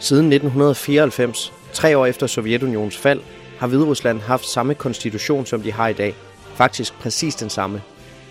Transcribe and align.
Siden 0.00 0.32
1994, 0.32 1.52
tre 1.72 1.98
år 1.98 2.06
efter 2.06 2.26
Sovjetunionens 2.26 2.96
fald, 2.96 3.20
har 3.58 3.66
Hviderusland 3.66 4.20
haft 4.20 4.46
samme 4.48 4.74
konstitution, 4.74 5.46
som 5.46 5.62
de 5.62 5.72
har 5.72 5.88
i 5.88 5.92
dag. 5.92 6.14
Faktisk 6.54 6.94
præcis 6.94 7.34
den 7.34 7.50
samme. 7.50 7.82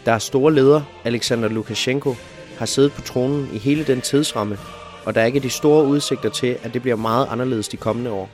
Deres 0.06 0.24
store 0.24 0.54
leder, 0.54 0.82
Alexander 1.04 1.50
Lukashenko, 1.50 2.16
har 2.58 2.66
siddet 2.66 2.92
på 2.92 3.02
tronen 3.02 3.50
i 3.54 3.58
hele 3.58 3.84
den 3.84 4.02
tidsramme, 4.02 4.58
og 5.06 5.16
der 5.16 5.22
er 5.22 5.26
ikke 5.26 5.40
de 5.40 5.50
store 5.50 5.86
udsigter 5.86 6.30
til, 6.30 6.58
at 6.64 6.74
det 6.74 6.82
bliver 6.82 6.98
meget 6.98 7.28
anderledes 7.32 7.68
de 7.68 7.78
kommende 7.78 8.12
år. 8.12 8.30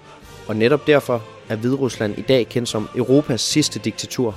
Og 0.47 0.55
netop 0.55 0.88
derfor 0.88 1.23
er 1.49 1.55
Hviderusland 1.55 2.17
i 2.17 2.21
dag 2.21 2.47
kendt 2.47 2.70
som 2.70 2.89
Europas 2.95 3.41
sidste 3.41 3.79
diktatur. 3.79 4.36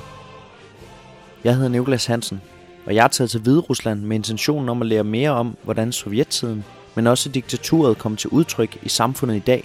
Jeg 1.45 1.55
hedder 1.55 1.69
Niklas 1.69 2.07
Hansen, 2.07 2.41
og 2.87 2.95
jeg 2.95 3.05
er 3.05 3.09
taget 3.09 3.31
til 3.31 3.41
Hviderusland 3.41 4.01
med 4.01 4.17
intentionen 4.17 4.69
om 4.69 4.83
at 4.83 4.89
lære 4.89 5.05
mere 5.05 5.31
om, 5.31 5.57
hvordan 5.65 5.93
sovjettiden, 5.93 6.65
men 6.99 7.07
også 7.07 7.29
diktaturet 7.29 7.99
kom 7.99 8.17
til 8.17 8.31
udtryk 8.31 8.79
i 8.83 8.89
samfundet 8.89 9.37
i 9.37 9.39
dag, 9.39 9.65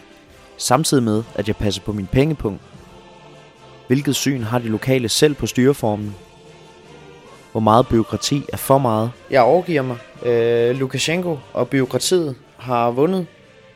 samtidig 0.58 1.04
med, 1.04 1.24
at 1.36 1.48
jeg 1.48 1.56
passer 1.56 1.82
på 1.82 1.94
min 1.94 2.08
pengepunkt. 2.12 2.62
Hvilket 3.88 4.16
syn 4.16 4.44
har 4.44 4.60
de 4.60 4.68
lokale 4.68 5.10
selv 5.10 5.34
på 5.34 5.46
styreformen? 5.48 6.16
Hvor 7.52 7.62
meget 7.62 7.88
byråkrati 7.88 8.44
er 8.54 8.58
for 8.58 8.78
meget? 8.78 9.12
Jeg 9.32 9.42
overgiver 9.42 9.82
mig. 9.82 9.98
Øh, 10.26 10.76
Lukashenko 10.76 11.38
og 11.54 11.68
byråkratiet 11.68 12.36
har 12.58 12.92
vundet. 12.92 13.26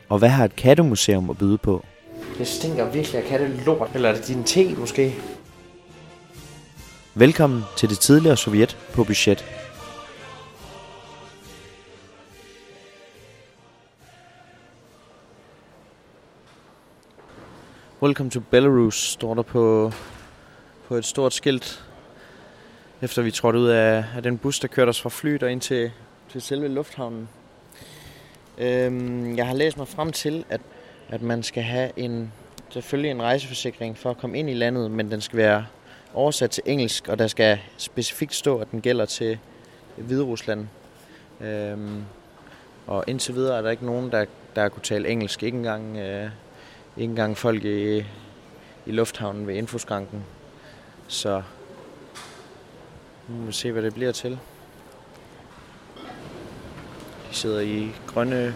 Og 0.08 0.18
hvad 0.18 0.28
har 0.28 0.44
et 0.44 0.56
kattemuseum 0.56 1.30
at 1.30 1.38
byde 1.38 1.58
på? 1.58 1.84
Det 2.38 2.48
stinker 2.48 2.90
virkelig 2.90 3.22
af 3.22 3.24
kattelort. 3.28 3.90
Eller 3.94 4.08
er 4.08 4.14
det 4.14 4.28
din 4.28 4.44
te 4.44 4.74
måske? 4.74 5.14
Velkommen 7.14 7.62
til 7.76 7.90
det 7.90 7.98
tidligere 7.98 8.36
Sovjet 8.36 8.76
på 8.94 9.04
budget. 9.04 9.44
Welcome 18.02 18.30
to 18.30 18.40
Belarus, 18.40 18.94
står 18.94 19.34
der 19.34 19.42
på, 19.42 19.92
på 20.88 20.94
et 20.94 21.04
stort 21.04 21.34
skilt, 21.34 21.84
efter 23.02 23.22
vi 23.22 23.30
trådte 23.30 23.58
ud 23.58 23.68
af, 23.68 24.04
af 24.16 24.22
den 24.22 24.38
bus, 24.38 24.60
der 24.60 24.68
kørte 24.68 24.88
os 24.88 25.00
fra 25.00 25.08
flyet 25.08 25.42
og 25.42 25.52
ind 25.52 25.60
til, 25.60 25.90
til 26.28 26.42
selve 26.42 26.68
lufthavnen. 26.68 27.28
Øhm, 28.58 29.36
jeg 29.36 29.46
har 29.46 29.54
læst 29.54 29.76
mig 29.76 29.88
frem 29.88 30.12
til, 30.12 30.44
at, 30.48 30.60
at 31.08 31.22
man 31.22 31.42
skal 31.42 31.62
have 31.62 31.90
en, 31.96 32.32
selvfølgelig 32.70 33.10
en 33.10 33.22
rejseforsikring 33.22 33.98
for 33.98 34.10
at 34.10 34.18
komme 34.18 34.38
ind 34.38 34.50
i 34.50 34.54
landet, 34.54 34.90
men 34.90 35.10
den 35.10 35.20
skal 35.20 35.36
være 35.36 35.66
oversat 36.14 36.50
til 36.50 36.62
engelsk, 36.66 37.08
og 37.08 37.18
der 37.18 37.26
skal 37.26 37.58
specifikt 37.76 38.34
stå, 38.34 38.58
at 38.58 38.70
den 38.70 38.80
gælder 38.80 39.04
til 39.04 39.38
Hvide 39.96 40.22
Rusland. 40.22 40.66
Øhm, 41.40 42.04
og 42.86 43.04
indtil 43.06 43.34
videre 43.34 43.58
er 43.58 43.62
der 43.62 43.70
ikke 43.70 43.86
nogen, 43.86 44.12
der, 44.12 44.24
der 44.56 44.68
kunne 44.68 44.82
tale 44.82 45.08
engelsk. 45.08 45.42
Ikke 45.42 45.58
engang, 45.58 45.96
øh, 45.96 46.30
ikke 46.98 47.10
engang 47.10 47.38
folk 47.38 47.64
i, 47.64 47.98
i 48.86 48.92
lufthavnen 48.92 49.46
ved 49.46 49.54
infoskranken. 49.54 50.24
Så 51.08 51.42
nu 53.28 53.36
må 53.36 53.46
vi 53.46 53.52
se, 53.52 53.72
hvad 53.72 53.82
det 53.82 53.94
bliver 53.94 54.12
til. 54.12 54.38
De 57.30 57.34
sidder 57.36 57.60
i 57.60 57.90
grønne, 58.06 58.54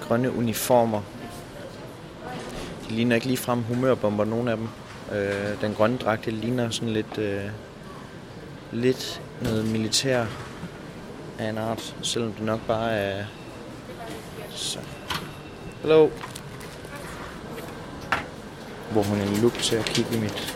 grønne 0.00 0.32
uniformer. 0.32 1.02
De 2.88 2.94
ligner 2.94 3.14
ikke 3.14 3.26
ligefrem 3.26 3.62
humørbomber, 3.62 4.24
nogen 4.24 4.48
af 4.48 4.56
dem. 4.56 4.68
Øh, 5.12 5.60
den 5.60 5.74
grønne 5.74 5.98
dragt, 5.98 6.24
det 6.24 6.32
ligner 6.32 6.70
sådan 6.70 6.92
lidt, 6.92 7.18
øh, 7.18 7.44
lidt 8.72 9.22
noget 9.42 9.64
militær 9.64 10.26
af 11.38 11.50
en 11.50 11.58
art, 11.58 11.96
selvom 12.02 12.32
det 12.32 12.42
nok 12.42 12.60
bare 12.66 12.92
er... 12.92 13.24
Så. 14.50 14.78
Hello 15.82 16.08
hvor 18.92 19.02
hun 19.02 19.18
en 19.20 19.36
lup 19.36 19.52
til 19.52 19.76
at 19.76 19.84
kigge 19.84 20.16
i 20.16 20.20
mit, 20.20 20.54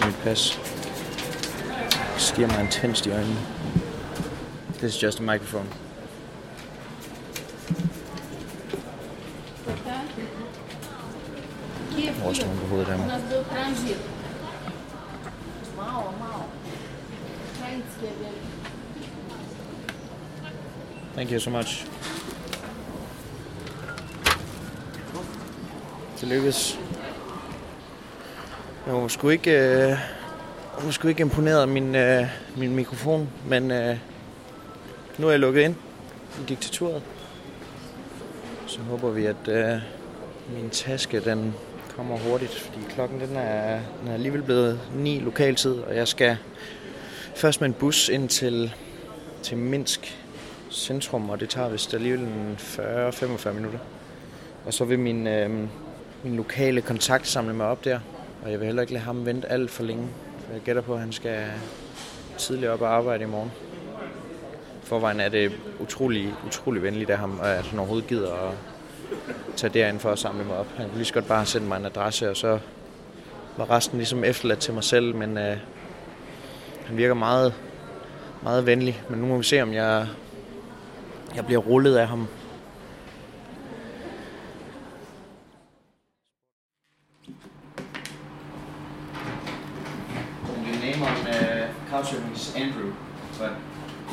i 0.00 0.06
mit 0.06 0.16
pas. 0.24 0.60
Stiger 2.16 2.48
mig 2.48 2.60
intenst 2.60 3.06
i 3.06 3.10
øjnene. 3.10 3.36
This 4.78 4.94
is 4.94 5.02
just 5.02 5.20
a 5.20 5.22
microphone. 5.22 5.66
Hvor 12.14 12.24
Vores 12.24 12.40
nogen 12.44 12.58
på 12.58 12.66
hovedet 12.66 12.88
af 12.88 12.98
mig. 12.98 13.20
Thank 21.14 21.32
you 21.32 21.38
so 21.38 21.50
much. 21.50 21.86
Tillykkes. 26.16 26.78
Jeg 28.90 29.02
var 29.02 29.08
sgu 29.08 29.28
ikke, 29.28 29.50
øh, 29.50 29.88
jeg 29.88 30.84
var 30.84 30.90
sgu 30.90 31.08
ikke 31.08 31.20
imponeret 31.20 31.60
af 31.60 31.68
min, 31.68 31.94
øh, 31.94 32.26
min 32.56 32.74
mikrofon, 32.74 33.28
men 33.46 33.70
øh, 33.70 33.96
nu 35.18 35.26
er 35.26 35.30
jeg 35.30 35.40
lukket 35.40 35.62
ind 35.62 35.74
i 36.40 36.48
diktaturet. 36.48 37.02
Så 38.66 38.80
håber 38.80 39.10
vi, 39.10 39.26
at 39.26 39.48
øh, 39.48 39.80
min 40.54 40.70
taske 40.70 41.20
den 41.20 41.54
kommer 41.96 42.16
hurtigt, 42.16 42.54
fordi 42.54 42.78
klokken 42.88 43.20
den 43.20 43.36
er, 43.36 43.80
den 44.00 44.08
er 44.08 44.14
alligevel 44.14 44.42
blevet 44.42 44.80
9 44.94 45.18
lokaltid, 45.18 45.74
og 45.74 45.96
jeg 45.96 46.08
skal 46.08 46.36
først 47.34 47.60
med 47.60 47.68
en 47.68 47.74
bus 47.74 48.08
ind 48.08 48.28
til, 48.28 48.74
til 49.42 49.56
Minsk 49.56 50.18
centrum, 50.70 51.30
og 51.30 51.40
det 51.40 51.48
tager 51.48 51.68
vist 51.68 51.94
alligevel 51.94 52.28
40-45 52.58 53.52
minutter. 53.52 53.78
Og 54.66 54.74
så 54.74 54.84
vil 54.84 54.98
min, 54.98 55.26
øh, 55.26 55.50
min 56.24 56.36
lokale 56.36 56.80
kontakt 56.80 57.28
samle 57.28 57.54
mig 57.54 57.66
op 57.66 57.84
der, 57.84 58.00
og 58.42 58.50
jeg 58.50 58.60
vil 58.60 58.66
heller 58.66 58.82
ikke 58.82 58.92
lade 58.92 59.04
ham 59.04 59.26
vente 59.26 59.48
alt 59.48 59.70
for 59.70 59.82
længe, 59.82 60.08
for 60.38 60.52
jeg 60.52 60.62
gætter 60.62 60.82
på, 60.82 60.94
at 60.94 61.00
han 61.00 61.12
skal 61.12 61.46
tidligere 62.38 62.72
op 62.72 62.80
og 62.80 62.94
arbejde 62.94 63.24
i 63.24 63.26
morgen. 63.26 63.52
Forvejen 64.82 65.20
er 65.20 65.28
det 65.28 65.52
utrolig, 65.80 66.34
utrolig 66.46 66.82
venligt 66.82 67.10
af 67.10 67.18
ham, 67.18 67.40
at 67.42 67.66
han 67.66 67.78
overhovedet 67.78 68.08
gider 68.08 68.32
at 68.32 68.54
tage 69.56 69.72
derind 69.72 69.98
for 69.98 70.12
at 70.12 70.18
samle 70.18 70.44
mig 70.44 70.56
op. 70.56 70.66
Han 70.76 70.86
kunne 70.86 70.96
lige 70.96 71.06
så 71.06 71.14
godt 71.14 71.28
bare 71.28 71.46
sende 71.46 71.66
mig 71.66 71.76
en 71.76 71.84
adresse, 71.84 72.30
og 72.30 72.36
så 72.36 72.58
var 73.56 73.70
resten 73.70 73.98
ligesom 73.98 74.24
efterladt 74.24 74.58
til 74.58 74.74
mig 74.74 74.84
selv, 74.84 75.14
men 75.14 75.38
øh, 75.38 75.56
han 76.86 76.96
virker 76.96 77.14
meget, 77.14 77.54
meget 78.42 78.66
venlig. 78.66 79.02
Men 79.10 79.20
nu 79.20 79.26
må 79.26 79.36
vi 79.36 79.44
se, 79.44 79.62
om 79.62 79.72
jeg, 79.72 80.06
jeg 81.34 81.46
bliver 81.46 81.60
rullet 81.60 81.96
af 81.96 82.08
ham. 82.08 82.28
Your 90.66 90.80
name 90.84 91.02
on 91.02 91.26
uh, 91.28 91.90
couchsurfing 91.90 92.32
is 92.34 92.54
Andrew, 92.56 92.92
but 93.38 93.50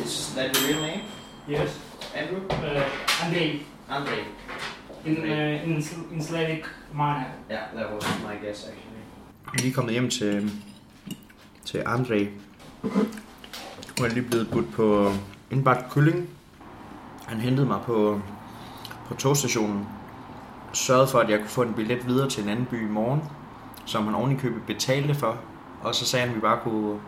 is 0.05 0.26
that 0.37 0.55
your 0.55 0.69
real 0.69 0.81
name? 0.81 1.01
Yes, 1.49 1.79
Andrew? 2.15 2.41
uh, 2.49 3.25
Andrei, 3.25 3.61
Andrei. 3.89 4.23
in, 5.05 5.17
uh, 5.17 5.63
in, 5.63 5.83
in 6.11 6.21
Slavic 6.21 6.65
manner. 6.93 7.31
Yeah, 7.49 7.65
that 7.75 7.93
was 7.93 8.03
my 8.23 8.35
guess 8.45 8.63
actually. 8.63 8.97
Jeg 9.45 9.59
er 9.59 9.61
lige 9.61 9.73
kommet 9.73 9.93
hjem 9.93 10.09
til, 10.09 10.51
til 11.65 11.83
Andrei. 11.85 12.29
Og 13.99 14.05
er 14.05 14.09
lige 14.09 14.23
blevet 14.23 14.49
budt 14.51 14.71
på 14.73 15.11
indbagt 15.51 15.91
kylling. 15.91 16.29
Han 17.27 17.39
hentede 17.39 17.67
mig 17.67 17.79
på, 17.85 18.21
på 19.07 19.13
togstationen. 19.13 19.87
Sørgede 20.73 21.07
for, 21.07 21.19
at 21.19 21.29
jeg 21.29 21.39
kunne 21.39 21.49
få 21.49 21.61
en 21.61 21.73
billet 21.73 22.07
videre 22.07 22.29
til 22.29 22.43
en 22.43 22.49
anden 22.49 22.65
by 22.65 22.87
i 22.87 22.91
morgen. 22.91 23.21
Som 23.85 24.05
han 24.05 24.15
oven 24.15 24.31
i 24.31 24.35
købet 24.35 24.61
betalte 24.67 25.15
for. 25.15 25.37
Og 25.81 25.95
så 25.95 26.05
sagde 26.05 26.21
han, 26.25 26.29
at 26.29 26.35
vi 26.35 26.41
bare 26.41 26.59
kunne 26.63 26.99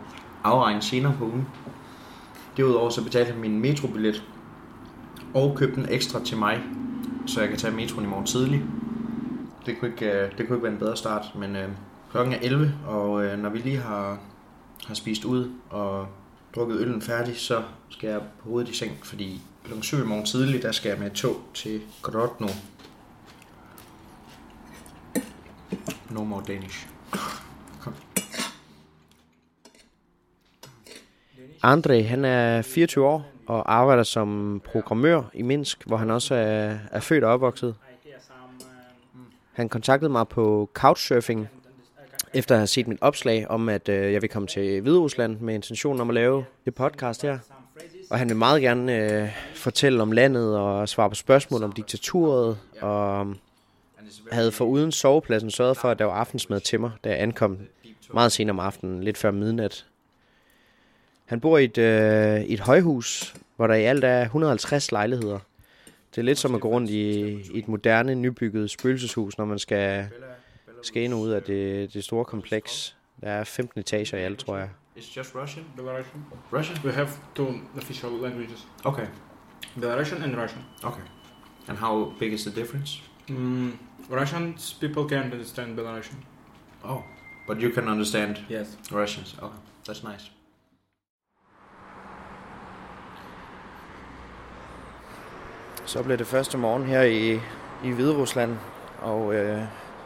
afregne 0.44 0.82
senere 0.82 1.14
på 1.18 1.24
ugen. 1.24 1.46
Derudover 2.60 2.90
så 2.90 3.04
betalte 3.04 3.32
han 3.32 3.40
min 3.40 3.60
metrobillet. 3.60 4.24
Og 5.34 5.56
købte 5.56 5.80
en 5.80 5.86
ekstra 5.90 6.24
til 6.24 6.36
mig. 6.36 6.62
Så 7.26 7.40
jeg 7.40 7.48
kan 7.48 7.58
tage 7.58 7.74
metroen 7.74 8.04
i 8.04 8.08
morgen 8.08 8.26
tidlig. 8.26 8.62
Det 9.66 9.78
kunne 9.78 9.90
ikke, 9.90 10.06
øh, 10.06 10.38
det 10.38 10.46
kunne 10.46 10.56
ikke 10.56 10.62
være 10.62 10.72
en 10.72 10.78
bedre 10.78 10.96
start, 10.96 11.32
men 11.34 11.56
øh, 11.56 11.68
klokken 12.10 12.34
er 12.34 12.38
11, 12.42 12.74
og 12.86 13.24
øh, 13.24 13.38
når 13.38 13.50
vi 13.50 13.58
lige 13.58 13.76
har, 13.76 14.18
har 14.86 14.94
spist 14.94 15.24
ud 15.24 15.50
og 15.70 16.06
drukket 16.54 16.80
øllen 16.80 17.02
færdig, 17.02 17.36
så 17.36 17.62
skal 17.88 18.10
jeg 18.10 18.20
på 18.20 18.48
hovedet 18.48 18.70
i 18.70 18.74
seng, 18.74 18.92
fordi 19.02 19.40
klokken 19.64 19.82
7 19.82 19.96
i 19.96 20.06
morgen 20.06 20.24
tidlig, 20.24 20.62
der 20.62 20.72
skal 20.72 20.88
jeg 20.88 20.98
med 20.98 21.10
tog 21.10 21.36
til 21.54 21.80
Grodno. 22.02 22.48
No 26.10 26.24
more 26.24 26.42
Danish. 26.48 26.86
Andre, 31.62 32.02
han 32.02 32.24
er 32.24 32.62
24 32.62 33.06
år 33.06 33.26
og 33.46 33.74
arbejder 33.74 34.02
som 34.02 34.60
programmør 34.64 35.22
i 35.34 35.42
Minsk, 35.42 35.86
hvor 35.86 35.96
han 35.96 36.10
også 36.10 36.34
er, 36.34 36.78
er 36.92 37.00
født 37.00 37.24
og 37.24 37.32
opvokset. 37.32 37.74
Han 39.52 39.68
kontaktede 39.68 40.12
mig 40.12 40.28
på 40.28 40.70
Couchsurfing, 40.74 41.48
efter 42.34 42.54
at 42.54 42.58
have 42.58 42.66
set 42.66 42.88
mit 42.88 42.98
opslag 43.00 43.50
om, 43.50 43.68
at 43.68 43.88
øh, 43.88 44.12
jeg 44.12 44.22
vil 44.22 44.30
komme 44.30 44.48
til 44.48 44.80
Hviderusland 44.80 45.40
med 45.40 45.54
intentionen 45.54 46.00
om 46.00 46.10
at 46.10 46.14
lave 46.14 46.44
det 46.64 46.74
podcast 46.74 47.22
her. 47.22 47.38
Og 48.10 48.18
han 48.18 48.28
vil 48.28 48.36
meget 48.36 48.62
gerne 48.62 48.96
øh, 48.96 49.28
fortælle 49.54 50.02
om 50.02 50.12
landet 50.12 50.58
og 50.58 50.88
svare 50.88 51.08
på 51.08 51.14
spørgsmål 51.14 51.62
om 51.62 51.72
diktaturet 51.72 52.58
og 52.80 53.20
um, 53.20 53.36
havde 54.32 54.52
for 54.52 54.64
uden 54.64 54.92
sovepladsen 54.92 55.50
sørget 55.50 55.76
for, 55.76 55.88
at 55.88 55.98
der 55.98 56.04
var 56.04 56.12
aftensmad 56.12 56.60
til 56.60 56.80
mig, 56.80 56.90
da 57.04 57.08
jeg 57.08 57.20
ankom 57.20 57.58
meget 58.14 58.32
sent 58.32 58.50
om 58.50 58.60
aftenen, 58.60 59.04
lidt 59.04 59.18
før 59.18 59.30
midnat. 59.30 59.86
Han 61.30 61.40
bor 61.40 61.58
i 61.58 61.64
et, 61.64 61.78
øh, 61.78 62.40
et 62.40 62.60
højhus, 62.60 63.34
hvor 63.56 63.66
der 63.66 63.74
i 63.74 63.82
alt 63.82 64.04
er 64.04 64.22
150 64.22 64.92
lejligheder. 64.92 65.38
Det 66.10 66.18
er 66.18 66.22
lidt 66.22 66.38
som 66.38 66.54
at 66.54 66.60
gå 66.60 66.68
rundt 66.68 66.90
i, 66.90 67.20
i 67.30 67.58
et 67.58 67.68
moderne, 67.68 68.14
nybygget 68.14 68.70
spøgelseshus, 68.70 69.38
når 69.38 69.44
man 69.44 69.58
skal, 69.58 70.08
skal 70.82 71.02
ind 71.02 71.14
og 71.14 71.20
ud 71.20 71.30
af 71.30 71.42
det, 71.42 71.94
det 71.94 72.04
store 72.04 72.24
kompleks. 72.24 72.96
Der 73.20 73.30
er 73.30 73.44
15 73.44 73.80
etager 73.80 74.18
i 74.18 74.20
alt, 74.20 74.38
tror 74.38 74.56
jeg. 74.56 74.68
It's 74.96 75.16
just 75.16 75.34
Russian. 75.34 75.64
Belarusian. 75.76 76.24
Russian. 76.52 76.78
We 76.84 76.92
have 76.92 77.08
two 77.34 77.48
official 77.76 78.12
languages: 78.12 78.66
Okay. 78.84 79.06
Belarusian 79.80 80.22
and 80.22 80.36
Russian. 80.36 80.62
Okay. 80.82 81.02
And 81.68 81.78
how 81.78 82.12
big 82.18 82.32
is 82.32 82.42
the 82.44 82.60
difference? 82.60 83.02
Mm, 83.28 83.72
Russians 84.10 84.76
people 84.80 85.16
can't 85.16 85.32
understand 85.32 85.76
Belarusian. 85.76 86.16
Oh, 86.84 87.02
but 87.48 87.62
you 87.62 87.72
can 87.74 87.88
understand 87.88 88.36
Yes. 88.50 88.66
Russians. 88.92 89.36
Okay, 89.42 89.58
that's 89.88 90.04
nice. 90.12 90.30
Så 95.84 96.02
blev 96.02 96.18
det 96.18 96.26
første 96.26 96.58
morgen 96.58 96.84
her 96.86 97.02
i, 97.02 97.40
i 97.84 97.90
Hviderusland, 97.90 98.56
og 99.02 99.34
øh, 99.34 99.62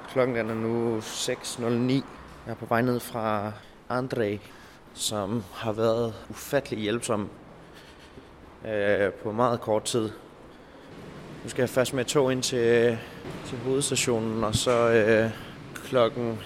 klokken 0.08 0.36
den 0.36 0.50
er 0.50 0.54
nu 0.54 0.98
6.09. 0.98 1.92
Jeg 1.92 2.02
er 2.46 2.54
på 2.54 2.66
vej 2.66 2.82
ned 2.82 3.00
fra 3.00 3.52
Andrej, 3.88 4.38
som 4.94 5.44
har 5.54 5.72
været 5.72 6.14
ufattelig 6.30 6.78
hjælpsom 6.78 7.28
øh, 8.68 9.12
på 9.12 9.32
meget 9.32 9.60
kort 9.60 9.84
tid. 9.84 10.10
Nu 11.44 11.50
skal 11.50 11.62
jeg 11.62 11.70
først 11.70 11.94
med 11.94 12.04
tog 12.04 12.32
ind 12.32 12.42
til, 12.42 12.98
til 13.46 13.58
hovedstationen, 13.58 14.44
og 14.44 14.54
så 14.54 14.90
øh, 14.90 15.30
klokken 15.74 16.38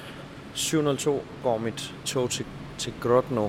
7.02 0.54 1.10
går 1.42 1.58
mit 1.58 1.94
tog 2.04 2.30
til, 2.30 2.46
til 2.78 2.94
Grodno. 3.00 3.48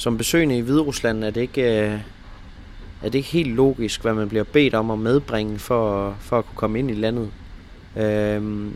Som 0.00 0.18
besøgende 0.18 0.58
i 0.58 0.60
Hviderusland 0.60 1.24
er 1.24 1.30
det 1.30 1.40
ikke, 1.40 1.62
øh, 1.62 1.98
er 3.02 3.04
det 3.04 3.14
ikke 3.14 3.28
helt 3.28 3.54
logisk, 3.54 4.02
hvad 4.02 4.14
man 4.14 4.28
bliver 4.28 4.44
bedt 4.44 4.74
om 4.74 4.90
at 4.90 4.98
medbringe 4.98 5.58
for, 5.58 6.16
for 6.20 6.38
at 6.38 6.46
kunne 6.46 6.56
komme 6.56 6.78
ind 6.78 6.90
i 6.90 6.94
landet. 6.94 7.30
Øh, 7.96 8.66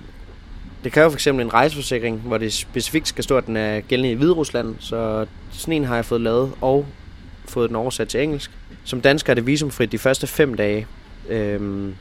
det 0.84 0.92
kræver 0.92 1.08
for 1.08 1.16
eksempel 1.16 1.44
en 1.44 1.54
rejseforsikring, 1.54 2.20
hvor 2.20 2.38
det 2.38 2.52
specifikt 2.52 3.08
skal 3.08 3.24
stå, 3.24 3.36
at 3.36 3.46
den 3.46 3.56
er 3.56 3.80
gældende 3.80 4.10
i 4.10 4.14
Hviderusland. 4.14 4.74
Så 4.78 5.26
sådan 5.50 5.74
en 5.74 5.84
har 5.84 5.94
jeg 5.94 6.04
fået 6.04 6.20
lavet 6.20 6.52
og 6.60 6.86
fået 7.48 7.68
den 7.68 7.76
oversat 7.76 8.08
til 8.08 8.22
engelsk. 8.22 8.50
Som 8.84 9.00
dansker 9.00 9.32
er 9.32 9.34
det 9.34 9.46
visumfrit 9.46 9.92
de 9.92 9.98
første 9.98 10.26
fem 10.26 10.54
dage. 10.54 10.86
Øhm, 11.28 11.94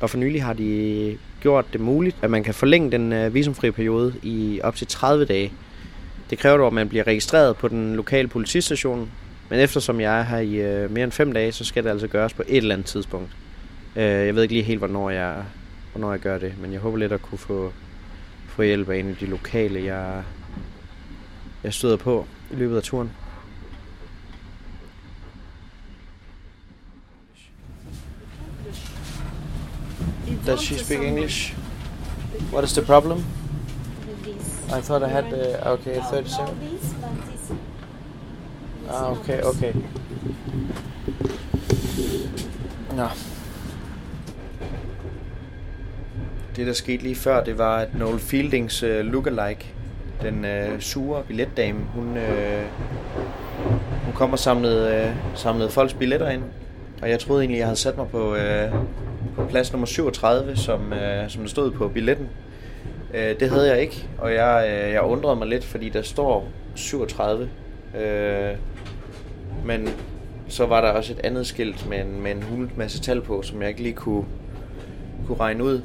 og 0.00 0.10
for 0.10 0.18
nylig 0.18 0.42
har 0.42 0.52
de 0.52 1.18
gjort 1.40 1.64
det 1.72 1.80
muligt, 1.80 2.16
at 2.22 2.30
man 2.30 2.44
kan 2.44 2.54
forlænge 2.54 2.90
den 2.90 3.12
øh, 3.12 3.34
visumfri 3.34 3.70
periode 3.70 4.14
i 4.22 4.60
op 4.62 4.76
til 4.76 4.86
30 4.86 5.24
dage. 5.24 5.52
Det 6.34 6.40
kræver 6.42 6.56
dog, 6.56 6.66
at 6.66 6.72
man 6.72 6.88
bliver 6.88 7.06
registreret 7.06 7.56
på 7.56 7.68
den 7.68 7.96
lokale 7.96 8.28
politistation. 8.28 9.10
Men 9.50 9.60
eftersom 9.60 10.00
jeg 10.00 10.18
er 10.18 10.22
her 10.22 10.38
i 10.38 10.54
øh, 10.54 10.90
mere 10.90 11.04
end 11.04 11.12
fem 11.12 11.32
dage, 11.32 11.52
så 11.52 11.64
skal 11.64 11.84
det 11.84 11.90
altså 11.90 12.08
gøres 12.08 12.34
på 12.34 12.42
et 12.48 12.56
eller 12.56 12.74
andet 12.74 12.86
tidspunkt. 12.86 13.30
Øh, 13.96 14.02
jeg 14.02 14.34
ved 14.34 14.42
ikke 14.42 14.54
lige 14.54 14.64
helt, 14.64 14.78
hvornår 14.78 15.10
jeg, 15.10 15.44
hvornår 15.92 16.10
jeg 16.10 16.20
gør 16.20 16.38
det, 16.38 16.54
men 16.60 16.72
jeg 16.72 16.80
håber 16.80 16.98
lidt 16.98 17.12
at 17.12 17.22
kunne 17.22 17.38
få, 17.38 17.72
få 18.48 18.62
hjælp 18.62 18.88
af 18.88 18.98
en 18.98 19.08
af 19.08 19.16
de 19.16 19.26
lokale, 19.26 19.84
jeg, 19.84 20.22
jeg 21.64 21.74
støder 21.74 21.96
på 21.96 22.26
i 22.50 22.54
løbet 22.54 22.76
af 22.76 22.82
turen. 22.82 23.10
Does 30.46 30.60
she 30.60 30.78
speak 30.78 31.00
English? 31.00 31.56
What 32.52 32.64
is 32.64 32.72
the 32.72 32.82
problem? 32.82 33.24
I 34.68 34.80
thought 34.80 35.02
I 35.02 35.08
had 35.08 35.24
uh, 35.24 35.72
okay 35.72 36.00
37. 36.00 36.48
Ah, 38.90 39.10
okay, 39.10 39.42
okay. 39.42 39.72
Nå. 42.96 43.06
Det, 46.56 46.66
der 46.66 46.72
skete 46.72 47.02
lige 47.02 47.14
før, 47.14 47.44
det 47.44 47.58
var, 47.58 47.76
at 47.78 47.94
Noel 47.94 48.18
Fieldings 48.18 48.82
uh, 48.82 48.88
lookalike, 48.88 49.74
den 50.22 50.44
uh, 50.44 50.80
sure 50.80 51.22
billetdame, 51.22 51.78
hun, 51.94 52.08
uh, 52.08 52.64
hun 54.04 54.14
kom 54.14 54.32
og 54.32 54.38
samlede, 54.38 55.08
uh, 55.08 55.38
samlede 55.38 55.70
folks 55.70 55.94
billetter 55.94 56.28
ind. 56.28 56.42
Og 57.02 57.10
jeg 57.10 57.20
troede 57.20 57.42
egentlig, 57.42 57.58
jeg 57.58 57.66
havde 57.66 57.78
sat 57.78 57.96
mig 57.96 58.08
på, 58.08 58.32
uh, 58.32 58.72
på 59.36 59.44
plads 59.44 59.72
nummer 59.72 59.86
37, 59.86 60.56
som, 60.56 60.92
uh, 60.92 61.28
som 61.28 61.42
der 61.42 61.48
stod 61.48 61.70
på 61.70 61.88
billetten. 61.88 62.28
Øh, 63.14 63.40
det 63.40 63.50
havde 63.50 63.68
jeg 63.68 63.80
ikke, 63.80 64.08
og 64.18 64.34
jeg, 64.34 64.66
øh, 64.68 64.92
jeg 64.92 65.02
undrede 65.02 65.36
mig 65.36 65.48
lidt, 65.48 65.64
fordi 65.64 65.88
der 65.88 66.02
står 66.02 66.48
37. 66.74 67.48
Øh, 67.98 68.56
men 69.64 69.88
så 70.48 70.66
var 70.66 70.80
der 70.80 70.88
også 70.88 71.12
et 71.12 71.20
andet 71.24 71.46
skilt 71.46 71.88
med 71.88 72.00
en, 72.00 72.22
med 72.22 72.30
en 72.30 72.42
hullet 72.42 72.78
masse 72.78 73.00
tal 73.00 73.20
på, 73.20 73.42
som 73.42 73.60
jeg 73.60 73.68
ikke 73.68 73.82
lige 73.82 73.94
kunne, 73.94 74.24
kunne 75.26 75.40
regne 75.40 75.64
ud. 75.64 75.82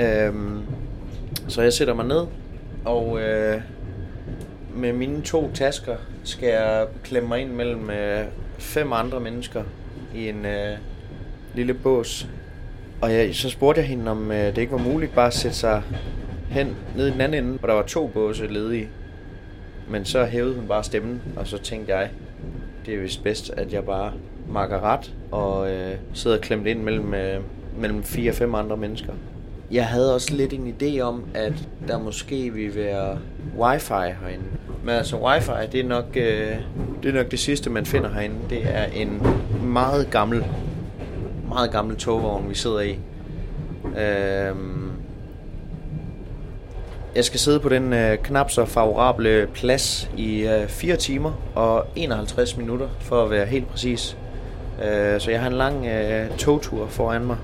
Øh, 0.00 0.34
så 1.48 1.62
jeg 1.62 1.72
sætter 1.72 1.94
mig 1.94 2.06
ned, 2.06 2.26
og 2.84 3.20
øh, 3.20 3.60
med 4.74 4.92
mine 4.92 5.22
to 5.22 5.50
tasker 5.54 5.96
skal 6.24 6.48
jeg 6.48 6.86
klemme 7.04 7.28
mig 7.28 7.40
ind 7.40 7.50
mellem 7.50 7.90
øh, 7.90 8.24
fem 8.58 8.92
andre 8.92 9.20
mennesker 9.20 9.62
i 10.14 10.28
en 10.28 10.46
øh, 10.46 10.76
lille 11.54 11.74
bås. 11.74 12.28
Og 13.00 13.12
jeg, 13.12 13.34
så 13.34 13.50
spurgte 13.50 13.80
jeg 13.80 13.88
hende, 13.88 14.10
om 14.10 14.30
øh, 14.32 14.46
det 14.46 14.58
ikke 14.58 14.72
var 14.72 14.78
muligt 14.78 15.14
bare 15.14 15.26
at 15.26 15.34
sætte 15.34 15.56
sig 15.56 15.82
hen 16.52 16.76
ned 16.96 17.08
i 17.08 17.10
den 17.10 17.20
anden 17.20 17.44
ende, 17.44 17.58
hvor 17.58 17.68
der 17.68 17.74
var 17.74 17.82
to 17.82 18.06
båse 18.06 18.46
ledige. 18.46 18.88
Men 19.88 20.04
så 20.04 20.24
hævede 20.24 20.54
hun 20.54 20.68
bare 20.68 20.84
stemmen, 20.84 21.22
og 21.36 21.46
så 21.46 21.58
tænkte 21.58 21.96
jeg, 21.96 22.10
det 22.86 22.94
er 22.94 23.00
vist 23.00 23.22
bedst, 23.22 23.50
at 23.56 23.72
jeg 23.72 23.84
bare 23.84 24.12
makker 24.48 24.80
ret 24.80 25.12
og 25.30 25.70
øh, 25.70 25.94
sidder 26.14 26.38
klemt 26.38 26.66
ind 26.66 26.82
mellem, 26.82 27.14
øh, 27.14 27.40
mellem 27.78 28.02
fire 28.02 28.30
og 28.30 28.34
fem 28.34 28.54
andre 28.54 28.76
mennesker. 28.76 29.12
Jeg 29.70 29.86
havde 29.86 30.14
også 30.14 30.34
lidt 30.34 30.52
en 30.52 30.76
idé 30.80 31.00
om, 31.00 31.24
at 31.34 31.68
der 31.88 31.98
måske 31.98 32.50
ville 32.50 32.74
være 32.74 33.18
wifi 33.58 33.92
herinde. 33.92 34.44
Men 34.84 34.94
altså 34.94 35.16
wifi, 35.16 35.52
det 35.72 35.80
er 35.80 35.88
nok, 35.88 36.04
øh, 36.14 36.56
det, 37.02 37.08
er 37.08 37.12
nok 37.12 37.30
det 37.30 37.38
sidste, 37.38 37.70
man 37.70 37.86
finder 37.86 38.12
herinde. 38.12 38.36
Det 38.50 38.62
er 38.64 38.84
en 38.84 39.22
meget 39.64 40.10
gammel, 40.10 40.44
meget 41.48 41.70
gammel 41.70 41.96
togvogn, 41.96 42.50
vi 42.50 42.54
sidder 42.54 42.80
i. 42.80 42.98
Øh, 43.98 44.56
jeg 47.14 47.24
skal 47.24 47.40
sidde 47.40 47.60
på 47.60 47.68
den 47.68 47.92
øh, 47.92 48.18
knap 48.18 48.50
så 48.50 48.64
favorable 48.64 49.46
plads 49.46 50.10
i 50.16 50.40
øh, 50.40 50.68
4 50.68 50.96
timer 50.96 51.32
og 51.54 51.86
51 51.96 52.56
minutter, 52.56 52.88
for 53.00 53.24
at 53.24 53.30
være 53.30 53.46
helt 53.46 53.68
præcis. 53.68 54.16
Øh, 54.84 55.20
så 55.20 55.30
jeg 55.30 55.40
har 55.40 55.46
en 55.46 55.56
lang 55.56 55.86
øh, 55.86 56.36
togtur 56.36 56.86
foran 56.86 57.24
mig. 57.24 57.36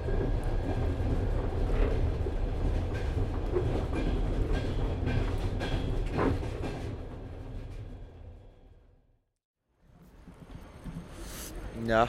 Ja. 11.89 12.05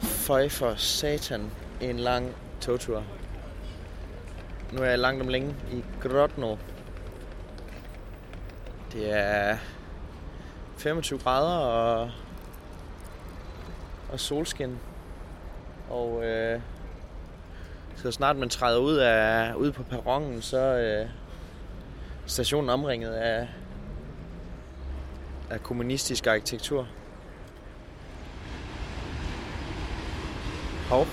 Føj 0.00 0.48
for 0.48 0.74
satan. 0.76 1.50
En 1.80 1.98
lang 1.98 2.26
togtur. 2.60 3.02
Nu 4.72 4.82
er 4.82 4.86
jeg 4.86 4.98
langt 4.98 5.22
om 5.22 5.28
længe 5.28 5.54
i 5.72 5.84
Grodno. 6.00 6.56
Det 8.92 9.12
er 9.12 9.56
25 10.76 11.18
grader 11.18 11.58
og, 11.58 12.10
og 14.12 14.20
solskin. 14.20 14.78
Og 15.90 16.24
øh, 16.24 16.60
så 17.96 18.12
snart 18.12 18.36
man 18.36 18.48
træder 18.48 18.78
ud 18.78 18.96
af 18.96 19.54
ud 19.54 19.72
på 19.72 19.82
perronen, 19.82 20.42
så 20.42 20.58
øh, 20.58 21.08
stationen 22.26 22.70
omringet 22.70 23.10
af, 23.10 23.48
af 25.50 25.62
kommunistisk 25.62 26.26
arkitektur. 26.26 26.88
Hov. 30.88 31.06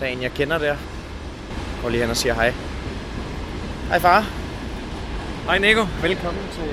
Der 0.00 0.06
er 0.06 0.10
en, 0.10 0.22
jeg 0.22 0.30
kender 0.30 0.58
der. 0.58 0.95
Går 1.86 1.90
lige 1.90 2.02
hen 2.02 2.10
og 2.10 2.16
siger 2.16 2.34
hej. 2.34 2.52
Hej 3.88 3.98
far. 3.98 4.24
Hej 5.44 5.58
Nico. 5.58 5.86
Velkommen 6.02 6.42
til... 6.52 6.70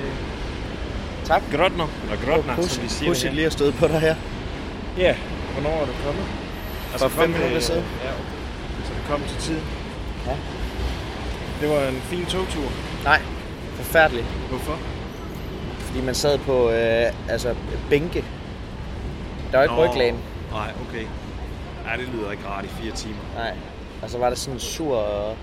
Tak. 1.24 1.42
Grodno. 1.52 1.86
Eller 2.02 2.16
Grodna, 2.26 2.68
som 2.68 2.82
vi 2.82 2.88
siger 2.88 3.10
Pudsigt 3.10 3.30
det 3.30 3.34
lige 3.34 3.46
at 3.46 3.52
støde 3.52 3.72
på 3.72 3.86
dig 3.86 4.00
her. 4.00 4.14
Ja, 4.98 5.16
hvornår 5.52 5.70
er 5.70 5.86
du 5.86 5.92
kommet? 6.04 6.24
For 6.96 7.08
fem 7.08 7.30
minutter 7.30 7.60
siden. 7.60 7.84
Ja, 8.04 8.10
okay. 8.10 8.84
Så 8.84 8.92
du 8.92 9.12
kom 9.12 9.20
til 9.28 9.36
tiden. 9.36 9.62
Ja. 10.26 10.36
Det 11.60 11.68
var 11.70 11.88
en 11.88 12.00
fin 12.00 12.26
togtur. 12.26 12.68
Nej, 13.04 13.20
forfærdeligt. 13.74 14.26
Hvorfor? 14.48 14.78
Fordi 15.78 16.00
man 16.00 16.14
sad 16.14 16.38
på 16.38 16.70
øh, 16.70 17.12
altså, 17.28 17.54
bænke. 17.90 18.24
Der 19.52 19.56
var 19.58 19.62
ikke 19.62 19.74
ryglæn. 19.74 20.14
Nej, 20.50 20.70
okay. 20.88 21.06
Nej, 21.84 21.96
det 21.96 22.08
lyder 22.14 22.30
ikke 22.30 22.48
rart 22.48 22.64
i 22.64 22.68
fire 22.68 22.92
timer. 22.92 23.22
Nej. 23.36 23.52
Og 24.04 24.10
så 24.10 24.18
var 24.18 24.28
der 24.28 24.36
sådan 24.36 24.54
en 24.54 24.60
sur, 24.60 25.34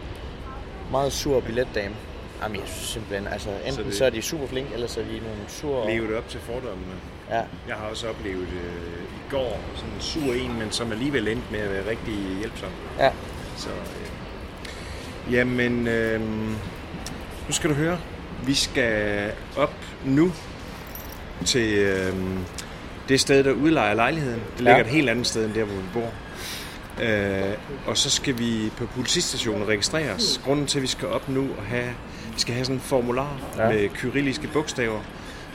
meget 0.92 1.14
sur 1.14 1.40
billetdame. 1.40 1.96
Jamen, 2.44 2.56
jeg 2.60 2.68
synes 2.68 2.88
simpelthen, 2.90 3.28
altså 3.34 3.50
enten 3.50 3.72
så, 3.74 3.78
det- 3.78 3.86
det... 3.86 3.96
så 3.96 4.06
er 4.06 4.10
de 4.10 4.22
super 4.22 4.48
flinke, 4.48 4.74
eller 4.74 4.88
så 4.88 5.00
er 5.00 5.04
de 5.04 5.12
nogle 5.12 5.40
sur... 5.48 5.86
Levet 5.90 6.16
op 6.18 6.30
til 6.30 6.40
fordommene. 6.40 6.94
Ja, 7.30 7.42
Jeg 7.68 7.76
har 7.76 7.86
også 7.92 8.08
oplevet 8.10 8.42
øh, 8.48 9.04
i 9.04 9.32
går 9.32 9.60
sådan 9.76 9.90
en 9.96 10.02
sur 10.02 10.34
en, 10.34 10.60
men 10.60 10.72
som 10.72 10.92
alligevel 10.92 11.28
endte 11.28 11.48
med 11.52 11.60
at 11.60 11.72
være 11.74 11.90
rigtig 11.90 12.14
hjælpsom. 12.40 12.70
ja. 13.00 13.12
Så, 13.58 13.70
øh, 13.70 15.34
jamen, 15.34 15.88
øh, 15.88 16.22
nu 17.48 17.52
skal 17.52 17.70
du 17.70 17.76
høre. 17.76 18.00
Vi 18.46 18.54
skal 18.54 19.32
op 19.58 19.74
nu 20.06 20.32
til 21.46 21.74
øh, 21.78 22.14
det 23.10 23.20
sted, 23.20 23.44
der 23.44 23.52
udlejer 23.52 23.94
lejligheden. 23.94 24.40
Det 24.52 24.60
ligger 24.60 24.76
Ja. 24.76 24.82
et 24.82 24.88
helt 24.88 25.10
andet 25.10 25.28
sted, 25.28 25.46
end 25.46 25.54
der, 25.54 25.64
hvor 25.64 25.76
vi 25.76 25.88
bor. 25.94 26.10
Øh, 27.02 27.54
og 27.86 27.98
så 27.98 28.10
skal 28.10 28.40
vi 28.40 28.72
på 28.78 28.86
politistationen 28.86 29.68
registrere 29.68 30.14
os. 30.14 30.42
Grunden 30.46 30.66
til, 30.66 30.80
at 30.80 30.82
vi 30.82 30.88
skal 30.88 31.08
op 31.08 31.30
nu 31.30 31.42
og 31.58 31.64
have, 31.64 31.90
vi 32.34 32.40
skal 32.40 32.54
have 32.54 32.66
sådan 32.66 32.76
en 32.76 32.82
formular. 32.82 33.40
Ja. 33.58 33.70
med 33.70 33.90
kyrilliske 33.90 34.48
bogstaver, 34.54 35.00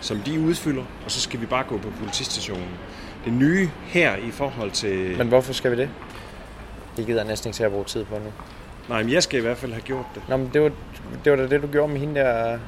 som 0.00 0.18
de 0.18 0.40
udfylder, 0.40 0.84
og 1.04 1.10
så 1.10 1.20
skal 1.20 1.40
vi 1.40 1.46
bare 1.46 1.64
gå 1.68 1.78
på 1.78 1.90
politistationen. 1.98 2.68
Det 3.24 3.32
nye 3.32 3.70
her 3.86 4.16
i 4.16 4.30
forhold 4.30 4.70
til... 4.70 5.18
Men 5.18 5.28
hvorfor 5.28 5.52
skal 5.52 5.70
vi 5.70 5.76
det? 5.76 5.88
Det 6.96 7.06
gider 7.06 7.18
jeg 7.18 7.28
næsten 7.28 7.48
ikke 7.48 7.56
til 7.56 7.64
at 7.64 7.70
bruge 7.70 7.84
tid 7.84 8.04
på 8.04 8.14
nu. 8.14 8.32
Nej, 8.88 9.02
men 9.02 9.12
jeg 9.12 9.22
skal 9.22 9.38
i 9.38 9.42
hvert 9.42 9.56
fald 9.56 9.72
have 9.72 9.82
gjort 9.82 10.06
det. 10.14 10.22
Nå, 10.28 10.36
men 10.36 10.50
det 10.52 10.62
var, 10.62 10.70
det 11.24 11.32
var 11.32 11.36
da 11.36 11.46
det, 11.46 11.62
du 11.62 11.66
gjorde 11.66 11.92
med 11.92 12.00
hende 12.00 12.20
der 12.20 12.58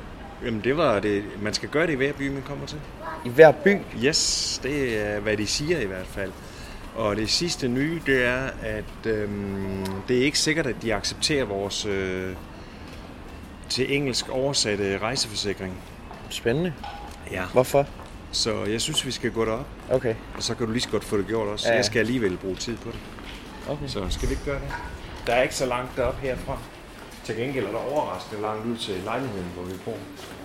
Jamen 0.44 0.60
det 0.64 0.76
var 0.76 1.00
det. 1.00 1.24
Man 1.42 1.54
skal 1.54 1.68
gøre 1.68 1.86
det 1.86 1.92
i 1.92 1.96
hver 1.96 2.12
by, 2.12 2.28
man 2.28 2.42
kommer 2.42 2.66
til. 2.66 2.78
i 3.24 3.28
hver 3.28 3.52
by. 3.52 3.76
Yes, 4.04 4.60
det 4.62 5.06
er 5.06 5.20
hvad 5.20 5.36
de 5.36 5.46
siger 5.46 5.80
i 5.80 5.86
hvert 5.86 6.06
fald. 6.06 6.32
Og 6.98 7.16
det 7.16 7.30
sidste 7.30 7.68
nye, 7.68 8.00
det 8.06 8.24
er, 8.24 8.50
at 8.62 9.06
øhm, 9.06 9.86
det 10.08 10.18
er 10.18 10.22
ikke 10.24 10.38
sikkert, 10.38 10.66
at 10.66 10.76
de 10.82 10.94
accepterer 10.94 11.44
vores 11.44 11.86
øh, 11.86 12.36
til 13.68 13.94
engelsk 13.96 14.28
oversatte 14.28 14.98
rejseforsikring. 14.98 15.74
Spændende. 16.30 16.74
Ja. 17.30 17.44
Hvorfor? 17.52 17.86
Så 18.32 18.64
jeg 18.64 18.80
synes, 18.80 19.06
vi 19.06 19.10
skal 19.10 19.30
gå 19.30 19.44
derop, 19.44 19.66
Okay. 19.90 20.14
og 20.36 20.42
så 20.42 20.54
kan 20.54 20.66
du 20.66 20.72
lige 20.72 20.82
så 20.82 20.88
godt 20.88 21.04
få 21.04 21.16
det 21.18 21.26
gjort 21.26 21.48
også. 21.48 21.68
Ja. 21.68 21.74
Jeg 21.74 21.84
skal 21.84 21.98
alligevel 21.98 22.36
bruge 22.36 22.56
tid 22.56 22.76
på 22.76 22.90
det. 22.90 22.98
okay. 23.68 23.86
Så 23.86 24.06
skal 24.10 24.28
vi 24.28 24.32
ikke 24.32 24.44
gøre 24.44 24.60
det? 24.60 24.68
Der 25.26 25.32
er 25.32 25.42
ikke 25.42 25.54
så 25.54 25.66
langt 25.66 25.96
derop 25.96 26.18
herfra. 26.18 26.58
Til 27.24 27.36
gengæld 27.36 27.66
er 27.66 27.70
der 27.70 27.78
overraskende 27.78 28.42
langt 28.42 28.66
ud 28.66 28.76
til 28.76 28.94
lejligheden, 29.04 29.46
hvor 29.54 29.62
vi 29.64 29.72
bor. 29.84 29.96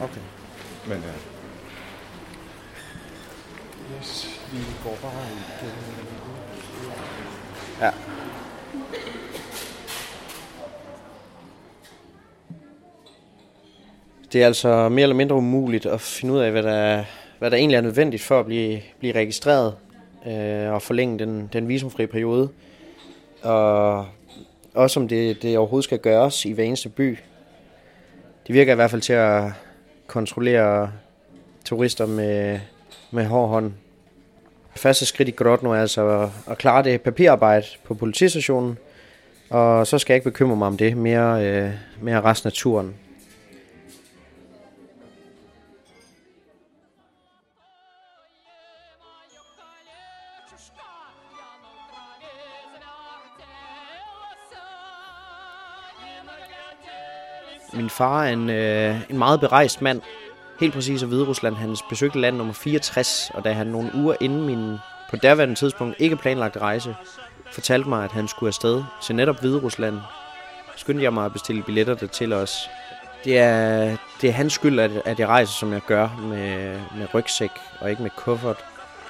okay. 0.02 0.22
Men 0.88 0.98
ja. 0.98 1.14
Yes, 4.00 4.40
vi 4.52 4.58
går 4.84 4.98
bare 5.02 5.24
i 5.32 5.66
Ja. 7.84 7.92
Det 14.34 14.42
er 14.42 14.46
altså 14.46 14.90
mere 14.90 15.04
eller 15.04 15.16
mindre 15.16 15.36
umuligt 15.36 15.86
at 15.86 16.02
finde 16.02 16.34
ud 16.34 16.40
af, 16.40 16.52
hvad 16.52 16.64
der, 16.64 17.04
hvad 17.40 17.52
der 17.52 17.58
egentlig 17.58 17.76
er 17.76 17.82
nødvendigt 17.82 18.24
for 18.24 18.40
at 18.40 18.46
blive, 18.46 18.82
blive 19.00 19.16
registreret 19.16 19.76
øh, 20.28 20.74
og 20.74 20.82
forlænge 20.82 21.20
den, 21.20 21.50
den 21.54 21.68
visumfri 21.68 22.06
periode. 22.06 22.50
Og 23.42 24.06
også 24.74 25.00
om 25.00 25.08
det, 25.08 25.42
det 25.42 25.58
overhovedet 25.58 25.84
skal 25.84 26.00
gøres 26.00 26.46
i 26.46 26.52
hver 26.52 26.64
eneste 26.64 26.90
by. 26.90 27.18
Det 28.48 28.56
virker 28.56 28.72
i 28.72 28.76
hvert 28.76 28.92
fald 28.92 29.02
til 29.02 29.14
at 29.14 29.44
kontrollere 30.08 30.92
turister 31.66 32.06
med, 32.06 32.60
med 33.12 33.26
hård 33.26 33.50
hånd. 33.50 33.74
Første 34.76 35.06
skridt 35.06 35.30
i 35.30 35.32
Grodno 35.32 35.72
er 35.72 35.82
altså 35.82 36.08
at, 36.08 36.30
at 36.52 36.58
klare 36.58 36.84
det 36.84 37.02
papirarbejde 37.02 37.66
på 37.84 37.94
politistationen, 37.94 38.78
og 39.50 39.88
så 39.88 40.00
skal 40.00 40.14
jeg 40.14 40.18
ikke 40.18 40.32
bekymre 40.32 40.56
mig 40.56 40.68
om 40.68 40.78
det, 40.78 40.98
mere, 40.98 41.46
øh, 41.46 41.72
mere 42.02 42.22
resten 42.22 42.48
af 42.48 42.54
turen. 42.54 42.96
Min 57.74 57.90
far 57.90 58.26
er 58.26 58.34
en, 58.34 58.50
øh, 58.50 58.96
en 59.10 59.18
meget 59.18 59.40
berejst 59.40 59.82
mand. 59.82 60.02
Helt 60.64 60.74
præcis 60.74 61.04
af 61.04 61.08
Hviderusland. 61.08 61.56
Han 61.56 61.78
besøgte 61.90 62.20
land 62.20 62.38
nummer 62.38 62.54
64, 62.54 63.32
og 63.34 63.44
da 63.44 63.52
han 63.52 63.68
nogle 63.68 63.92
uger 63.96 64.16
inden 64.20 64.46
min 64.46 64.78
på 65.10 65.16
derværende 65.16 65.56
tidspunkt 65.56 65.96
ikke 66.00 66.16
planlagte 66.16 66.60
rejse, 66.60 66.96
fortalte 67.52 67.90
mig, 67.90 68.04
at 68.04 68.12
han 68.12 68.28
skulle 68.28 68.48
afsted 68.48 68.84
til 69.02 69.16
netop 69.16 69.40
Hviderusland, 69.40 70.00
skyndte 70.76 71.04
jeg 71.04 71.14
mig 71.14 71.26
at 71.26 71.34
bestille 71.34 71.64
billetter 71.64 71.94
der 71.96 72.08
til 72.08 72.34
os. 72.34 72.70
Det 73.24 73.38
er, 73.38 73.98
det 74.22 74.30
er 74.30 74.34
hans 74.34 74.54
skyld, 74.54 74.80
at, 74.80 74.92
at 75.06 75.20
jeg 75.20 75.28
rejser, 75.28 75.54
som 75.54 75.74
jeg 75.74 75.82
gør, 75.88 76.10
med, 76.22 76.80
med 76.98 77.14
rygsæk 77.14 77.52
og 77.80 77.90
ikke 77.90 78.02
med 78.02 78.12
kuffert. 78.18 78.66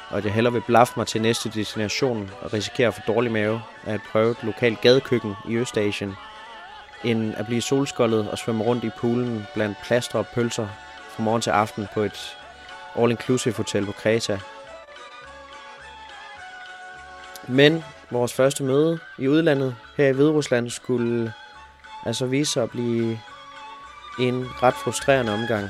Og 0.10 0.18
at 0.18 0.26
jeg 0.26 0.34
hellere 0.34 0.54
vil 0.54 0.64
blaffe 0.68 0.94
mig 0.98 1.08
til 1.08 1.22
næste 1.22 1.50
destination 1.50 2.32
og 2.42 2.54
risikere 2.54 2.88
at 2.88 2.94
få 2.94 3.02
dårlig 3.08 3.32
mave 3.32 3.62
af 3.86 3.94
at 3.94 4.02
prøve 4.12 4.32
et 4.32 4.44
lokalt 4.44 4.82
gadekøkken 4.82 5.34
i 5.50 5.56
Østasien, 5.56 6.14
end 7.04 7.34
at 7.38 7.46
blive 7.46 7.62
solskoldet 7.62 8.30
og 8.30 8.38
svømme 8.38 8.64
rundt 8.64 8.84
i 8.84 8.90
poolen 8.98 9.48
blandt 9.54 9.78
plaster 9.84 10.20
og 10.20 10.28
pølser 10.28 10.68
fra 11.14 11.24
morgen 11.24 11.42
til 11.42 11.50
aften 11.50 11.88
på 11.94 12.02
et 12.02 12.38
all-inclusive 12.96 13.58
hotel 13.58 13.86
på 13.86 13.92
Kreta. 13.92 14.40
Men 17.48 17.84
vores 18.12 18.34
første 18.34 18.64
møde 18.64 19.00
i 19.20 19.28
udlandet 19.28 19.76
her 19.98 20.08
i 20.08 20.12
Hviderusland 20.12 20.70
skulle 20.70 21.34
altså 22.06 22.26
vise 22.26 22.52
sig 22.52 22.64
at 22.64 22.70
blive 22.70 23.20
en 24.20 24.46
ret 24.64 24.74
frustrerende 24.74 25.34
omgang. 25.34 25.70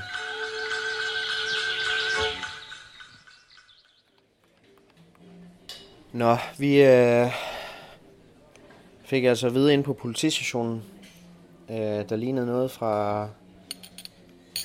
Nå, 6.11 6.37
vi 6.57 6.83
øh, 6.83 7.27
fik 9.05 9.23
altså 9.23 9.47
at 9.47 9.53
vide 9.53 9.73
ind 9.73 9.83
på 9.83 9.93
politistationen, 9.93 10.83
øh, 11.69 12.09
der 12.09 12.15
lignede 12.15 12.45
noget 12.45 12.71
fra, 12.71 13.27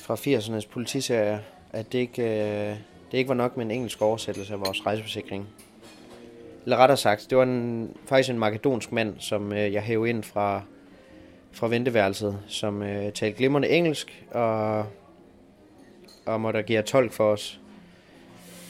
fra 0.09 0.15
80'ernes 0.15 0.67
politiserie, 0.69 1.41
at 1.73 1.91
det 1.91 1.99
ikke, 1.99 2.23
øh, 2.23 2.75
det 3.11 3.17
ikke 3.17 3.27
var 3.27 3.35
nok 3.35 3.57
med 3.57 3.65
en 3.65 3.71
engelsk 3.71 4.01
oversættelse 4.01 4.53
af 4.53 4.59
vores 4.59 4.85
rejseforsikring. 4.85 5.47
Eller 6.63 6.77
rettere 6.77 6.97
sagt, 6.97 7.27
det 7.29 7.37
var 7.37 7.43
en, 7.43 7.93
faktisk 8.05 8.29
en 8.29 8.39
makedonsk 8.39 8.91
mand, 8.91 9.15
som 9.19 9.53
øh, 9.53 9.73
jeg 9.73 9.81
hævde 9.81 10.09
ind 10.09 10.23
fra, 10.23 10.61
fra 11.51 11.67
venteværelset, 11.67 12.39
som 12.47 12.83
øh, 12.83 13.11
talte 13.11 13.37
glimrende 13.37 13.69
engelsk, 13.69 14.25
og, 14.31 14.85
og 16.25 16.41
måtte 16.41 16.59
agere 16.59 16.81
tolk 16.81 17.11
for 17.11 17.31
os, 17.31 17.59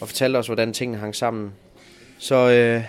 og 0.01 0.07
fortalte 0.07 0.37
os, 0.37 0.45
hvordan 0.45 0.73
tingene 0.73 0.99
hang 0.99 1.15
sammen. 1.15 1.53
Så 2.17 2.35
øh, 2.35 2.83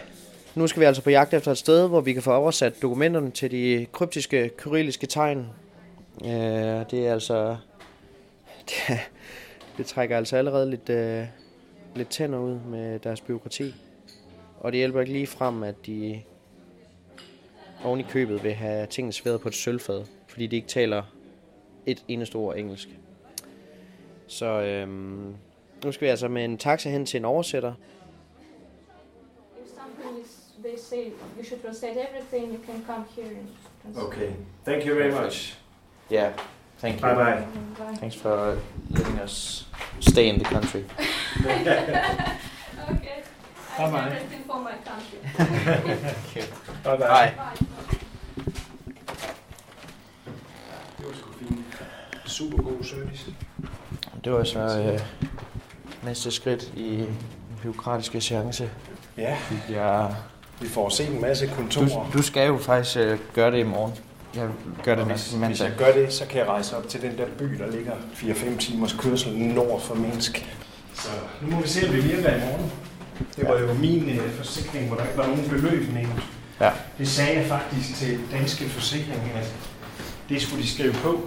nu 0.55 0.67
skal 0.67 0.81
vi 0.81 0.87
altså 0.87 1.03
på 1.03 1.11
jagt 1.11 1.35
efter 1.35 1.51
et 1.51 1.59
sted, 1.59 1.89
hvor 1.89 2.01
vi 2.01 2.13
kan 2.13 2.23
få 2.23 2.33
oversat 2.33 2.83
dokumenterne 2.83 3.31
til 3.31 3.51
de 3.51 3.87
kryptiske 3.93 4.51
kyrilliske 4.57 5.07
tegn. 5.07 5.47
Øh, 6.25 6.31
det 6.91 7.07
er 7.07 7.13
altså... 7.13 7.57
Det, 8.69 8.99
det 9.77 9.87
trækker 9.87 10.17
altså 10.17 10.37
allerede 10.37 10.71
lidt, 10.71 10.89
øh, 10.89 11.25
lidt 11.95 12.09
tænder 12.09 12.39
ud 12.39 12.59
med 12.61 12.99
deres 12.99 13.21
byråkrati. 13.21 13.75
Og 14.61 14.73
det 14.73 14.79
hjælper 14.79 15.01
ikke 15.01 15.13
lige 15.13 15.27
frem, 15.27 15.63
at 15.63 15.87
de 15.87 16.23
oven 17.85 18.01
i 18.01 18.03
købet 18.03 18.45
vil 18.45 18.55
have 18.55 18.87
tingene 18.87 19.13
serveret 19.13 19.41
på 19.41 19.49
et 19.49 19.55
sølvfad, 19.55 20.05
fordi 20.29 20.47
de 20.47 20.57
ikke 20.57 20.69
taler 20.69 21.03
et 21.87 22.05
eneste 22.09 22.37
ord 22.37 22.57
engelsk. 22.57 22.89
Så 24.27 24.47
øhm, 24.47 25.35
nu 25.85 25.93
skal 25.93 26.05
vi 26.05 26.11
altså 26.11 26.29
med 26.29 26.45
en 26.45 26.59
taxa 26.59 26.91
hen 26.91 27.07
til 27.07 27.19
en 27.19 27.25
oversætter. 27.25 27.75
If 29.63 29.69
something 29.69 30.25
is, 30.25 30.55
they 30.65 30.77
say 30.77 31.13
you 31.39 31.45
should 31.45 31.63
translate 31.63 31.97
everything, 32.09 32.53
you 32.53 32.65
can 32.67 32.85
come 32.87 33.05
here 33.17 33.39
and 33.39 33.49
translate. 33.83 34.07
Okay. 34.07 34.31
Thank 34.65 34.87
you 34.87 34.95
very 34.95 35.25
much. 35.25 35.59
Yeah, 36.13 36.33
thank 36.81 36.95
you. 36.95 37.03
Bye 37.03 37.15
bye. 37.15 37.43
Bye. 37.79 37.97
Thanks 38.01 38.17
for 38.17 38.57
letting 38.91 39.19
us 39.25 39.67
stay 40.01 40.29
in 40.29 40.39
the 40.39 40.45
country. 40.45 40.85
Okay. 42.91 43.23
I 43.79 43.83
Bye-bye. 43.83 44.09
do 44.09 44.15
everything 44.17 44.45
for 44.47 44.59
my 44.61 44.73
country. 44.85 45.19
Bye 46.85 46.97
bye. 46.97 47.07
Bye. 47.09 47.67
Det 50.99 51.07
var 51.07 51.13
sgu 51.15 51.33
fint. 51.39 51.83
Super 52.27 52.63
god 52.63 52.85
service. 52.85 53.33
Det 54.25 54.33
var 54.33 54.45
så 54.45 54.59
øh, 54.93 55.01
næste 56.05 56.31
skridt 56.31 56.63
i 56.77 56.97
den 56.97 57.17
byråkratiske 57.63 58.21
seance. 58.21 58.71
Ja, 59.17 59.37
Jeg, 59.71 60.15
vi 60.61 60.69
får 60.69 60.89
set 60.89 61.09
en 61.15 61.21
masse 61.21 61.47
du, 61.47 61.55
kontorer. 61.55 62.11
du 62.13 62.23
skal 62.23 62.47
jo 62.47 62.59
faktisk 62.59 62.97
øh, 62.97 63.19
gøre 63.35 63.51
det 63.51 63.59
i 63.59 63.63
morgen. 63.63 63.93
Jeg 64.35 64.49
gør 64.85 64.95
det 64.95 65.07
næste 65.07 65.37
hvis, 65.37 65.61
jeg 65.61 65.73
gør 65.79 65.93
det, 65.93 66.13
så 66.13 66.27
kan 66.27 66.39
jeg 66.39 66.49
rejse 66.49 66.77
op 66.77 66.89
til 66.89 67.03
den 67.03 67.19
der 67.19 67.27
by, 67.39 67.45
der 67.45 67.71
ligger 67.71 67.93
4-5 68.15 68.59
timers 68.59 68.93
kørsel 68.93 69.33
nord 69.39 69.81
for 69.81 69.95
Minsk. 69.95 70.47
Så 70.95 71.09
nu 71.43 71.51
må 71.57 71.61
vi 71.63 71.69
se, 71.69 71.87
om 71.89 71.95
det 71.95 72.05
virker 72.05 72.37
i 72.37 72.41
morgen. 72.41 72.73
Det 73.37 73.49
var 73.49 73.59
jo 73.61 73.75
min 73.75 74.09
øh, 74.11 74.33
forsikring, 74.33 74.87
hvor 74.89 74.97
der 74.97 75.05
ikke 75.05 75.19
var 75.19 75.27
nogen 75.27 75.49
beløb 75.49 75.93
nævnt. 75.93 76.23
Ja. 76.61 76.71
Det 76.99 77.09
sagde 77.09 77.39
jeg 77.39 77.47
faktisk 77.47 77.97
til 77.97 78.19
Danske 78.33 78.69
Forsikring, 78.69 79.33
at 79.35 79.55
det 80.29 80.43
skulle 80.43 80.63
de 80.63 80.69
skrive 80.69 80.93
på. 80.93 81.21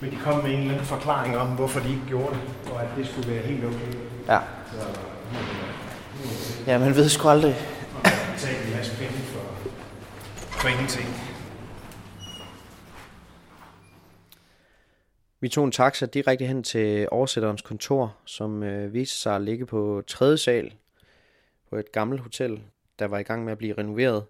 Men 0.00 0.10
de 0.10 0.16
kom 0.24 0.42
med 0.42 0.50
en 0.50 0.58
eller 0.58 0.72
anden 0.72 0.86
forklaring 0.86 1.36
om, 1.38 1.48
hvorfor 1.48 1.80
de 1.80 1.88
ikke 1.88 2.02
gjorde 2.08 2.34
det, 2.34 2.72
og 2.72 2.82
at 2.82 2.88
det 2.96 3.06
skulle 3.06 3.30
være 3.34 3.42
helt 3.42 3.64
okay. 3.64 3.96
Ja. 4.28 4.38
Så 4.72 4.86
Ja, 6.66 6.78
man 6.78 6.96
ved 6.96 7.08
sgu 7.08 7.28
aldrig. 7.28 7.56
og 7.94 8.10
betale 8.34 8.56
en 8.70 8.76
masse 8.76 8.96
penge 8.96 9.12
for, 9.12 9.70
for 10.50 10.68
ingenting. 10.68 11.06
Vi 15.42 15.48
tog 15.48 15.64
en 15.64 15.72
taxa 15.72 16.06
direkte 16.06 16.46
hen 16.46 16.62
til 16.62 17.08
oversætterens 17.10 17.62
kontor, 17.62 18.16
som 18.24 18.62
øh, 18.62 18.92
viste 18.92 19.16
sig 19.16 19.36
at 19.36 19.42
ligge 19.42 19.66
på 19.66 20.02
tredje 20.06 20.38
sal 20.38 20.72
på 21.70 21.76
et 21.76 21.92
gammelt 21.92 22.20
hotel, 22.20 22.62
der 22.98 23.06
var 23.06 23.18
i 23.18 23.22
gang 23.22 23.44
med 23.44 23.52
at 23.52 23.58
blive 23.58 23.74
renoveret. 23.78 24.24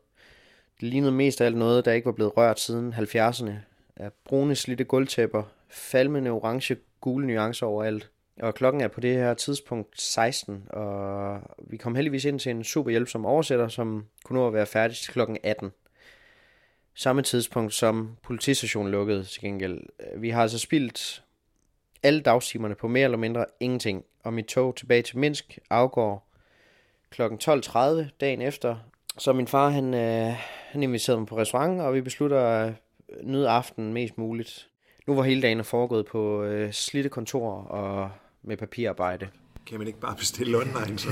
Det 0.80 0.88
lignede 0.88 1.12
mest 1.12 1.40
af 1.40 1.46
alt 1.46 1.56
noget, 1.56 1.84
der 1.84 1.92
ikke 1.92 2.06
var 2.06 2.12
blevet 2.12 2.36
rørt 2.36 2.60
siden 2.60 2.94
70'erne. 2.94 3.50
Af 3.96 4.10
brune 4.24 4.54
slitte 4.54 4.84
gulvtæpper, 4.84 5.42
falmende 5.68 6.30
orange 6.30 6.76
gule 7.00 7.26
nuancer 7.26 7.66
overalt. 7.66 8.10
Og 8.40 8.54
klokken 8.54 8.80
er 8.80 8.88
på 8.88 9.00
det 9.00 9.14
her 9.14 9.34
tidspunkt 9.34 10.00
16, 10.00 10.66
og 10.70 11.40
vi 11.58 11.76
kom 11.76 11.94
heldigvis 11.94 12.24
ind 12.24 12.40
til 12.40 12.50
en 12.50 12.64
super 12.64 12.90
hjælpsom 12.90 13.26
oversætter, 13.26 13.68
som 13.68 14.06
kunne 14.24 14.38
nå 14.38 14.46
at 14.46 14.54
være 14.54 14.66
færdig 14.66 14.96
til 14.96 15.12
klokken 15.12 15.38
18 15.42 15.72
samme 16.94 17.22
tidspunkt 17.22 17.74
som 17.74 18.16
politistationen 18.22 18.92
lukkede 18.92 19.24
til 19.24 19.40
gengæld. 19.40 19.80
Vi 20.16 20.30
har 20.30 20.42
altså 20.42 20.58
spildt 20.58 21.22
alle 22.02 22.20
dagstimerne 22.20 22.74
på 22.74 22.88
mere 22.88 23.04
eller 23.04 23.18
mindre 23.18 23.44
ingenting, 23.60 24.04
og 24.24 24.32
mit 24.34 24.44
tog 24.46 24.76
tilbage 24.76 25.02
til 25.02 25.18
Minsk 25.18 25.58
afgår 25.70 26.28
kl. 27.10 27.22
12.30 27.22 27.78
dagen 28.20 28.42
efter. 28.42 28.76
Så 29.18 29.32
min 29.32 29.46
far, 29.46 29.68
han, 29.68 29.94
øh, 29.94 30.32
han 30.70 30.82
inviterede 30.82 31.20
mig 31.20 31.28
på 31.28 31.36
restaurant, 31.36 31.80
og 31.80 31.94
vi 31.94 32.00
beslutter 32.00 32.40
at 32.40 32.72
nyde 33.22 33.48
aftenen 33.48 33.92
mest 33.92 34.18
muligt. 34.18 34.68
Nu 35.06 35.14
var 35.14 35.22
hele 35.22 35.42
dagen 35.42 35.64
foregået 35.64 36.06
på 36.06 36.42
øh, 36.42 36.72
slitte 36.72 37.10
kontorer 37.10 37.64
og 37.64 38.10
med 38.42 38.56
papirarbejde. 38.56 39.28
Kan 39.66 39.78
man 39.78 39.86
ikke 39.86 40.00
bare 40.00 40.16
bestille 40.16 40.56
online, 40.56 40.98
så? 40.98 41.08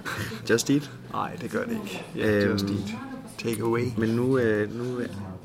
Just 0.50 0.70
Eat. 0.70 0.90
Nej, 1.12 1.36
det 1.40 1.50
gør 1.50 1.64
det 1.64 1.72
ikke. 1.72 2.04
Ja, 2.16 2.30
Øhm, 2.30 2.50
just 2.52 2.64
eat. 2.64 2.94
Take 3.42 3.62
away. 3.62 3.84
Men 3.98 4.08
nu, 4.08 4.38
øh, 4.38 4.74
nu 4.78 5.00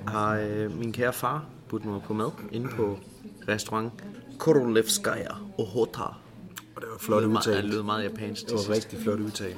har 0.08 0.38
øh, 0.40 0.80
min 0.80 0.92
kære 0.92 1.14
far 1.14 1.46
budt 1.70 1.86
mig 1.86 2.02
på 2.08 2.14
mad 2.14 2.30
inde 2.52 2.68
på 2.68 3.00
restaurant 3.48 3.94
Korolevskaya 4.40 5.28
Ohota. 5.58 6.02
Og 6.02 6.82
det 6.82 6.90
var 6.92 6.98
flot 7.00 7.22
Det 7.24 7.32
meget, 7.32 7.46
det 7.46 7.52
udtalt. 7.52 7.70
lød 7.74 7.84
meget 7.84 8.04
japansk 8.04 8.42
Det 8.42 8.48
til 8.48 8.56
var 8.56 8.62
sidst. 8.64 8.72
rigtig 8.72 9.00
flot 9.00 9.20
udtalt. 9.20 9.58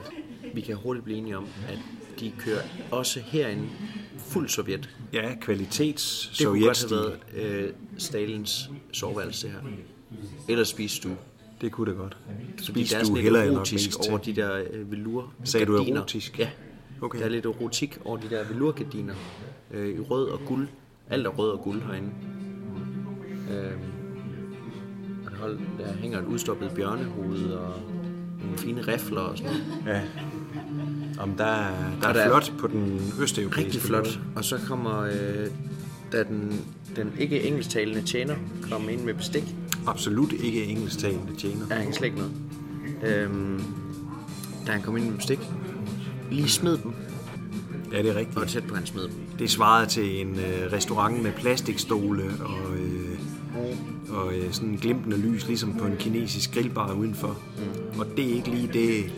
Vi 0.53 0.61
kan 0.61 0.75
hurtigt 0.75 1.03
blive 1.05 1.17
enige 1.17 1.37
om, 1.37 1.47
at 1.69 1.79
de 2.19 2.31
kører 2.39 2.61
også 2.91 3.19
herinde 3.19 3.63
fuld 4.17 4.49
sovjet. 4.49 4.89
Ja, 5.13 5.35
kvalitets 5.41 6.31
Det 6.37 6.47
kunne 6.47 6.65
godt 6.65 6.89
have 6.89 7.01
været 7.35 7.65
øh, 7.65 7.73
Stalins 7.97 8.69
soveværelse 8.93 9.47
det 9.47 9.55
her. 9.55 9.61
Eller 10.49 10.63
spisestue. 10.63 11.17
Det 11.61 11.71
kunne 11.71 11.91
det 11.91 11.97
godt. 11.99 12.17
Spis 12.61 12.93
du 13.07 13.15
heller 13.15 13.39
erotisk 13.41 13.87
mest 13.97 14.09
over 14.09 14.17
de 14.17 14.33
der 14.35 14.63
øh, 14.71 14.91
velur 14.91 15.33
Sagde 15.43 15.65
du 15.65 15.75
erotisk? 15.77 16.39
Ja. 16.39 16.49
Okay. 17.01 17.19
Der 17.19 17.25
er 17.25 17.29
lidt 17.29 17.45
erotik 17.45 17.99
over 18.05 18.17
de 18.17 18.29
der 18.29 18.43
velurgardiner. 18.47 19.13
Øh, 19.71 19.95
I 19.95 19.99
rød 19.99 20.29
og 20.29 20.39
guld. 20.45 20.67
Alt 21.09 21.25
er 21.27 21.29
rød 21.29 21.49
og 21.51 21.59
guld 21.59 21.81
herinde. 21.81 22.09
Øh, 23.51 23.71
og 25.25 25.31
der, 25.31 25.37
hold, 25.37 25.59
der 25.79 25.93
hænger 25.93 26.19
et 26.19 26.25
udstoppet 26.25 26.71
bjørnehoved 26.75 27.43
og 27.51 27.73
nogle 28.43 28.57
fine 28.57 28.81
rifler 28.81 29.21
og 29.21 29.37
sådan 29.37 29.51
noget. 29.51 29.95
Ja. 29.95 30.01
Om 31.19 31.31
der, 31.31 31.43
er- 31.45 31.91
der 32.01 32.07
er 32.07 32.13
der 32.13 32.19
er- 32.21 32.27
flot 32.29 32.53
på 32.59 32.67
den 32.67 33.01
østeuropæiske 33.21 33.65
Rigtig 33.65 33.81
flot. 33.81 34.05
måde. 34.05 34.17
Og 34.35 34.43
så 34.43 34.59
kommer, 34.67 34.99
øh, 35.01 35.47
da 36.11 36.23
den, 36.23 36.61
den 36.95 37.11
ikke 37.19 37.43
engelsktalende 37.47 38.01
tjener 38.01 38.35
kommer 38.69 38.89
ind 38.89 39.01
med 39.03 39.13
bestik, 39.13 39.55
Absolut 39.87 40.33
ikke 40.33 40.65
engelsktalende 40.65 41.35
tjener. 41.37 41.65
er 41.69 41.75
han 41.75 41.93
slet 41.93 42.05
ikke 42.07 42.17
noget. 42.17 42.33
Øhm, 43.03 43.61
da 44.67 44.71
han 44.71 44.81
kom 44.81 44.97
ind 44.97 45.05
med 45.09 45.15
bestik, 45.17 45.39
lige 46.31 46.49
smed 46.49 46.77
dem, 46.77 46.91
Ja, 47.91 47.97
det 47.97 48.05
er 48.05 48.11
og 48.13 48.19
rigtigt. 48.19 48.49
tæt 48.49 48.63
på 48.63 48.75
han 48.75 48.85
smed 48.85 49.03
dem. 49.03 49.13
Det 49.39 49.49
svarede 49.51 49.89
til 49.89 50.21
en 50.21 50.39
øh, 50.39 50.71
restaurant 50.73 51.23
med 51.23 51.31
plastikstole 51.31 52.23
og, 52.39 52.75
øh, 52.77 53.19
og 54.09 54.33
øh, 54.33 54.51
sådan 54.53 54.69
en 54.69 54.77
glimtende 54.77 55.17
lys, 55.17 55.47
ligesom 55.47 55.73
på 55.79 55.85
en 55.85 55.95
kinesisk 55.99 56.53
grillbar 56.53 56.93
udenfor. 56.93 57.37
Mm. 57.57 57.99
Og 57.99 58.05
det 58.17 58.25
er 58.31 58.35
ikke 58.35 58.49
lige 58.49 58.69
det, 58.73 59.11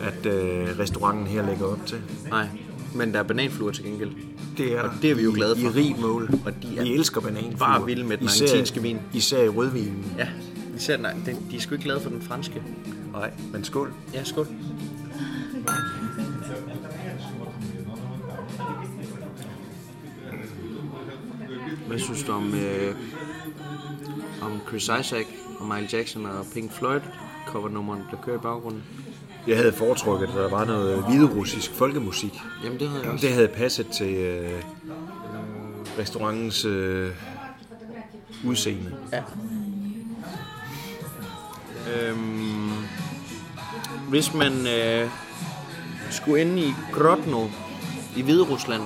at 0.00 0.26
øh, 0.26 0.78
restauranten 0.78 1.26
her 1.26 1.46
lægger 1.46 1.64
op 1.66 1.86
til. 1.86 1.98
Nej, 2.30 2.48
men 2.94 3.12
der 3.12 3.18
er 3.18 3.22
bananfluer 3.22 3.70
til 3.72 3.84
gengæld. 3.84 4.10
Det 4.58 4.72
er 4.72 4.82
Og 4.82 4.90
det 5.02 5.10
er 5.10 5.14
vi 5.14 5.22
jo 5.22 5.32
glade 5.34 5.56
for. 5.56 5.64
I 5.64 5.68
rigt 5.68 6.00
mål. 6.00 6.30
Og 6.46 6.52
de 6.62 6.78
er 6.78 6.82
Vi 6.82 6.94
elsker 6.94 7.20
bananfluer. 7.20 7.56
bare 7.58 7.86
vilde 7.86 8.04
med 8.04 8.16
den 8.16 8.26
Især- 8.26 8.44
argentinske 8.44 8.82
vin. 8.82 8.98
Især 9.14 9.42
i 9.42 9.48
rødvinen. 9.48 10.04
Ja, 10.18 10.28
især 10.76 10.96
nej, 10.96 11.12
den, 11.26 11.36
de 11.50 11.56
er 11.56 11.60
sgu 11.60 11.74
ikke 11.74 11.84
glade 11.84 12.00
for 12.00 12.10
den 12.10 12.22
franske. 12.22 12.62
Nej, 13.12 13.30
men 13.52 13.64
skål. 13.64 13.92
Ja, 14.14 14.24
skål. 14.24 14.46
Hvad 21.88 21.98
synes 21.98 22.22
du 22.22 22.32
om, 22.32 22.54
øh, 22.54 22.94
om 24.42 24.60
Chris 24.68 24.82
Isaac 24.82 25.26
og 25.58 25.66
Michael 25.66 25.88
Jackson 25.92 26.26
og 26.26 26.46
Pink 26.54 26.72
Floyd 26.72 27.00
covernummeren, 27.46 28.02
der 28.10 28.16
kører 28.22 28.36
i 28.36 28.40
baggrunden? 28.40 28.82
Jeg 29.46 29.56
havde 29.56 29.72
foretrukket, 29.72 30.28
at 30.28 30.34
der 30.34 30.50
var 30.50 30.64
noget 30.64 31.04
hviderussisk 31.04 31.70
folkemusik. 31.74 32.32
Jamen 32.64 32.80
det 32.80 32.88
havde 32.88 33.02
jeg 33.02 33.12
også. 33.12 33.26
Det 33.26 33.34
havde 33.34 33.48
passet 33.48 33.86
til 33.86 34.14
øh, 34.14 34.62
restaurantens 35.98 36.64
øh, 36.64 37.10
udseende. 38.44 38.96
Ja. 39.12 39.22
Øhm, 41.92 42.70
hvis 44.08 44.34
man 44.34 44.52
øh, 44.66 45.10
skulle 46.10 46.40
ind 46.40 46.58
i 46.58 46.74
Grodno 46.92 47.46
i 48.16 48.22
Hvide 48.22 48.42
Rusland 48.42 48.82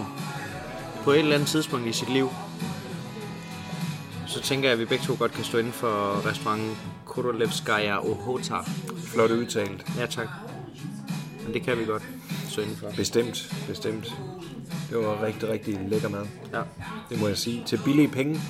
på 1.05 1.11
et 1.11 1.19
eller 1.19 1.35
andet 1.35 1.49
tidspunkt 1.49 1.87
i 1.87 1.93
sit 1.93 2.13
liv, 2.13 2.29
så 4.33 4.41
tænker 4.41 4.69
jeg, 4.69 4.73
at 4.73 4.79
vi 4.79 4.85
begge 4.85 5.05
to 5.05 5.17
godt 5.19 5.33
kan 5.33 5.45
stå 5.45 5.59
inden 5.59 5.73
for 5.73 6.27
restauranten 6.27 6.77
Korolevskaya 7.07 7.99
Ohota. 7.99 8.55
Flot 9.07 9.31
udtalt. 9.31 9.87
Ja, 9.99 10.07
tak. 10.07 10.29
Men 11.45 11.55
det 11.55 11.63
kan 11.63 11.79
vi 11.79 11.85
godt 11.85 12.03
stå 12.49 12.63
inden 12.63 12.77
for. 12.77 12.91
Bestemt, 12.97 13.55
bestemt. 13.69 14.15
Det 14.91 14.99
var 14.99 15.23
rigtig, 15.23 15.49
rigtig 15.49 15.81
lækker 15.89 16.09
mad. 16.09 16.27
Ja. 16.53 16.63
Det 17.11 17.21
må 17.21 17.29
jeg 17.29 17.39
sige. 17.39 17.63
Til 17.67 17.81
billige 17.85 18.09
penge. 18.09 18.41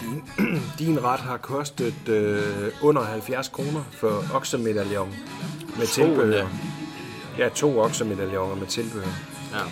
Din, 0.00 0.22
din 0.86 1.04
ret 1.04 1.20
har 1.20 1.36
kostet 1.36 2.08
øh, 2.08 2.72
under 2.82 3.02
70 3.02 3.48
kroner 3.48 3.84
for 3.92 4.24
oksemedaljon 4.34 5.14
med 5.78 5.86
To 5.86 5.92
tilbehør. 5.92 6.46
Ja, 7.38 7.48
to 7.48 7.78
oksemedaljoner 7.78 8.54
med 8.54 8.66
tilbehør. 8.66 9.12
Ja. 9.52 9.62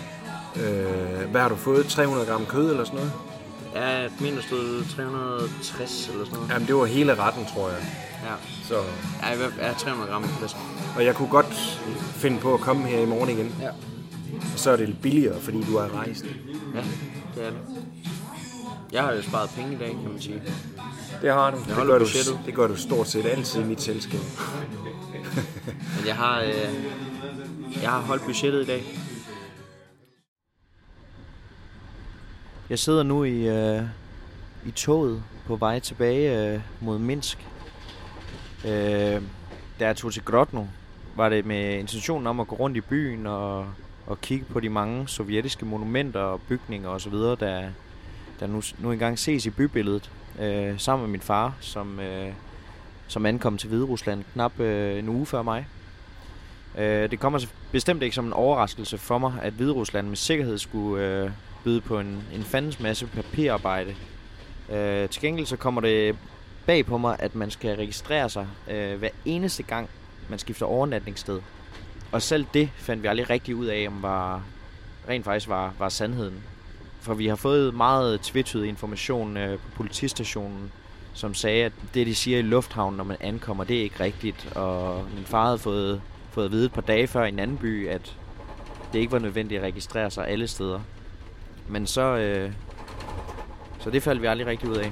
Øh, 0.63 1.29
hvad 1.31 1.41
har 1.41 1.49
du 1.49 1.55
fået? 1.55 1.85
300 1.85 2.27
gram 2.27 2.45
kød 2.45 2.71
eller 2.71 2.83
sådan 2.83 2.97
noget? 2.99 3.13
Ja, 3.75 3.87
jeg 3.87 4.09
mener 4.19 4.41
stod 4.41 4.83
360 4.95 6.07
eller 6.09 6.25
sådan 6.25 6.35
noget. 6.37 6.49
Jamen, 6.49 6.67
det 6.67 6.75
var 6.75 6.85
hele 6.85 7.15
retten, 7.15 7.45
tror 7.55 7.69
jeg. 7.69 7.77
Ja. 8.23 8.33
Så, 8.67 8.75
Ja, 9.23 9.35
hvad- 9.35 9.51
ja 9.67 9.73
300 9.73 10.11
gram 10.11 10.23
flæsk. 10.23 10.55
og 10.95 11.05
jeg 11.05 11.15
kunne 11.15 11.27
godt 11.29 11.79
finde 12.15 12.39
på 12.39 12.53
at 12.53 12.59
komme 12.59 12.87
her 12.87 12.99
i 12.99 13.05
morgen 13.05 13.29
igen. 13.29 13.55
Ja. 13.61 13.69
Og 14.53 14.59
så 14.59 14.71
er 14.71 14.75
det 14.77 14.87
lidt 14.89 15.01
billigere, 15.01 15.41
fordi 15.41 15.63
du 15.63 15.75
er 15.75 15.95
rejst. 15.97 16.25
Ja, 16.75 16.79
det 17.35 17.45
er 17.45 17.49
det. 17.49 17.59
Jeg 18.91 19.03
har 19.03 19.13
jo 19.13 19.21
sparet 19.21 19.49
penge 19.49 19.73
i 19.73 19.77
dag, 19.77 19.89
kan 20.03 20.11
man 20.11 20.21
sige. 20.21 20.41
Det 21.21 21.33
har 21.33 21.51
du. 21.51 21.57
Det 21.57 21.73
holder 21.73 21.93
gør 21.97 22.05
du, 22.05 22.37
det 22.45 22.53
gør 22.55 22.67
du 22.67 22.75
stort 22.77 23.07
set 23.07 23.25
altid 23.25 23.61
i 23.61 23.63
mit 23.65 23.81
selskab. 23.81 24.19
Men 25.97 26.07
jeg 26.07 26.15
har, 26.15 26.41
øh, 26.41 26.53
jeg 27.81 27.89
har 27.89 27.99
holdt 27.99 28.23
budgettet 28.25 28.61
i 28.61 28.65
dag. 28.65 28.97
Jeg 32.71 32.79
sidder 32.79 33.03
nu 33.03 33.23
i, 33.23 33.47
øh, 33.47 33.83
i 34.65 34.71
toget 34.71 35.23
på 35.45 35.55
vej 35.55 35.79
tilbage 35.79 36.53
øh, 36.53 36.61
mod 36.81 36.99
Minsk. 36.99 37.47
Øh, 38.65 39.21
da 39.79 39.85
jeg 39.85 39.95
tog 39.95 40.13
til 40.13 40.23
Grodno, 40.23 40.65
var 41.15 41.29
det 41.29 41.45
med 41.45 41.79
intentionen 41.79 42.27
om 42.27 42.39
at 42.39 42.47
gå 42.47 42.55
rundt 42.55 42.77
i 42.77 42.81
byen 42.81 43.27
og, 43.27 43.67
og 44.07 44.21
kigge 44.21 44.45
på 44.45 44.59
de 44.59 44.69
mange 44.69 45.07
sovjetiske 45.07 45.65
monumenter 45.65 46.19
og 46.19 46.41
bygninger 46.41 46.89
osv., 46.89 47.13
der, 47.13 47.69
der 48.39 48.47
nu, 48.47 48.61
nu 48.79 48.91
engang 48.91 49.19
ses 49.19 49.45
i 49.45 49.49
bybilledet, 49.49 50.11
øh, 50.39 50.79
sammen 50.79 51.03
med 51.03 51.11
min 51.11 51.21
far, 51.21 51.55
som, 51.59 51.99
øh, 51.99 52.33
som 53.07 53.25
ankom 53.25 53.57
til 53.57 53.69
Hvide 53.69 53.85
Rusland 53.85 54.23
knap 54.33 54.59
øh, 54.59 54.99
en 54.99 55.09
uge 55.09 55.25
før 55.25 55.41
mig. 55.41 55.67
Øh, 56.77 57.11
det 57.11 57.19
kommer 57.19 57.39
bestemt 57.71 58.03
ikke 58.03 58.15
som 58.15 58.25
en 58.25 58.33
overraskelse 58.33 58.97
for 58.97 59.17
mig, 59.17 59.33
at 59.41 59.53
Hviderusland 59.53 60.07
med 60.07 60.15
sikkerhed 60.15 60.57
skulle 60.57 61.05
øh, 61.05 61.31
byde 61.63 61.81
på 61.81 61.99
en, 61.99 62.23
en 62.33 62.43
fandens 62.43 62.79
masse 62.79 63.07
papirarbejde. 63.07 63.95
Øh, 64.69 65.09
til 65.09 65.21
gengæld 65.21 65.45
så 65.45 65.57
kommer 65.57 65.81
det 65.81 66.15
bag 66.65 66.85
på 66.85 66.97
mig, 66.97 67.15
at 67.19 67.35
man 67.35 67.51
skal 67.51 67.75
registrere 67.75 68.29
sig 68.29 68.47
øh, 68.71 68.99
hver 68.99 69.09
eneste 69.25 69.63
gang, 69.63 69.89
man 70.29 70.39
skifter 70.39 70.65
overnatningssted. 70.65 71.41
Og 72.11 72.21
selv 72.21 72.45
det 72.53 72.69
fandt 72.75 73.03
vi 73.03 73.07
aldrig 73.07 73.29
rigtig 73.29 73.55
ud 73.55 73.65
af, 73.65 73.87
om 73.87 74.01
var 74.01 74.43
rent 75.09 75.25
faktisk 75.25 75.49
var, 75.49 75.73
var 75.79 75.89
sandheden. 75.89 76.43
For 77.01 77.13
vi 77.13 77.27
har 77.27 77.35
fået 77.35 77.73
meget 77.73 78.21
tvetydig 78.21 78.69
information 78.69 79.37
øh, 79.37 79.59
på 79.59 79.71
politistationen, 79.75 80.71
som 81.13 81.33
sagde, 81.33 81.65
at 81.65 81.73
det, 81.93 82.07
de 82.07 82.15
siger 82.15 82.39
i 82.39 82.41
lufthavnen, 82.41 82.97
når 82.97 83.03
man 83.03 83.17
ankommer, 83.19 83.63
det 83.63 83.77
er 83.77 83.83
ikke 83.83 83.99
rigtigt. 83.99 84.53
Og 84.55 85.05
min 85.15 85.25
far 85.25 85.45
havde 85.45 85.59
fået, 85.59 86.01
fået 86.31 86.45
at 86.45 86.51
vide 86.51 86.65
et 86.65 86.73
par 86.73 86.81
dage 86.81 87.07
før 87.07 87.25
i 87.25 87.29
en 87.29 87.39
anden 87.39 87.57
by, 87.57 87.87
at 87.87 88.17
det 88.93 88.99
ikke 88.99 89.11
var 89.11 89.19
nødvendigt 89.19 89.59
at 89.59 89.65
registrere 89.65 90.11
sig 90.11 90.27
alle 90.27 90.47
steder. 90.47 90.79
Men 91.71 91.87
så, 91.87 92.01
øh, 92.01 92.51
så 93.79 93.89
det 93.89 94.03
faldt 94.03 94.21
vi 94.21 94.27
aldrig 94.27 94.47
rigtig 94.47 94.69
ud 94.69 94.75
af. 94.75 94.91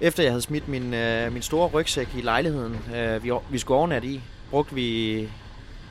Efter 0.00 0.22
jeg 0.22 0.32
havde 0.32 0.42
smidt 0.42 0.68
min, 0.68 0.94
øh, 0.94 1.32
min 1.32 1.42
store 1.42 1.68
rygsæk 1.68 2.08
i 2.16 2.20
lejligheden, 2.20 2.78
øh, 2.94 3.24
vi, 3.24 3.32
vi 3.50 3.58
skulle 3.58 3.78
overnatte 3.78 4.08
i, 4.08 4.20
brugte 4.50 4.74
vi 4.74 5.20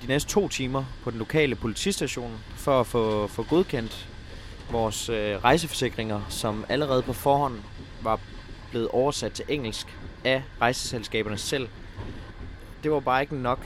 de 0.02 0.08
næste 0.08 0.30
to 0.30 0.48
timer 0.48 0.84
på 1.04 1.12
den 1.12 1.20
lokale 1.20 1.56
politistation 1.56 2.32
for 2.56 2.80
at 2.80 2.88
få, 2.88 3.28
få 3.28 3.44
godkendt 3.44 4.10
vores 4.72 5.10
øh, 5.10 5.44
rejseforsikringer, 5.44 6.22
som 6.30 6.66
allerede 6.70 7.02
på 7.02 7.14
forhånd 7.14 7.60
var 8.02 8.20
blevet 8.72 8.88
oversat 8.88 9.32
til 9.32 9.46
engelsk 9.48 9.88
af 10.24 10.44
rejseselskaberne 10.62 11.38
selv. 11.38 11.68
Det 12.84 12.92
var 12.92 13.00
bare 13.00 13.22
ikke 13.22 13.36
nok. 13.36 13.60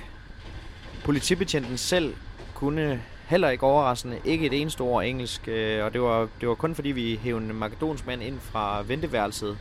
Politibetjenten 1.04 1.78
selv 1.78 2.16
kunne 2.54 3.02
heller 3.28 3.50
ikke 3.50 3.63
overraskende 3.63 4.20
ikke 4.26 4.46
et 4.46 4.62
eneste 4.62 4.82
ord 4.82 5.06
engelsk, 5.06 5.48
øh, 5.48 5.86
og 5.86 5.94
det 5.94 6.02
var, 6.02 6.28
det 6.42 6.50
var 6.50 6.56
kun 6.56 6.76
fordi 6.76 6.90
vi 6.90 7.20
hævde 7.24 7.46
en 7.46 7.56
makedonsk 7.56 8.08
mand 8.08 8.24
ind 8.24 8.40
fra 8.40 8.82
venteværelset, 8.82 9.58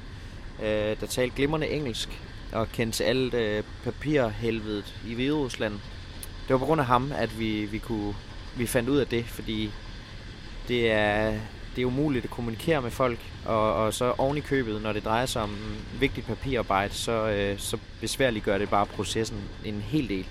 øh, 0.63 1.01
der 1.01 1.07
talte 1.07 1.37
glimrende 1.37 1.69
engelsk 1.69 2.23
og 2.53 2.69
kendte 2.73 2.99
til 2.99 3.05
alt 3.05 3.35
øh, 3.35 3.63
papirhelvedet 3.85 4.95
i 5.07 5.15
Hviderusland. 5.15 5.73
Det 6.49 6.53
var 6.53 6.59
på 6.59 6.65
grund 6.65 6.81
af 6.81 6.87
ham, 6.87 7.13
at 7.17 7.39
vi, 7.39 7.65
vi, 7.65 7.79
kunne, 7.79 8.15
vi 8.57 8.67
fandt 8.67 8.89
ud 8.89 8.99
af 8.99 9.07
det, 9.07 9.25
fordi 9.25 9.71
det 10.69 10.91
er, 10.91 11.39
det 11.77 11.83
er 11.83 11.87
umuligt 11.87 12.25
at 12.25 12.31
kommunikere 12.31 12.83
med 12.83 12.91
folk, 12.91 13.19
og, 13.45 13.75
og 13.75 13.95
så 13.95 14.15
oven 14.19 14.37
i 14.37 14.41
købet, 14.41 14.83
når 14.83 14.93
det 14.93 15.05
drejer 15.05 15.27
sig 15.27 15.43
om 15.43 15.57
vigtigt 16.01 16.27
papirarbejde, 16.27 16.95
så, 16.95 17.29
øh, 17.29 17.59
så 17.59 17.79
besværligt 18.01 18.45
gør 18.45 18.59
det 18.59 18.71
bare 18.71 18.87
processen 18.87 19.39
en 19.65 19.81
hel 19.81 20.09
del. 20.09 20.27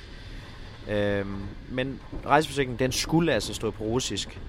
Øhm, 0.89 1.41
men 1.69 1.99
rejseforsikringen, 2.25 2.79
den 2.79 2.91
skulle 2.91 3.33
altså 3.33 3.53
stå 3.53 3.71
på 3.71 3.83
russisk. 3.83 4.39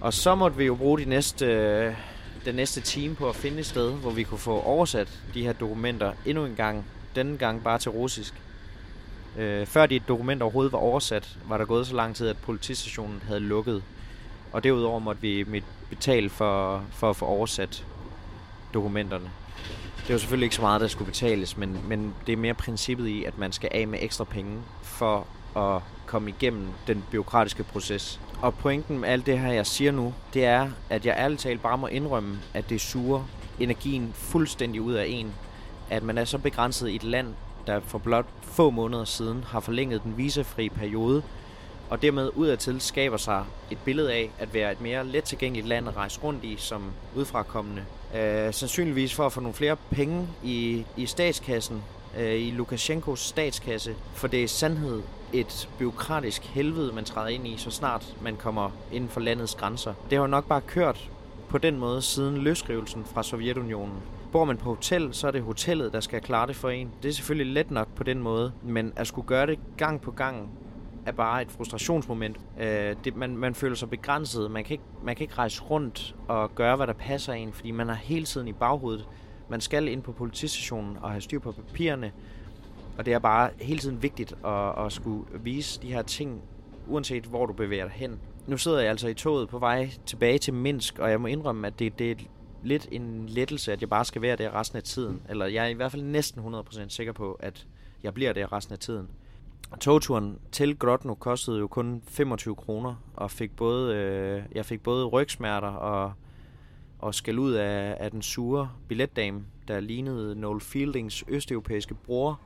Og 0.00 0.14
så 0.14 0.34
måtte 0.34 0.56
vi 0.56 0.64
jo 0.64 0.74
bruge 0.74 0.98
de 0.98 1.04
næste, 1.04 1.46
øh, 1.46 1.94
den 2.44 2.54
næste 2.54 2.80
time 2.80 3.14
på 3.14 3.28
at 3.28 3.36
finde 3.36 3.58
et 3.58 3.66
sted, 3.66 3.92
hvor 3.92 4.10
vi 4.10 4.22
kunne 4.22 4.38
få 4.38 4.60
oversat 4.60 5.08
de 5.34 5.42
her 5.42 5.52
dokumenter 5.52 6.12
endnu 6.26 6.44
en 6.44 6.54
gang. 6.54 6.84
Denne 7.16 7.38
gang 7.38 7.62
bare 7.64 7.78
til 7.78 7.90
russisk. 7.90 8.34
Øh, 9.38 9.66
før 9.66 9.86
de 9.86 9.98
dokumenter 9.98 10.44
overhovedet 10.44 10.72
var 10.72 10.78
oversat, 10.78 11.38
var 11.48 11.58
der 11.58 11.64
gået 11.64 11.86
så 11.86 11.94
lang 11.94 12.16
tid, 12.16 12.28
at 12.28 12.36
politistationen 12.36 13.22
havde 13.26 13.40
lukket. 13.40 13.82
Og 14.52 14.64
derudover 14.64 14.98
måtte 14.98 15.22
vi 15.22 15.62
betale 15.90 16.30
for, 16.30 16.84
for 16.92 17.10
at 17.10 17.16
få 17.16 17.26
oversat 17.26 17.86
dokumenterne. 18.74 19.30
Det 20.06 20.12
var 20.12 20.18
selvfølgelig 20.18 20.46
ikke 20.46 20.56
så 20.56 20.62
meget, 20.62 20.80
der 20.80 20.88
skulle 20.88 21.10
betales, 21.10 21.56
men, 21.56 21.88
men 21.88 22.14
det 22.26 22.32
er 22.32 22.36
mere 22.36 22.54
princippet 22.54 23.06
i, 23.06 23.24
at 23.24 23.38
man 23.38 23.52
skal 23.52 23.68
af 23.72 23.88
med 23.88 23.98
ekstra 24.02 24.24
penge 24.24 24.62
for 24.82 25.26
at 25.56 25.82
komme 26.06 26.30
igennem 26.30 26.68
den 26.86 27.04
byråkratiske 27.10 27.62
proces. 27.62 28.20
Og 28.42 28.54
pointen 28.54 28.98
med 28.98 29.08
alt 29.08 29.26
det 29.26 29.38
her, 29.38 29.52
jeg 29.52 29.66
siger 29.66 29.92
nu, 29.92 30.14
det 30.34 30.44
er, 30.44 30.70
at 30.90 31.06
jeg 31.06 31.14
ærligt 31.18 31.40
talt 31.40 31.62
bare 31.62 31.78
må 31.78 31.86
indrømme, 31.86 32.38
at 32.54 32.70
det 32.70 32.80
suger 32.80 33.24
energien 33.60 34.12
fuldstændig 34.14 34.80
ud 34.82 34.92
af 34.92 35.06
en. 35.08 35.32
At 35.90 36.02
man 36.02 36.18
er 36.18 36.24
så 36.24 36.38
begrænset 36.38 36.88
i 36.88 36.96
et 36.96 37.04
land, 37.04 37.34
der 37.66 37.80
for 37.80 37.98
blot 37.98 38.26
få 38.42 38.70
måneder 38.70 39.04
siden 39.04 39.44
har 39.44 39.60
forlænget 39.60 40.02
den 40.02 40.16
visefri 40.16 40.68
periode, 40.68 41.22
og 41.90 42.02
dermed 42.02 42.30
udadtil 42.34 42.80
skaber 42.80 43.16
sig 43.16 43.44
et 43.70 43.78
billede 43.84 44.12
af 44.12 44.30
at 44.38 44.54
være 44.54 44.72
et 44.72 44.80
mere 44.80 45.06
let 45.06 45.24
tilgængeligt 45.24 45.68
land 45.68 45.88
at 45.88 45.96
rejse 45.96 46.20
rundt 46.20 46.44
i 46.44 46.56
som 46.58 46.92
udfrakommende. 47.16 47.82
Øh, 48.14 48.54
sandsynligvis 48.54 49.14
for 49.14 49.26
at 49.26 49.32
få 49.32 49.40
nogle 49.40 49.54
flere 49.54 49.76
penge 49.90 50.28
i, 50.42 50.84
i 50.96 51.06
statskassen, 51.06 51.82
øh, 52.18 52.34
i 52.34 52.50
Lukashenkos 52.50 53.20
statskasse, 53.20 53.94
for 54.14 54.28
det 54.28 54.44
er 54.44 54.48
sandhed 54.48 55.02
et 55.32 55.68
byråkratisk 55.78 56.44
helvede, 56.44 56.92
man 56.94 57.04
træder 57.04 57.28
ind 57.28 57.46
i, 57.46 57.56
så 57.56 57.70
snart 57.70 58.16
man 58.22 58.36
kommer 58.36 58.70
inden 58.92 59.10
for 59.10 59.20
landets 59.20 59.54
grænser. 59.54 59.94
Det 60.10 60.18
har 60.18 60.24
jo 60.24 60.30
nok 60.30 60.48
bare 60.48 60.60
kørt 60.60 61.10
på 61.48 61.58
den 61.58 61.78
måde 61.78 62.02
siden 62.02 62.36
løsrivelsen 62.38 63.04
fra 63.04 63.22
Sovjetunionen. 63.22 63.96
Bor 64.32 64.44
man 64.44 64.56
på 64.56 64.68
hotel, 64.68 65.14
så 65.14 65.26
er 65.26 65.30
det 65.30 65.42
hotellet, 65.42 65.92
der 65.92 66.00
skal 66.00 66.20
klare 66.20 66.46
det 66.46 66.56
for 66.56 66.68
en. 66.68 66.90
Det 67.02 67.08
er 67.08 67.12
selvfølgelig 67.12 67.54
let 67.54 67.70
nok 67.70 67.88
på 67.94 68.02
den 68.02 68.22
måde, 68.22 68.52
men 68.62 68.92
at 68.96 69.06
skulle 69.06 69.26
gøre 69.26 69.46
det 69.46 69.58
gang 69.76 70.00
på 70.00 70.10
gang 70.10 70.50
er 71.06 71.12
bare 71.12 71.42
et 71.42 71.50
frustrationsmoment. 71.50 72.40
Øh, 72.60 72.96
det, 73.04 73.16
man, 73.16 73.36
man 73.36 73.54
føler 73.54 73.76
sig 73.76 73.90
begrænset. 73.90 74.50
Man 74.50 74.64
kan, 74.64 74.74
ikke, 74.74 74.84
man 75.02 75.16
kan 75.16 75.24
ikke 75.24 75.34
rejse 75.34 75.62
rundt 75.62 76.14
og 76.28 76.54
gøre, 76.54 76.76
hvad 76.76 76.86
der 76.86 76.92
passer 76.92 77.32
en, 77.32 77.52
fordi 77.52 77.70
man 77.70 77.88
har 77.88 77.94
hele 77.94 78.24
tiden 78.24 78.48
i 78.48 78.52
baghovedet. 78.52 79.08
Man 79.48 79.60
skal 79.60 79.88
ind 79.88 80.02
på 80.02 80.12
politistationen 80.12 80.96
og 81.02 81.10
have 81.10 81.20
styr 81.20 81.38
på 81.38 81.52
papirerne. 81.52 82.12
Og 82.98 83.06
det 83.06 83.14
er 83.14 83.18
bare 83.18 83.50
hele 83.60 83.78
tiden 83.78 84.02
vigtigt 84.02 84.34
at, 84.44 84.86
at 84.86 84.92
skulle 84.92 85.24
vise 85.40 85.82
de 85.82 85.92
her 85.92 86.02
ting, 86.02 86.42
uanset 86.86 87.24
hvor 87.24 87.46
du 87.46 87.52
bevæger 87.52 87.84
dig 87.84 87.94
hen. 87.94 88.20
Nu 88.46 88.56
sidder 88.56 88.80
jeg 88.80 88.90
altså 88.90 89.08
i 89.08 89.14
toget 89.14 89.48
på 89.48 89.58
vej 89.58 89.90
tilbage 90.06 90.38
til 90.38 90.54
Minsk, 90.54 90.98
og 90.98 91.10
jeg 91.10 91.20
må 91.20 91.26
indrømme, 91.26 91.66
at 91.66 91.78
det, 91.78 91.98
det 91.98 92.10
er 92.10 92.14
lidt 92.62 92.88
en 92.92 93.26
lettelse, 93.28 93.72
at 93.72 93.80
jeg 93.80 93.88
bare 93.88 94.04
skal 94.04 94.22
være 94.22 94.36
der 94.36 94.54
resten 94.54 94.76
af 94.76 94.82
tiden. 94.82 95.22
Eller 95.28 95.46
jeg 95.46 95.64
er 95.64 95.68
i 95.68 95.72
hvert 95.72 95.90
fald 95.90 96.02
næsten 96.02 96.54
100% 96.54 96.88
sikker 96.88 97.12
på, 97.12 97.32
at 97.32 97.66
jeg 98.02 98.14
bliver 98.14 98.32
der 98.32 98.52
resten 98.52 98.72
af 98.72 98.78
tiden. 98.78 99.08
Togturen 99.80 100.38
til 100.52 100.78
Grodno 100.78 101.14
kostede 101.14 101.58
jo 101.58 101.66
kun 101.66 102.02
25 102.08 102.56
kroner, 102.56 102.94
og 103.14 103.30
fik 103.30 103.56
både, 103.56 103.96
øh, 103.96 104.42
jeg 104.54 104.66
fik 104.66 104.82
både 104.82 105.06
rygsmerter 105.06 105.68
og, 105.68 106.12
og 106.98 107.14
skal 107.14 107.38
ud 107.38 107.52
af, 107.52 107.96
af 108.00 108.10
den 108.10 108.22
sure 108.22 108.70
billetdame, 108.88 109.44
der 109.68 109.80
lignede 109.80 110.40
Noel 110.40 110.60
Fieldings 110.60 111.24
østeuropæiske 111.28 111.94
bror. 111.94 112.40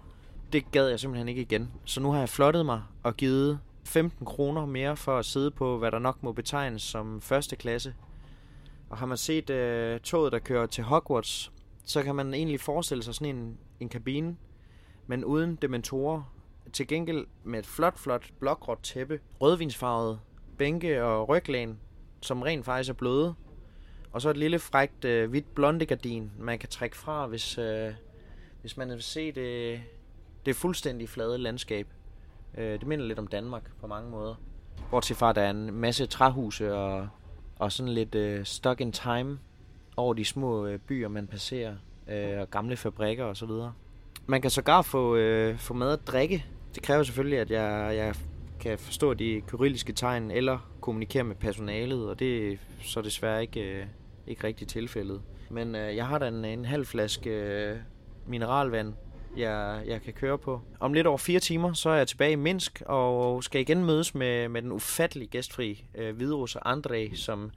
Det 0.55 0.71
gad 0.71 0.89
jeg 0.89 1.01
simpelthen 1.01 1.29
ikke 1.29 1.43
igen. 1.43 1.73
Så 1.85 2.01
nu 2.01 2.13
har 2.13 2.19
jeg 2.19 2.29
flottet 2.29 2.67
mig 2.67 2.83
og 3.03 3.17
givet 3.17 3.61
15 3.85 4.27
kroner 4.27 4.67
mere 4.67 4.97
for 4.97 5.19
at 5.19 5.25
sidde 5.25 5.51
på, 5.51 5.79
hvad 5.79 5.91
der 5.91 5.99
nok 5.99 6.23
må 6.23 6.33
betegnes 6.33 6.83
som 6.83 7.21
første 7.21 7.57
klasse. 7.57 7.95
Og 8.91 8.97
har 8.97 9.07
man 9.07 9.17
set 9.17 9.51
øh, 9.51 10.01
toget, 10.01 10.33
der 10.33 10.39
kører 10.39 10.67
til 10.67 10.85
Hogwarts, 10.85 11.53
så 11.85 12.03
kan 12.03 12.15
man 12.15 12.35
egentlig 12.35 12.61
forestille 12.61 13.03
sig 13.03 13.15
sådan 13.15 13.37
en, 13.37 13.59
en 13.81 13.89
kabine, 13.89 14.37
men 15.07 15.25
uden 15.25 15.57
dementorer, 15.57 16.35
til 16.73 16.87
gengæld 16.87 17.27
med 17.45 17.59
et 17.59 17.67
flot, 17.67 17.99
flot 17.99 18.31
blågråt 18.41 18.79
tæppe, 18.83 19.21
rødvinsfarvet 19.41 20.21
bænke 20.59 21.05
og 21.05 21.29
ryglæn, 21.29 21.79
som 22.21 22.43
rent 22.43 22.65
faktisk 22.65 22.91
er 22.91 22.95
bløde. 22.95 23.35
Og 24.13 24.23
så 24.23 24.31
et 24.31 24.37
lille 24.37 24.59
frækt 24.59 25.05
øh, 25.05 25.31
hvidt 25.31 25.55
blonde 25.55 25.87
gardin, 25.87 26.31
man 26.39 26.59
kan 26.59 26.69
trække 26.69 26.97
fra, 26.97 27.27
hvis, 27.27 27.59
øh, 27.59 27.93
hvis 28.61 28.77
man 28.77 28.89
vil 28.89 29.03
se 29.03 29.33
det, 29.33 29.81
det 30.47 30.57
fuldstændig 30.57 31.09
flade 31.09 31.39
landskab. 31.39 31.87
Øh, 32.59 32.81
det 32.81 32.87
minder 32.87 33.07
lidt 33.07 33.19
om 33.19 33.27
Danmark 33.27 33.63
på 33.81 33.87
mange 33.87 34.11
måder. 34.11 34.35
Bortset 34.91 35.17
fra, 35.17 35.31
at 35.31 35.37
der 35.37 35.43
er 35.43 35.51
en 35.51 35.75
masse 35.75 36.07
træhuse 36.07 36.75
og, 36.75 37.09
og 37.59 37.73
sådan 37.73 37.93
lidt 37.93 38.15
øh, 38.15 38.45
stuck 38.45 38.81
in 38.81 38.93
time 38.93 39.39
over 39.97 40.15
de 40.15 40.25
små 40.25 40.67
øh, 40.67 40.79
byer, 40.79 41.09
man 41.09 41.27
passerer, 41.27 41.75
øh, 42.09 42.41
og 42.41 42.51
gamle 42.51 42.77
fabrikker 42.77 43.25
osv. 43.25 43.51
Man 44.27 44.43
kan 44.43 44.51
sågar 44.51 44.83
få, 44.83 45.17
øh, 45.17 45.59
få 45.59 45.75
mad 45.75 45.93
at 45.93 46.07
drikke 46.07 46.45
det 46.75 46.83
kræver 46.83 47.03
selvfølgelig, 47.03 47.39
at 47.39 47.51
jeg, 47.51 47.97
jeg 47.97 48.15
kan 48.61 48.79
forstå 48.79 49.15
de 49.15 49.43
kyrilliske 49.47 49.93
tegn 49.93 50.31
eller 50.31 50.59
kommunikere 50.81 51.25
med 51.25 51.37
personalet, 51.37 52.09
og 52.09 52.19
det 52.19 52.53
er 52.53 52.57
så 52.83 53.03
desværre 53.03 53.43
ikke, 53.43 53.61
øh, 53.61 53.87
ikke 54.27 54.47
rigtigt 54.47 54.71
tilfældet. 54.71 55.23
Men 55.51 55.75
øh, 55.75 55.97
jeg 55.97 56.07
har 56.07 56.19
da 56.19 56.29
en, 56.29 56.45
en 56.45 56.65
halv 56.65 56.87
flaske 56.87 57.31
øh, 57.31 57.77
mineralvand, 58.27 58.95
jeg, 59.37 59.83
jeg 59.87 60.03
kan 60.03 60.13
køre 60.13 60.39
på. 60.39 60.61
Om 60.81 60.93
lidt 60.93 61.07
over 61.07 61.19
fire 61.19 61.41
timer, 61.41 61.73
så 61.73 61.91
er 61.91 61.97
jeg 61.97 62.09
tilbage 62.09 62.33
i 62.33 62.37
Minsk, 62.37 62.83
og 62.87 63.45
skal 63.45 63.61
igen 63.61 63.85
mødes 63.85 64.15
med, 64.15 64.49
med 64.49 64.63
den 64.63 64.73
ufattelige 64.73 65.29
gæstfri 65.29 65.85
øh, 65.95 66.17
hviderusser 66.17 66.61
André, 66.61 67.17
som 67.17 67.51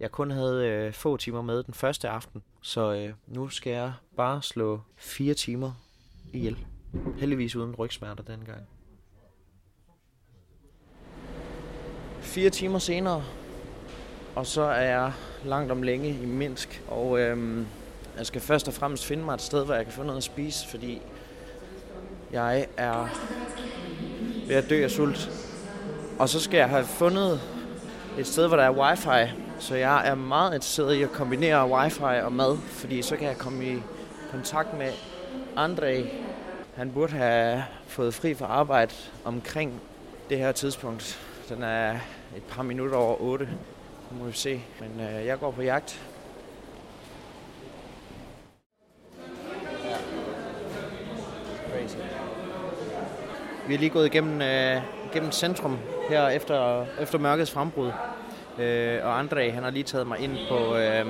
jeg 0.00 0.10
kun 0.10 0.30
havde 0.30 0.66
øh, 0.68 0.92
få 0.92 1.16
timer 1.16 1.42
med 1.42 1.62
den 1.62 1.74
første 1.74 2.08
aften. 2.08 2.42
Så 2.62 2.92
øh, 2.94 3.12
nu 3.26 3.48
skal 3.48 3.72
jeg 3.72 3.92
bare 4.16 4.42
slå 4.42 4.80
fire 4.96 5.34
timer 5.34 5.72
ihjel. 6.32 6.58
Heldigvis 7.18 7.56
uden 7.56 7.74
rygsmerter 7.74 8.22
dengang. 8.22 8.60
Fire 12.20 12.50
timer 12.50 12.78
senere, 12.78 13.24
og 14.34 14.46
så 14.46 14.62
er 14.62 14.82
jeg 14.82 15.12
langt 15.44 15.72
om 15.72 15.82
længe 15.82 16.08
i 16.22 16.26
Minsk, 16.26 16.82
og 16.88 17.20
Øh, 17.20 17.66
jeg 18.20 18.26
skal 18.26 18.40
først 18.40 18.68
og 18.68 18.74
fremmest 18.74 19.06
finde 19.06 19.24
mig 19.24 19.34
et 19.34 19.42
sted, 19.42 19.64
hvor 19.64 19.74
jeg 19.74 19.84
kan 19.84 19.92
få 19.92 20.02
noget 20.02 20.16
at 20.16 20.22
spise, 20.22 20.68
fordi 20.68 21.02
jeg 22.32 22.66
er 22.76 23.08
ved 24.46 24.56
at 24.56 24.70
dø 24.70 24.84
af 24.84 24.90
sult. 24.90 25.30
Og 26.18 26.28
så 26.28 26.40
skal 26.40 26.58
jeg 26.58 26.68
have 26.68 26.84
fundet 26.84 27.40
et 28.18 28.26
sted, 28.26 28.46
hvor 28.46 28.56
der 28.56 28.64
er 28.64 28.70
wifi, 28.70 29.32
så 29.58 29.74
jeg 29.74 30.08
er 30.08 30.14
meget 30.14 30.54
interesseret 30.54 30.94
i 30.94 31.02
at 31.02 31.12
kombinere 31.12 31.70
wifi 31.70 32.02
og 32.22 32.32
mad, 32.32 32.58
fordi 32.68 33.02
så 33.02 33.16
kan 33.16 33.28
jeg 33.28 33.38
komme 33.38 33.64
i 33.64 33.82
kontakt 34.30 34.78
med 34.78 34.92
Andre. 35.56 36.06
Han 36.76 36.92
burde 36.92 37.12
have 37.12 37.64
fået 37.86 38.14
fri 38.14 38.34
fra 38.34 38.46
arbejde 38.46 38.92
omkring 39.24 39.80
det 40.30 40.38
her 40.38 40.52
tidspunkt. 40.52 41.20
Den 41.48 41.62
er 41.62 41.92
et 42.36 42.42
par 42.48 42.62
minutter 42.62 42.96
over 42.96 43.20
8. 43.20 43.48
Nu 44.10 44.18
må 44.18 44.24
vi 44.24 44.32
se. 44.32 44.60
Men 44.80 45.06
øh, 45.06 45.26
jeg 45.26 45.38
går 45.40 45.50
på 45.50 45.62
jagt. 45.62 46.00
Crazy. 51.80 51.96
Vi 53.68 53.74
er 53.74 53.78
lige 53.78 53.90
gået 53.90 54.06
igennem, 54.06 54.42
øh, 54.42 54.82
igennem 55.12 55.32
centrum 55.32 55.78
her 56.08 56.28
efter, 56.28 56.86
efter 57.00 57.18
mørkets 57.18 57.50
frembrud. 57.50 57.92
Øh, 58.58 58.98
og 59.02 59.20
André, 59.20 59.50
han 59.50 59.62
har 59.62 59.70
lige 59.70 59.82
taget 59.82 60.06
mig 60.06 60.18
ind 60.18 60.36
på 60.48 60.76
øh, 60.76 61.06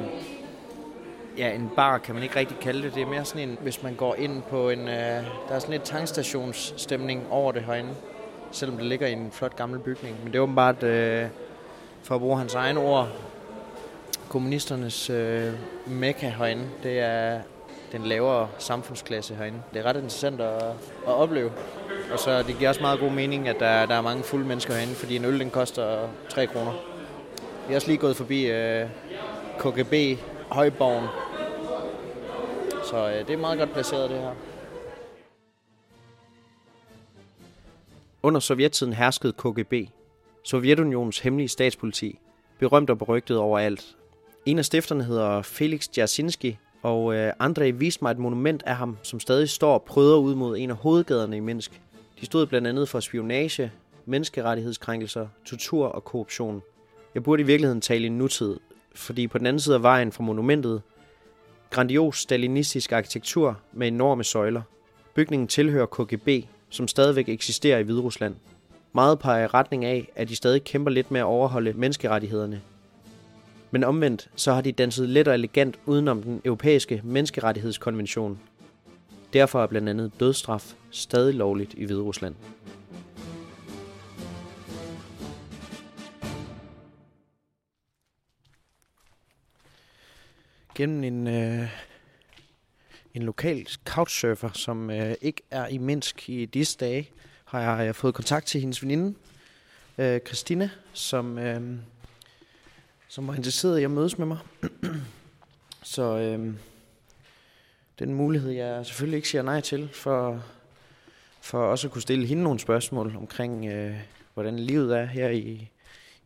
ja, 1.38 1.50
en 1.54 1.70
bar, 1.76 1.98
kan 1.98 2.14
man 2.14 2.24
ikke 2.24 2.37
rigtig 2.37 2.56
kalde 2.59 2.83
det. 2.83 2.94
Det 2.94 3.02
er 3.02 3.06
mere 3.06 3.24
sådan 3.24 3.48
en, 3.48 3.59
hvis 3.62 3.83
man 3.83 3.94
går 3.94 4.14
ind 4.14 4.42
på 4.42 4.70
en... 4.70 4.88
Øh, 4.88 4.94
der 5.48 5.54
er 5.54 5.59
sådan 5.59 5.72
lidt 5.72 5.83
tankstationsstemning 5.83 7.26
over 7.30 7.52
det 7.52 7.62
herinde. 7.62 7.90
Selvom 8.50 8.76
det 8.76 8.87
ligger 8.87 9.06
i 9.06 9.12
en 9.12 9.30
flot 9.33 9.56
gammel 9.56 9.78
bygning. 9.78 10.16
Men 10.22 10.33
det 10.33 10.38
er 10.38 10.42
åbenbart, 10.42 10.83
øh, 10.83 11.26
for 12.02 12.14
at 12.14 12.20
bruge 12.20 12.38
hans 12.38 12.54
egen 12.54 12.76
ord, 12.76 13.09
kommunisternes 14.28 15.11
øh, 15.11 15.52
mekka 15.87 16.28
herinde. 16.28 16.64
Det 16.83 17.00
er 17.00 17.40
den 17.92 18.07
lavere 18.07 18.48
samfundsklasse 18.59 19.35
herinde. 19.35 19.62
Det 19.74 19.81
er 19.81 19.85
ret 19.85 19.96
interessant 19.96 20.40
at, 20.40 20.62
at 21.07 21.14
opleve. 21.14 21.53
Og 22.12 22.18
så 22.18 22.42
det 22.42 22.59
giver 22.59 22.68
også 22.68 22.81
meget 22.81 23.00
god 23.00 23.11
mening, 23.11 23.48
at 23.48 23.57
der, 23.61 23.87
der 23.87 23.94
er 23.94 24.00
mange 24.00 24.22
fulde 24.22 24.46
mennesker 24.46 24.74
herinde, 24.74 24.94
fordi 24.94 25.16
en 25.16 25.24
øl 25.24 25.40
den 25.40 25.50
koster 25.50 26.09
3 26.29 26.46
kroner. 26.46 26.72
Vi 27.66 27.72
er 27.72 27.76
også 27.76 27.88
lige 27.88 27.98
gået 27.98 28.16
forbi 28.16 28.50
øh, 28.50 28.87
KGB 29.59 30.20
Højborgen. 30.50 31.07
Så 32.85 33.09
øh, 33.09 33.26
det 33.26 33.31
er 33.31 33.37
meget 33.37 33.59
godt 33.59 33.72
placeret 33.72 34.11
det 34.11 34.18
her. 34.18 34.35
Under 38.22 38.40
sovjettiden 38.40 38.92
herskede 38.92 39.33
KGB, 39.33 39.74
Sovjetunionens 40.44 41.18
hemmelige 41.18 41.48
statspoliti, 41.48 42.18
berømt 42.59 42.90
og 42.90 42.98
berygtet 42.98 43.38
overalt. 43.38 43.96
En 44.46 44.59
af 44.59 44.64
stifterne 44.64 45.05
hedder 45.05 45.42
Felix 45.42 45.88
Djersinski, 45.88 46.59
og 46.82 47.14
øh, 47.14 47.32
André 47.42 47.70
viste 47.70 48.04
mig 48.04 48.10
et 48.10 48.18
monument 48.18 48.62
af 48.66 48.76
ham, 48.76 48.96
som 49.02 49.20
stadig 49.20 49.48
står 49.48 49.74
og 49.74 49.82
prøver 49.82 50.18
ud 50.18 50.34
mod 50.34 50.58
en 50.58 50.70
af 50.70 50.76
hovedgaderne 50.76 51.36
i 51.36 51.40
Minsk. 51.40 51.80
De 52.20 52.26
stod 52.26 52.46
blandt 52.46 52.66
andet 52.66 52.88
for 52.88 53.00
spionage, 53.00 53.72
menneskerettighedskrænkelser, 54.06 55.26
tortur 55.44 55.86
og 55.86 56.04
korruption. 56.04 56.62
Jeg 57.14 57.22
burde 57.22 57.42
i 57.42 57.46
virkeligheden 57.46 57.80
tale 57.80 58.06
i 58.06 58.08
nutid, 58.08 58.56
fordi 58.94 59.26
på 59.26 59.38
den 59.38 59.46
anden 59.46 59.60
side 59.60 59.74
af 59.74 59.82
vejen 59.82 60.12
fra 60.12 60.22
monumentet, 60.22 60.82
grandios 61.70 62.18
stalinistisk 62.18 62.92
arkitektur 62.92 63.58
med 63.72 63.88
enorme 63.88 64.24
søjler. 64.24 64.62
Bygningen 65.14 65.48
tilhører 65.48 65.86
KGB, 65.86 66.28
som 66.70 66.88
stadigvæk 66.88 67.28
eksisterer 67.28 67.78
i 67.78 67.82
Hviderusland. 67.82 68.34
Meget 68.92 69.18
peger 69.18 69.44
i 69.44 69.46
retning 69.46 69.84
af, 69.84 70.08
at 70.16 70.28
de 70.28 70.36
stadig 70.36 70.64
kæmper 70.64 70.90
lidt 70.90 71.10
med 71.10 71.20
at 71.20 71.24
overholde 71.24 71.72
menneskerettighederne. 71.72 72.60
Men 73.70 73.85
omvendt, 73.85 74.30
så 74.37 74.52
har 74.52 74.61
de 74.61 74.72
danset 74.72 75.09
let 75.09 75.28
og 75.28 75.35
elegant 75.35 75.78
udenom 75.87 76.22
den 76.22 76.42
europæiske 76.44 77.00
menneskerettighedskonvention. 77.04 78.40
Derfor 79.33 79.62
er 79.62 79.66
blandt 79.66 79.88
andet 79.88 80.12
dødsstraf 80.20 80.74
stadig 80.90 81.35
lovligt 81.35 81.74
i 81.74 81.85
Hviderusland. 81.85 82.35
Gennem 90.74 91.04
en, 91.04 91.26
øh, 91.26 91.68
en 93.14 93.22
lokal 93.22 93.66
couchsurfer, 93.85 94.50
som 94.52 94.90
øh, 94.90 95.14
ikke 95.20 95.42
er 95.50 95.66
i 95.66 95.78
Minsk 95.78 96.28
i 96.28 96.44
disse 96.44 96.78
dage, 96.78 97.11
har 97.44 97.61
jeg, 97.61 97.87
jeg 97.87 97.94
fået 97.94 98.14
kontakt 98.14 98.46
til 98.46 98.61
hendes 98.61 98.83
veninde, 98.83 99.14
øh, 99.98 100.20
Christina, 100.20 100.70
som, 100.92 101.38
øh, 101.38 101.78
som 103.11 103.29
var 103.29 103.35
interesseret 103.35 103.79
i 103.79 103.85
at 103.85 103.90
mødes 103.90 104.18
med 104.18 104.27
mig. 104.27 104.38
Så 105.83 106.03
øh, 106.03 106.55
den 107.99 108.14
mulighed, 108.14 108.51
jeg 108.51 108.87
selvfølgelig 108.87 109.16
ikke 109.16 109.29
siger 109.29 109.42
nej 109.42 109.61
til, 109.61 109.88
for, 109.92 110.42
for 111.40 111.59
også 111.59 111.87
at 111.87 111.92
kunne 111.92 112.03
stille 112.03 112.27
hende 112.27 112.42
nogle 112.42 112.61
spørgsmål 112.61 113.16
omkring, 113.16 113.66
øh, 113.66 113.96
hvordan 114.35 114.59
livet 114.59 114.99
er 114.99 115.05
her 115.05 115.29
i, 115.29 115.38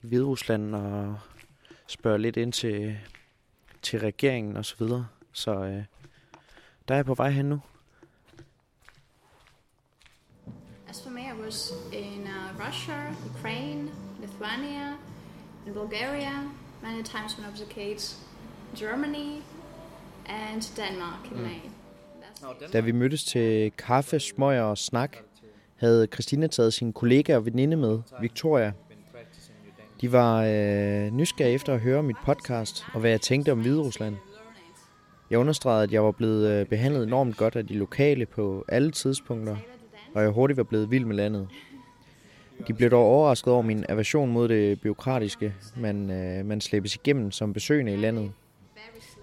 i 0.03 0.07
Hviderusland, 0.07 0.75
og 0.75 1.18
spørge 1.87 2.18
lidt 2.18 2.37
ind 2.37 2.53
til, 2.53 2.99
til 3.83 4.01
regeringen 4.01 4.57
og 4.57 4.64
så 4.64 4.75
videre. 4.79 5.07
Så 5.33 5.55
øh, 5.55 5.85
der 6.88 6.94
er 6.94 6.99
jeg 6.99 7.07
på 7.07 7.14
vej 7.14 7.31
hen 7.31 7.47
nu. 7.47 7.61
As 10.88 11.03
for 11.03 11.11
me, 11.11 11.20
I 11.20 11.44
was 11.47 11.73
in 11.92 12.23
uh, 12.23 12.66
Russia, 12.66 13.14
Ukraine, 13.31 13.90
Lithuania, 14.20 14.97
in 15.66 15.73
Bulgaria, 15.73 16.51
many 16.85 17.03
times 17.03 17.31
when 17.37 17.47
I 17.49 17.51
was 17.51 17.61
a 17.61 17.70
kid, 17.77 17.99
Germany, 18.77 19.42
and 20.27 20.62
Denmark 20.77 21.23
in 21.31 21.42
May. 21.42 21.61
That's 22.23 22.73
Da 22.73 22.81
vi 22.81 22.92
mødtes 22.92 23.25
til 23.25 23.73
kaffe, 23.79 24.20
smøger 24.20 24.62
og 24.62 24.79
snak, 24.79 25.16
havde 25.77 26.07
Christina 26.12 26.47
taget 26.47 26.75
sin 26.75 26.92
kollega 26.92 27.37
og 27.37 27.47
veninde 27.47 27.77
med, 27.77 27.99
Victoria. 28.20 28.73
De 30.01 30.12
var 30.12 30.42
øh, 30.42 31.12
nysgerrige 31.12 31.55
efter 31.55 31.75
at 31.75 31.81
høre 31.81 32.03
mit 32.03 32.16
podcast 32.25 32.85
og 32.94 33.01
hvad 33.01 33.11
jeg 33.11 33.20
tænkte 33.20 33.53
om 33.53 33.61
Hviderusland. 33.61 34.16
Jeg 35.31 35.38
understregede, 35.38 35.83
at 35.83 35.92
jeg 35.92 36.05
var 36.05 36.11
blevet 36.11 36.51
øh, 36.51 36.66
behandlet 36.66 37.03
enormt 37.03 37.37
godt 37.37 37.57
af 37.57 37.66
de 37.66 37.75
lokale 37.75 38.27
på 38.27 38.64
alle 38.68 38.90
tidspunkter, 38.90 39.57
og 40.14 40.23
jeg 40.23 40.31
hurtigt 40.31 40.57
var 40.57 40.62
blevet 40.62 40.90
vild 40.90 41.05
med 41.05 41.16
landet. 41.16 41.49
De 42.68 42.74
blev 42.74 42.90
dog 42.90 43.04
overrasket 43.04 43.52
over 43.52 43.62
min 43.62 43.84
aversion 43.88 44.32
mod 44.32 44.48
det 44.48 44.80
byråkratiske, 44.80 45.54
man, 45.76 46.10
øh, 46.10 46.46
man 46.46 46.60
slæbes 46.60 46.94
igennem 46.94 47.30
som 47.30 47.52
besøgende 47.52 47.92
i 47.92 47.96
landet. 47.96 48.32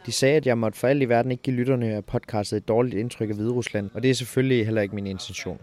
De 0.06 0.12
sagde, 0.12 0.36
at 0.36 0.46
jeg 0.46 0.58
måtte 0.58 0.80
for 0.80 0.88
alt 0.88 1.02
i 1.02 1.10
verden 1.10 1.32
ikke 1.32 1.44
give 1.44 1.56
lytterne 1.56 1.88
af 1.94 2.06
podcastet 2.06 2.58
et 2.58 2.68
dårligt 2.68 2.96
indtryk 2.96 3.30
af 3.30 3.36
Hviderusland, 3.36 3.90
og 3.94 4.04
det 4.04 4.10
er 4.10 4.16
selvfølgelig 4.16 4.66
heller 4.66 4.82
ikke 4.82 4.96
min 4.96 5.08
intention. 5.08 5.60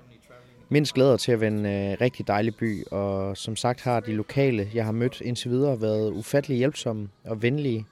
Minsk 0.68 0.94
glæder 0.94 1.16
til 1.16 1.32
at 1.32 1.40
være 1.40 1.50
en 1.50 1.66
øh, 1.66 1.96
rigtig 2.00 2.26
dejlig 2.26 2.54
by, 2.56 2.84
og 2.86 3.36
som 3.36 3.56
sagt 3.56 3.82
har 3.82 4.00
de 4.00 4.12
lokale, 4.12 4.68
jeg 4.74 4.84
har 4.84 4.92
mødt 4.92 5.20
indtil 5.20 5.50
videre, 5.50 5.80
været 5.80 6.10
ufattelig 6.10 6.58
hjælpsomme 6.58 7.08
og 7.24 7.42
venlige, 7.42 7.86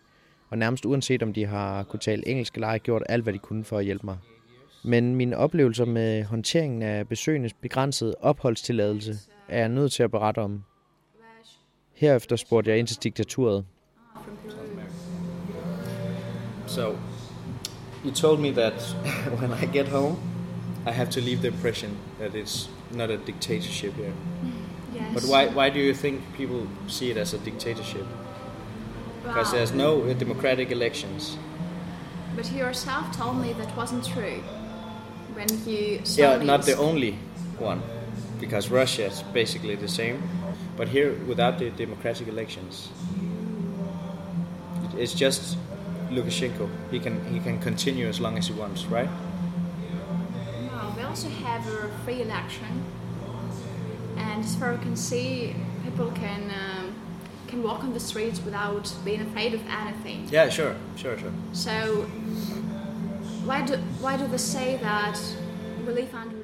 og 0.51 0.59
nærmest 0.59 0.87
uanset 0.87 1.23
om 1.23 1.33
de 1.33 1.47
har 1.47 1.83
kunne 1.83 2.01
tale 2.01 2.29
engelsk 2.29 2.55
eller 2.55 2.69
ej, 2.69 2.79
gjort 2.79 3.03
alt, 3.09 3.23
hvad 3.23 3.33
de 3.33 3.39
kunne 3.39 3.65
for 3.65 3.79
at 3.79 3.85
hjælpe 3.85 4.07
mig. 4.07 4.17
Men 4.85 5.15
mine 5.15 5.37
oplevelser 5.37 5.85
med 5.85 6.25
håndteringen 6.25 6.83
af 6.83 7.09
besøgendes 7.09 7.53
begrænsede 7.53 8.15
opholdstilladelse 8.21 9.15
er 9.49 9.59
jeg 9.59 9.69
nødt 9.69 9.93
til 9.93 10.03
at 10.03 10.11
berette 10.11 10.39
om. 10.39 10.63
Herefter 11.93 12.37
spurgte 12.37 12.71
jeg 12.71 12.79
ind 12.79 12.87
til 12.87 13.03
diktaturet. 13.03 13.65
So, 16.67 16.97
you 18.05 18.11
told 18.11 18.39
me 18.41 18.51
that 18.53 18.97
when 19.41 19.53
I 19.53 19.67
get 19.67 19.89
home, 19.89 20.17
I 20.87 20.91
have 20.93 21.11
to 21.11 21.21
leave 21.21 21.39
the 21.39 21.49
impression 21.49 21.91
that 22.21 22.35
it's 22.35 22.69
not 22.93 23.11
a 23.11 23.17
dictatorship 23.27 23.93
here. 23.95 24.13
yes. 24.95 25.15
But 25.15 25.23
why, 25.25 25.47
why 25.55 25.71
do 25.71 25.79
you 25.79 25.95
think 25.95 26.21
people 26.37 26.67
see 26.89 27.11
it 27.11 27.17
as 27.17 27.35
a 27.35 27.39
dictatorship? 27.39 28.07
Because 29.25 29.53
Wow. 29.53 29.59
there's 29.59 29.73
no 29.75 30.03
uh, 30.03 30.13
democratic 30.19 30.71
elections. 30.71 31.39
But 32.37 32.51
you 32.53 32.59
yourself 32.59 33.17
told 33.17 33.37
me 33.41 33.53
that 33.55 33.77
wasn't 33.77 34.05
true. 34.05 34.41
When 35.35 35.49
you 35.67 36.01
saw 36.05 36.21
Yeah, 36.23 36.43
not 36.43 36.63
the 36.65 36.77
only 36.79 37.13
one, 37.59 37.81
because 38.41 38.71
Russia 38.71 39.07
is 39.07 39.23
basically 39.23 39.77
the 39.77 39.89
same. 39.89 40.23
But 40.77 40.89
here, 40.89 41.15
without 41.27 41.59
the 41.59 41.71
democratic 41.71 42.29
elections, 42.29 42.91
it's 44.97 45.15
just 45.15 45.57
Lukashenko. 46.11 46.69
He 46.91 46.99
can 47.01 47.25
he 47.33 47.41
can 47.41 47.59
continue 47.61 48.07
as 48.07 48.21
long 48.21 48.37
as 48.39 48.49
he 48.49 48.55
wants, 48.55 48.85
right? 48.87 49.09
No, 50.71 50.95
we 50.97 51.03
also 51.03 51.29
have 51.29 51.67
a 51.67 51.89
free 52.05 52.23
election, 52.23 52.85
and 54.17 54.45
as 54.45 54.55
far 54.57 54.73
as 54.73 54.81
I 54.81 54.83
can 54.83 54.97
see, 54.97 55.57
people 55.85 56.11
can 56.13 56.51
um, 56.51 56.95
can 57.49 57.63
walk 57.63 57.83
on 57.85 57.93
the 57.93 58.01
streets 58.01 58.41
without 58.45 58.93
being 59.05 59.21
afraid 59.21 59.55
of 59.55 59.63
anything. 59.67 60.29
Yeah, 60.31 60.49
sure, 60.49 60.77
sure, 60.97 61.19
sure. 61.19 61.33
So 61.53 62.07
why 63.47 63.63
do 63.63 63.77
why 64.01 64.17
do 64.17 64.27
they 64.27 64.39
say 64.39 64.77
that 64.83 65.19
we 65.87 65.93
live 65.93 66.15
under? 66.15 66.36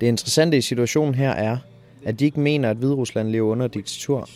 Det 0.00 0.06
interessante 0.06 0.56
i 0.56 0.60
situationen 0.60 1.14
her 1.14 1.30
er, 1.30 1.58
at 2.04 2.20
de 2.20 2.24
ikke 2.24 2.40
mener, 2.40 2.70
at 2.70 2.76
Hviderusland 2.76 3.28
lever 3.28 3.50
under 3.50 3.66
diktatur. 3.68 4.28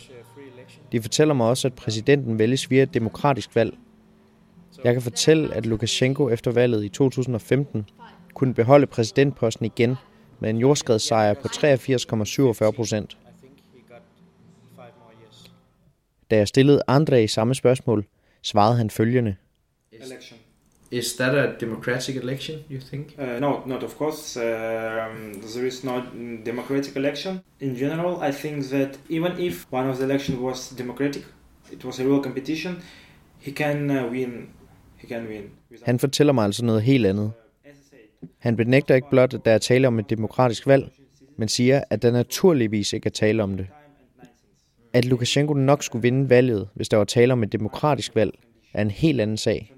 De 0.91 1.01
fortæller 1.01 1.33
mig 1.33 1.47
også, 1.47 1.67
at 1.67 1.73
præsidenten 1.73 2.39
vælges 2.39 2.71
via 2.71 2.83
et 2.83 2.93
demokratisk 2.93 3.55
valg. 3.55 3.77
Jeg 4.83 4.93
kan 4.93 5.01
fortælle, 5.01 5.53
at 5.55 5.65
Lukashenko 5.65 6.29
efter 6.29 6.51
valget 6.51 6.85
i 6.85 6.89
2015 6.89 7.89
kunne 8.33 8.53
beholde 8.53 8.87
præsidentposten 8.87 9.65
igen 9.65 9.95
med 10.39 10.49
en 10.49 10.57
jordskredssejr 10.57 11.33
på 11.33 11.47
83,47 11.47 12.71
procent. 12.71 13.17
Da 16.31 16.37
jeg 16.37 16.47
stillede 16.47 16.81
Andre 16.87 17.23
i 17.23 17.27
samme 17.27 17.55
spørgsmål, 17.55 18.05
svarede 18.41 18.77
han 18.77 18.89
følgende. 18.89 19.35
Election. 19.91 20.39
Is 20.91 21.15
that 21.17 21.35
a 21.35 21.57
democratic 21.59 22.15
election, 22.15 22.63
you 22.69 22.79
think? 22.79 23.15
Uh, 23.19 23.39
no, 23.39 23.63
not 23.65 23.83
of 23.83 23.97
course. 23.97 24.37
Um, 24.37 25.33
there 25.53 25.65
is 25.67 25.83
no 25.83 26.01
democratic 26.45 26.95
election. 26.95 27.41
In 27.59 27.75
general, 27.75 28.21
I 28.21 28.31
think 28.31 28.65
that 28.69 28.97
even 29.09 29.31
if 29.39 29.65
one 29.71 29.89
of 29.89 29.97
the 29.97 30.05
election 30.05 30.41
was 30.41 30.69
democratic, 30.69 31.25
it 31.71 31.83
was 31.83 31.99
a 31.99 32.03
real 32.03 32.21
competition, 32.23 32.77
he 33.39 33.51
can 33.51 33.91
uh, 33.91 34.07
win. 34.11 34.49
He 34.97 35.07
can 35.07 35.27
win. 35.27 35.43
Han 35.83 35.99
fortæller 35.99 36.33
mig 36.33 36.45
altså 36.45 36.65
noget 36.65 36.81
helt 36.81 37.05
andet. 37.05 37.31
As 37.65 37.75
I 37.75 37.89
said, 37.89 38.29
Han 38.39 38.55
benægter 38.55 38.95
ikke 38.95 39.09
blot, 39.09 39.33
at 39.33 39.45
der 39.45 39.51
er 39.51 39.57
tale 39.57 39.87
om 39.87 39.99
et 39.99 40.09
demokratisk 40.09 40.67
valg, 40.67 40.91
men 41.37 41.47
siger, 41.47 41.83
at 41.89 42.01
der 42.01 42.11
naturligvis 42.11 42.93
ikke 42.93 43.07
er 43.07 43.11
tale 43.11 43.43
om 43.43 43.57
det. 43.57 43.67
At 44.93 45.05
Lukashenko 45.05 45.53
nok 45.53 45.83
skulle 45.83 46.01
vinde 46.01 46.29
valget, 46.29 46.67
hvis 46.73 46.89
der 46.89 46.97
var 46.97 47.05
tale 47.05 47.33
om 47.33 47.43
et 47.43 47.51
demokratisk 47.51 48.15
valg, 48.15 48.31
er 48.73 48.81
en 48.81 48.91
helt 48.91 49.21
anden 49.21 49.37
sag. 49.37 49.73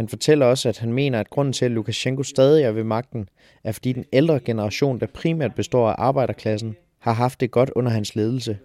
Han 0.00 0.08
fortæller 0.08 0.46
også, 0.46 0.68
at 0.68 0.78
han 0.78 0.92
mener, 0.92 1.20
at 1.20 1.30
grunden 1.30 1.52
til, 1.52 1.64
at 1.64 1.70
Lukashenko 1.70 2.22
stadig 2.22 2.64
er 2.64 2.70
ved 2.70 2.84
magten, 2.84 3.28
er 3.64 3.72
fordi 3.72 3.92
den 3.92 4.04
ældre 4.12 4.40
generation, 4.40 5.00
der 5.00 5.06
primært 5.06 5.54
består 5.54 5.88
af 5.88 5.94
arbejderklassen, 5.98 6.76
har 6.98 7.12
haft 7.12 7.40
det 7.40 7.50
godt 7.50 7.70
under 7.76 7.90
hans 7.90 8.16
ledelse. 8.16 8.58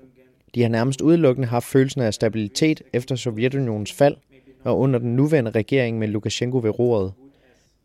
De 0.55 0.61
har 0.61 0.69
nærmest 0.69 1.01
udelukkende 1.01 1.47
haft 1.47 1.65
følelsen 1.65 2.01
af 2.01 2.13
stabilitet 2.13 2.81
efter 2.93 3.15
Sovjetunionens 3.15 3.93
fald 3.93 4.15
og 4.63 4.79
under 4.79 4.99
den 4.99 5.15
nuværende 5.15 5.51
regering 5.51 5.99
med 5.99 6.07
Lukashenko 6.07 6.57
ved 6.57 6.79
roret. 6.79 7.13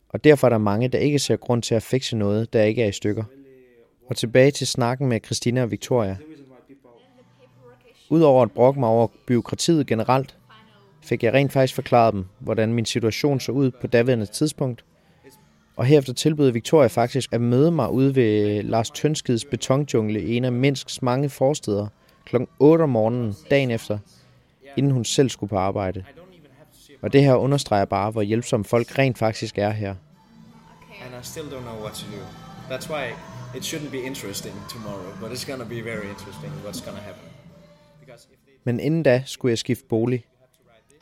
Og 0.09 0.25
derfor 0.25 0.47
er 0.47 0.51
der 0.51 0.59
mange, 0.59 0.89
der 0.89 0.99
ikke 0.99 1.19
ser 1.19 1.37
grund 1.37 1.63
til 1.63 1.75
at 1.75 1.83
fikse 1.83 2.17
noget, 2.17 2.53
der 2.53 2.63
ikke 2.63 2.83
er 2.83 2.89
i 2.89 2.93
stykker. 2.93 3.25
Og 4.07 4.17
tilbage 4.17 4.51
til 4.51 4.67
snakken 4.67 5.09
med 5.09 5.21
Christina 5.25 5.63
og 5.63 5.71
Victoria. 5.71 6.17
Udover 8.11 8.43
at 8.43 8.53
brokke 8.53 8.81
mig 8.81 8.89
over 8.89 9.07
byråkratiet 9.27 9.87
generelt, 9.87 10.37
fik 11.03 11.23
jeg 11.23 11.35
rent 11.35 11.53
faktisk 11.53 11.75
forklaret 11.75 12.15
dem, 12.15 12.27
hvordan 12.39 12.73
min 12.73 12.85
situation 12.85 13.41
så 13.41 13.53
ud 13.53 13.71
på 13.71 13.87
daværende 13.87 14.27
tidspunkt. 14.27 14.85
Og 15.77 15.85
herefter 15.85 16.13
tilbød 16.13 16.51
Victoria 16.51 16.87
faktisk 16.87 17.33
at 17.33 17.41
møde 17.41 17.71
mig 17.71 17.91
ude 17.91 18.17
ved 18.17 18.63
Lars 18.63 18.91
Tønskids 18.91 19.45
betonjungle 19.45 20.23
i 20.23 20.37
en 20.37 20.45
af 20.45 20.53
Minsks 20.53 21.03
mange 21.03 21.29
forsteder 21.29 21.87
kl. 22.25 22.37
8 22.59 22.83
om 22.83 22.89
morgenen 22.89 23.35
dagen 23.51 23.71
efter, 23.71 23.99
inden 24.77 24.93
hun 24.93 25.05
selv 25.05 25.29
skulle 25.29 25.51
på 25.51 25.57
arbejde. 25.57 26.05
Og 27.03 27.13
det 27.13 27.23
her 27.23 27.35
understreger 27.35 27.85
bare, 27.85 28.11
hvor 28.11 28.23
hjælpsomme 28.23 28.65
folk 28.65 28.99
rent 28.99 29.19
faktisk 29.19 29.59
er 29.59 29.71
her. 29.71 29.95
And 31.05 31.15
I 31.23 31.25
still 31.25 31.45
don't 31.45 31.61
know 31.61 31.81
what 31.81 31.93
to 31.93 32.07
do. 32.17 32.23
That's 32.75 32.91
why 32.93 33.05
it 33.57 33.65
shouldn't 33.65 33.91
be 33.91 34.03
interesting 34.03 34.55
tomorrow, 34.69 35.13
but 35.21 35.31
it's 35.31 35.51
gonna 35.51 35.69
be 35.69 35.81
very 35.81 36.07
interesting 36.11 36.53
what's 36.67 36.85
gonna 36.85 37.01
happen. 37.01 37.25
Men 38.65 38.81
inden 38.81 39.03
da 39.03 39.23
skulle 39.27 39.51
jeg 39.51 39.59
skifte 39.59 39.85
bolig. 39.89 40.25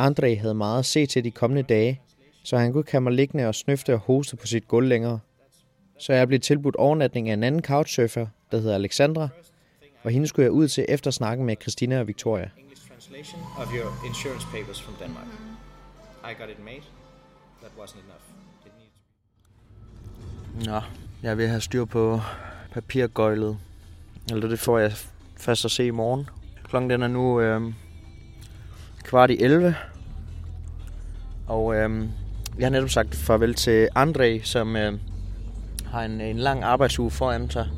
André 0.01 0.39
havde 0.39 0.55
meget 0.55 0.79
at 0.79 0.87
se 0.87 1.07
til 1.07 1.25
de 1.25 1.31
kommende 1.31 1.63
dage, 1.63 2.01
så 2.43 2.57
han 2.57 2.73
kunne 2.73 2.81
ikke 2.81 2.93
have 2.93 3.01
mig 3.01 3.13
liggende 3.13 3.47
og 3.47 3.55
snøfte 3.55 3.95
og 3.95 3.99
hoste 3.99 4.37
på 4.37 4.47
sit 4.47 4.69
gulv 4.69 4.89
længere. 4.89 5.19
Så 5.99 6.13
jeg 6.13 6.29
blev 6.29 6.41
tilbudt 6.41 6.77
overnatning 6.77 7.29
af 7.29 7.35
en 7.35 7.43
anden 7.43 7.63
couchsurfer, 7.63 8.27
der 8.51 8.59
hedder 8.59 8.75
Alexandra, 8.75 9.29
og 10.03 10.11
hende 10.11 10.27
skulle 10.27 10.45
jeg 10.45 10.53
ud 10.53 10.69
til 10.69 10.87
efter 10.89 11.11
snakken 11.11 11.47
med 11.47 11.57
Christina 11.63 12.01
og 12.01 12.07
Victoria. 12.07 12.51
English 12.59 12.89
translation 12.89 13.41
of 13.59 13.75
your 13.75 14.07
insurance 14.07 14.47
papers 14.53 14.83
from 14.83 14.95
Denmark. 15.01 15.27
I 16.25 16.35
got 16.41 16.51
it 16.51 16.65
made. 16.65 16.83
That 17.63 17.73
wasn't 17.79 18.01
enough. 18.05 18.25
It 18.67 18.73
needs 20.57 20.67
Nå, 20.67 20.81
jeg 21.23 21.39
vil 21.39 21.49
have 21.49 21.61
styr 21.61 21.85
på 21.85 22.21
papirgøjlet. 22.73 23.59
Eller 24.31 24.49
det 24.49 24.59
får 24.59 24.79
jeg 24.79 24.93
først 25.37 25.65
at 25.65 25.71
se 25.71 25.87
i 25.87 25.91
morgen. 25.91 26.29
Klokken 26.65 26.91
den 26.91 27.03
er 27.03 27.09
nu 27.09 27.41
øh, 27.41 27.73
kvart 29.09 29.31
i 29.31 29.43
11. 29.43 29.75
Og 31.47 31.77
øhm, 31.77 32.09
jeg 32.59 32.67
har 32.67 32.71
netop 32.71 32.89
sagt 32.89 33.15
farvel 33.15 33.55
til 33.55 33.89
André, 33.99 34.45
som 34.45 34.77
øhm, 34.77 35.01
har 35.87 36.03
en, 36.05 36.21
en 36.21 36.39
lang 36.39 36.65
arbejdsuge 36.65 37.11
foran 37.11 37.51
sig. 37.51 37.69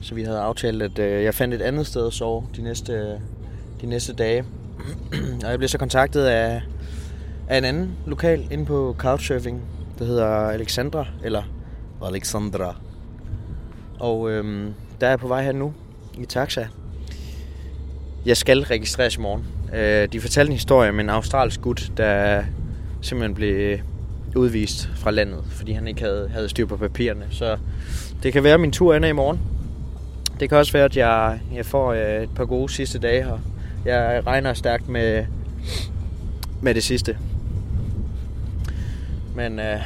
Så 0.00 0.14
vi 0.14 0.22
havde 0.22 0.38
aftalt, 0.38 0.82
at 0.82 0.98
øh, 0.98 1.24
jeg 1.24 1.34
fandt 1.34 1.54
et 1.54 1.62
andet 1.62 1.86
sted 1.86 2.06
at 2.06 2.12
sove 2.12 2.46
de 2.56 2.62
næste, 2.62 3.20
de 3.80 3.86
næste 3.86 4.12
dage. 4.12 4.44
og 5.44 5.50
jeg 5.50 5.58
blev 5.58 5.68
så 5.68 5.78
kontaktet 5.78 6.24
af, 6.24 6.62
af 7.48 7.58
en 7.58 7.64
anden 7.64 7.96
lokal 8.06 8.48
inde 8.50 8.66
på 8.66 8.94
Couchsurfing, 8.98 9.62
der 9.98 10.04
hedder 10.04 10.26
Alexandra, 10.26 11.06
eller 11.24 11.42
Alexandra. 12.02 12.76
Og 14.00 14.30
øhm, 14.30 14.74
der 15.00 15.06
er 15.06 15.10
jeg 15.10 15.18
på 15.18 15.28
vej 15.28 15.44
her 15.44 15.52
nu 15.52 15.72
i 16.18 16.24
taxa. 16.24 16.66
Jeg 18.26 18.36
skal 18.36 18.60
registreres 18.60 19.16
i 19.16 19.20
morgen. 19.20 19.57
Øh, 19.74 20.08
de 20.12 20.20
fortalte 20.20 20.50
en 20.50 20.56
historie 20.56 20.90
om 20.90 21.00
en 21.00 21.10
australsk 21.10 21.60
gut, 21.60 21.92
der 21.96 22.44
simpelthen 23.00 23.34
blev 23.34 23.78
udvist 24.36 24.90
fra 24.96 25.10
landet, 25.10 25.44
fordi 25.50 25.72
han 25.72 25.88
ikke 25.88 26.00
havde, 26.00 26.28
havde 26.32 26.48
styr 26.48 26.66
på 26.66 26.76
papirerne. 26.76 27.26
Så 27.30 27.58
det 28.22 28.32
kan 28.32 28.44
være, 28.44 28.54
at 28.54 28.60
min 28.60 28.72
tur 28.72 28.94
ender 28.94 29.08
i 29.08 29.12
morgen. 29.12 29.40
Det 30.40 30.48
kan 30.48 30.58
også 30.58 30.72
være, 30.72 30.84
at 30.84 30.96
jeg, 30.96 31.40
jeg 31.54 31.66
får 31.66 31.92
øh, 31.92 32.22
et 32.22 32.30
par 32.36 32.44
gode 32.44 32.72
sidste 32.72 32.98
dage 32.98 33.24
her. 33.24 33.38
Jeg 33.84 34.22
regner 34.26 34.54
stærkt 34.54 34.88
med, 34.88 35.26
med 36.62 36.74
det 36.74 36.84
sidste. 36.84 37.18
Men 39.34 39.58
øh, 39.58 39.80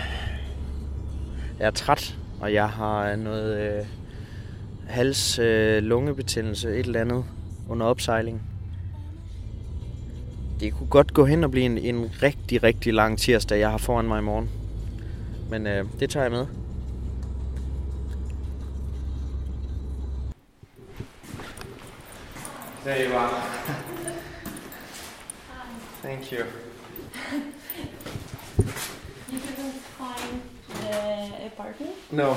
jeg 1.59 1.66
er 1.66 1.71
træt, 1.71 2.16
og 2.40 2.53
jeg 2.55 2.68
har 2.68 3.16
noget 3.16 3.59
øh, 3.59 3.85
hals 4.87 5.38
øh, 5.38 5.83
lungebetændelse, 5.83 6.71
et 6.71 6.87
eller 6.87 7.01
andet 7.01 7.25
under 7.68 7.87
opsejling. 7.87 8.42
Det 10.62 10.72
kunne 10.72 10.88
godt 10.88 11.14
gå 11.14 11.25
hen 11.25 11.44
og 11.44 11.51
blive 11.51 11.66
en, 11.66 11.79
en 11.79 12.11
rigtig, 12.22 12.62
rigtig 12.62 12.94
lang 12.94 13.18
tirsdag, 13.18 13.59
jeg 13.59 13.70
har 13.70 13.79
foran 13.79 14.05
mig 14.05 14.18
i 14.18 14.22
morgen. 14.22 14.51
Men 15.51 15.66
øh, 15.66 15.87
det 16.01 16.11
tager 16.11 16.25
jeg 16.25 16.33
med. 16.33 16.46
There 22.85 23.09
you 23.09 23.16
are. 23.16 23.42
Thank 26.03 26.33
you. 26.33 26.44
You 29.33 29.38
didn't 29.38 29.81
find 29.98 30.42
the 30.68 31.46
apartment? 31.46 32.12
No. 32.12 32.35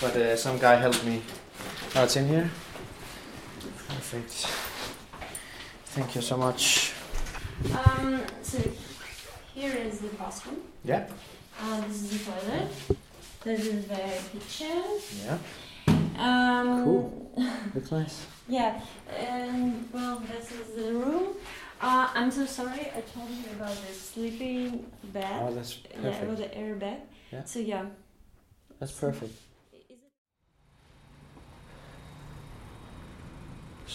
but 0.00 0.16
uh, 0.16 0.36
some 0.36 0.58
guy 0.58 0.76
helped 0.76 1.04
me. 1.04 1.22
Oh, 1.96 2.04
it's 2.04 2.16
in 2.16 2.24
here? 2.24 2.50
Perfect. 3.88 4.75
Thank 5.96 6.14
you 6.14 6.20
so 6.20 6.36
much. 6.36 6.92
Um, 7.72 8.20
so 8.42 8.58
here 9.54 9.72
is 9.72 10.00
the 10.00 10.08
bathroom. 10.08 10.58
Yeah. 10.84 11.08
Uh, 11.58 11.80
this 11.88 12.02
is 12.02 12.10
the 12.10 12.30
toilet. 12.30 12.68
This 13.42 13.66
is 13.66 13.86
the 13.86 14.04
kitchen. 14.30 14.84
Yeah. 15.24 15.38
Um, 16.18 16.84
Cool. 16.84 17.32
Looks 17.74 17.92
nice. 17.92 18.26
Yeah, 18.46 18.78
and 19.08 19.88
well, 19.90 20.22
this 20.30 20.52
is 20.52 20.74
the 20.76 20.92
room. 20.92 21.28
Uh, 21.80 22.10
I'm 22.14 22.30
so 22.30 22.44
sorry 22.44 22.92
I 22.94 23.00
told 23.00 23.30
you 23.30 23.50
about 23.58 23.74
the 23.74 23.94
sleeping 23.94 24.84
bed. 25.14 25.40
Oh, 25.42 25.54
that's 25.54 25.72
perfect. 25.76 26.04
yeah, 26.04 26.22
about 26.22 26.36
the 26.36 26.54
air 26.54 26.74
bed. 26.74 27.00
Yeah. 27.32 27.44
So 27.44 27.58
yeah. 27.58 27.86
That's 28.78 28.92
perfect. 28.92 29.32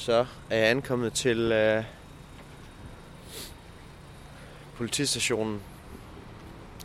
Så 0.02 0.26
er 0.50 0.58
jeg 0.58 0.70
ankommet 0.70 1.14
til 1.14 1.52
øh, 1.52 1.84
politistationen. 4.78 5.62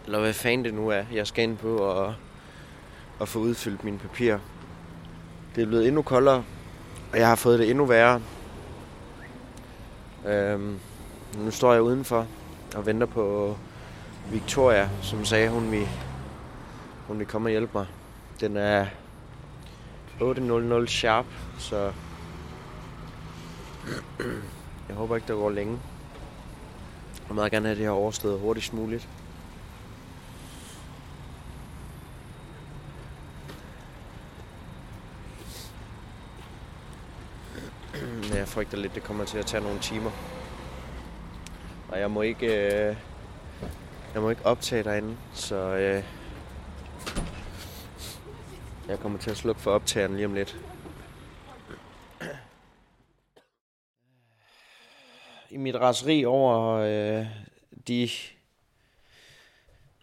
Eller 0.05 0.21
hvad 0.21 0.33
fanden 0.33 0.65
det 0.65 0.75
nu 0.75 0.89
er, 0.89 1.05
jeg 1.13 1.27
skal 1.27 1.45
ind 1.45 1.57
på 1.59 1.77
og, 1.77 2.15
og 3.19 3.29
få 3.29 3.39
udfyldt 3.39 3.85
mine 3.85 3.99
papirer. 3.99 4.39
Det 5.55 5.63
er 5.63 5.67
blevet 5.67 5.87
endnu 5.87 6.03
koldere, 6.03 6.45
og 7.13 7.19
jeg 7.19 7.29
har 7.29 7.35
fået 7.35 7.59
det 7.59 7.71
endnu 7.71 7.85
værre. 7.85 8.23
Øhm, 10.27 10.79
nu 11.39 11.51
står 11.51 11.73
jeg 11.73 11.83
udenfor 11.83 12.27
og 12.77 12.87
venter 12.87 13.07
på 13.07 13.57
Victoria, 14.33 14.89
som 15.03 15.25
sagde, 15.25 15.49
hun 15.49 15.71
vil, 15.71 15.89
hun 17.07 17.19
vil 17.19 17.27
komme 17.27 17.47
og 17.47 17.51
hjælpe 17.51 17.71
mig. 17.75 17.87
Den 18.41 18.57
er 18.57 18.87
8.00 20.21 20.87
sharp, 20.87 21.27
så 21.59 21.93
jeg 24.89 24.97
håber 24.97 25.17
ikke, 25.17 25.29
der 25.29 25.35
går 25.35 25.51
længe. 25.51 25.73
Jeg 27.21 27.29
vil 27.29 27.35
meget 27.35 27.53
gerne 27.53 27.67
have 27.67 27.77
det 27.77 27.85
her 27.85 27.91
overstået 27.91 28.41
hurtigst 28.41 28.73
muligt. 28.73 29.09
Men 38.03 38.37
jeg 38.37 38.49
frygter 38.49 38.79
lidt, 38.79 38.95
det 38.95 39.03
kommer 39.03 39.25
til 39.25 39.39
at 39.39 39.47
tage 39.47 39.63
nogle 39.63 39.81
timer. 39.81 40.11
Og 41.89 42.01
jeg 42.01 42.11
må 42.11 42.23
ikke, 42.23 42.47
øh, 42.47 42.97
jeg 44.15 44.23
må 44.23 44.31
ikke 44.31 44.47
optage 44.47 44.83
derinde, 44.83 45.17
så 45.33 45.57
øh, 45.57 46.03
jeg 48.89 48.99
kommer 49.01 49.19
til 49.19 49.31
at 49.31 49.37
slukke 49.37 49.61
for 49.61 49.71
optageren 49.71 50.15
lige 50.15 50.27
om 50.27 50.35
lidt. 50.35 50.57
I 55.51 55.57
mit 55.57 55.75
raseri 55.75 56.25
over 56.25 56.73
øh, 56.73 57.27
de 57.89 58.09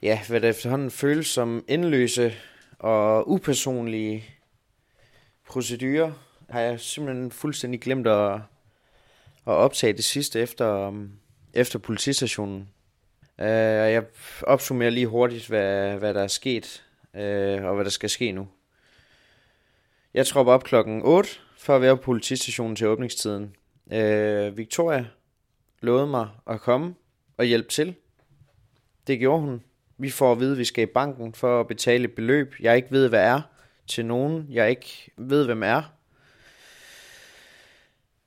ja, 0.04 0.20
hvad 0.28 0.42
der 0.42 0.50
efterhånden 0.50 0.92
føles 0.92 1.28
som 1.28 1.66
indløse 1.68 2.34
og 2.80 3.30
upersonlige 3.30 4.26
procedurer, 5.48 6.12
har 6.50 6.60
jeg 6.60 6.80
simpelthen 6.80 7.32
fuldstændig 7.32 7.82
glemt 7.82 8.08
at, 8.08 8.34
at 9.48 9.54
optage 9.54 9.94
det 9.94 10.04
sidste 10.04 10.40
efter, 10.40 10.88
um, 10.88 11.12
efter 11.54 11.80
politistationen. 11.80 12.70
Uh, 13.38 13.46
jeg 13.46 14.04
opsummerer 14.42 14.90
lige 14.90 15.08
hurtigt, 15.08 15.48
hvad, 15.48 15.98
hvad 15.98 16.14
der 16.14 16.24
er 16.24 16.28
sket, 16.28 16.84
uh, 17.14 17.66
og 17.66 17.76
hvad 17.76 17.84
der 17.84 17.92
skal 17.92 18.10
ske 18.10 18.32
nu. 18.32 18.48
Jeg 20.14 20.28
tropper 20.28 20.54
op 20.54 20.64
klokken 20.64 21.02
8 21.04 21.30
for 21.58 21.76
at 21.76 21.82
være 21.82 21.98
på 21.98 22.04
politistationen 22.04 22.76
til 22.76 22.88
åbningstiden. 22.88 23.56
Uh, 23.86 24.58
Victoria 24.58 25.06
lovede 25.84 26.08
mig 26.08 26.30
at 26.50 26.62
komme 26.62 26.96
og 27.38 27.46
hjælpe 27.46 27.70
til. 27.70 27.96
Det 29.08 29.20
gjorde 29.20 29.42
hun. 29.42 29.64
Vi 29.98 30.10
får 30.10 30.32
at 30.32 30.40
vide, 30.40 30.52
at 30.52 30.58
vi 30.58 30.66
skal 30.66 30.84
i 30.84 30.92
banken 30.94 31.34
for 31.34 31.60
at 31.60 31.68
betale 31.68 32.04
et 32.04 32.12
beløb, 32.12 32.56
jeg 32.60 32.76
ikke 32.76 32.92
ved, 32.92 33.10
hvad 33.10 33.24
er, 33.24 33.42
til 33.88 34.06
nogen, 34.06 34.48
jeg 34.50 34.70
ikke 34.70 35.12
ved, 35.18 35.46
hvem 35.46 35.64
er. 35.64 35.82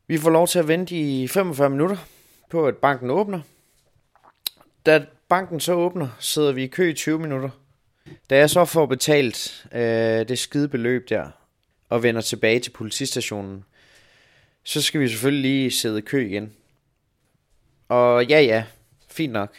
Vi 0.06 0.18
får 0.18 0.30
lov 0.30 0.48
til 0.48 0.58
at 0.58 0.68
vente 0.68 0.96
i 0.96 1.28
45 1.28 1.70
minutter 1.70 1.96
på, 2.50 2.66
at 2.66 2.76
banken 2.76 3.10
åbner. 3.10 3.40
Da 4.86 5.04
banken 5.28 5.60
så 5.60 5.72
åbner, 5.72 6.08
sidder 6.20 6.52
vi 6.52 6.62
i 6.62 6.66
kø 6.66 6.90
i 6.90 6.94
20 6.94 7.18
minutter. 7.18 7.50
Da 8.30 8.36
jeg 8.36 8.50
så 8.50 8.64
får 8.64 8.86
betalt 8.86 9.66
øh, 9.72 9.80
det 10.28 10.38
skide 10.38 10.68
beløb 10.68 11.08
der, 11.08 11.30
og 11.88 12.02
vender 12.02 12.20
tilbage 12.20 12.60
til 12.60 12.70
politistationen, 12.70 13.64
så 14.64 14.82
skal 14.82 15.00
vi 15.00 15.08
selvfølgelig 15.08 15.42
lige 15.42 15.70
sidde 15.70 15.98
i 15.98 16.00
kø 16.00 16.26
igen. 16.26 16.52
Og 17.88 18.26
ja, 18.26 18.40
ja, 18.40 18.64
fint 19.08 19.32
nok. 19.32 19.56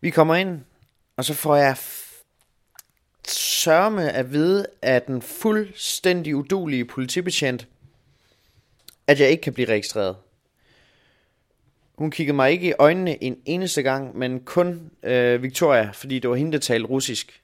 Vi 0.00 0.10
kommer 0.10 0.34
ind, 0.34 0.60
og 1.16 1.24
så 1.24 1.34
får 1.34 1.56
jeg 1.56 1.76
sørme 3.28 4.12
at 4.12 4.32
vide 4.32 4.66
at 4.82 5.06
den 5.06 5.22
fuldstændig 5.22 6.36
udulige 6.36 6.84
politibetjent, 6.84 7.68
at 9.06 9.20
jeg 9.20 9.30
ikke 9.30 9.40
kan 9.40 9.52
blive 9.54 9.68
registreret. 9.68 10.16
Hun 11.94 12.10
kiggede 12.10 12.36
mig 12.36 12.50
ikke 12.50 12.68
i 12.68 12.72
øjnene 12.78 13.24
en 13.24 13.42
eneste 13.44 13.82
gang, 13.82 14.18
men 14.18 14.40
kun 14.40 14.90
øh, 15.02 15.42
Victoria, 15.42 15.90
fordi 15.90 16.18
det 16.18 16.30
var 16.30 16.36
hende, 16.36 16.52
der 16.52 16.58
talte 16.58 16.88
russisk. 16.88 17.42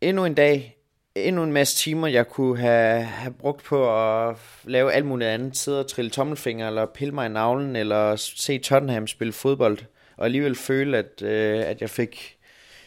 Endnu 0.00 0.24
en 0.24 0.34
dag, 0.34 0.73
endnu 1.14 1.42
en 1.42 1.52
masse 1.52 1.76
timer, 1.76 2.08
jeg 2.08 2.28
kunne 2.28 2.58
have, 2.58 3.02
have 3.02 3.32
brugt 3.32 3.64
på 3.64 3.98
at 4.28 4.36
lave 4.64 4.92
alt 4.92 5.06
muligt 5.06 5.30
andet. 5.30 5.56
Sidde 5.56 5.80
og 5.80 5.86
trille 5.86 6.10
tommelfinger, 6.10 6.68
eller 6.68 6.86
pille 6.86 7.14
mig 7.14 7.26
i 7.26 7.28
navlen, 7.28 7.76
eller 7.76 8.16
se 8.16 8.58
Tottenham 8.58 9.06
spille 9.06 9.32
fodbold. 9.32 9.78
Og 10.16 10.24
alligevel 10.24 10.54
føle, 10.54 10.98
at, 10.98 11.22
øh, 11.22 11.66
at 11.66 11.80
jeg 11.80 11.90
fik, 11.90 12.38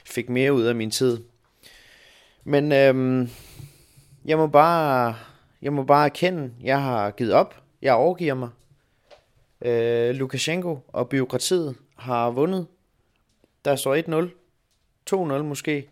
fik 0.06 0.30
mere 0.30 0.54
ud 0.54 0.64
af 0.64 0.76
min 0.76 0.92
tid. 0.92 1.18
Men 2.44 2.72
øhm, 2.72 3.30
jeg 4.26 4.38
må 4.38 4.48
bare 4.48 5.16
jeg 5.62 5.74
må 5.74 5.84
bare 5.84 6.06
erkende, 6.06 6.54
jeg 6.64 6.82
har 6.82 7.12
givet 7.12 7.34
op. 7.34 7.64
Jeg 7.82 7.94
overgiver 7.94 8.34
mig. 8.34 8.50
Øh, 9.62 10.16
Lukashenko 10.16 10.80
og 10.88 11.10
byråkratiet 11.10 11.76
har 11.96 12.30
vundet. 12.30 12.68
Der 13.66 13.76
står 13.76 13.96
1-0. 13.96 15.34
2-0 15.40 15.44
måske. 15.44 15.90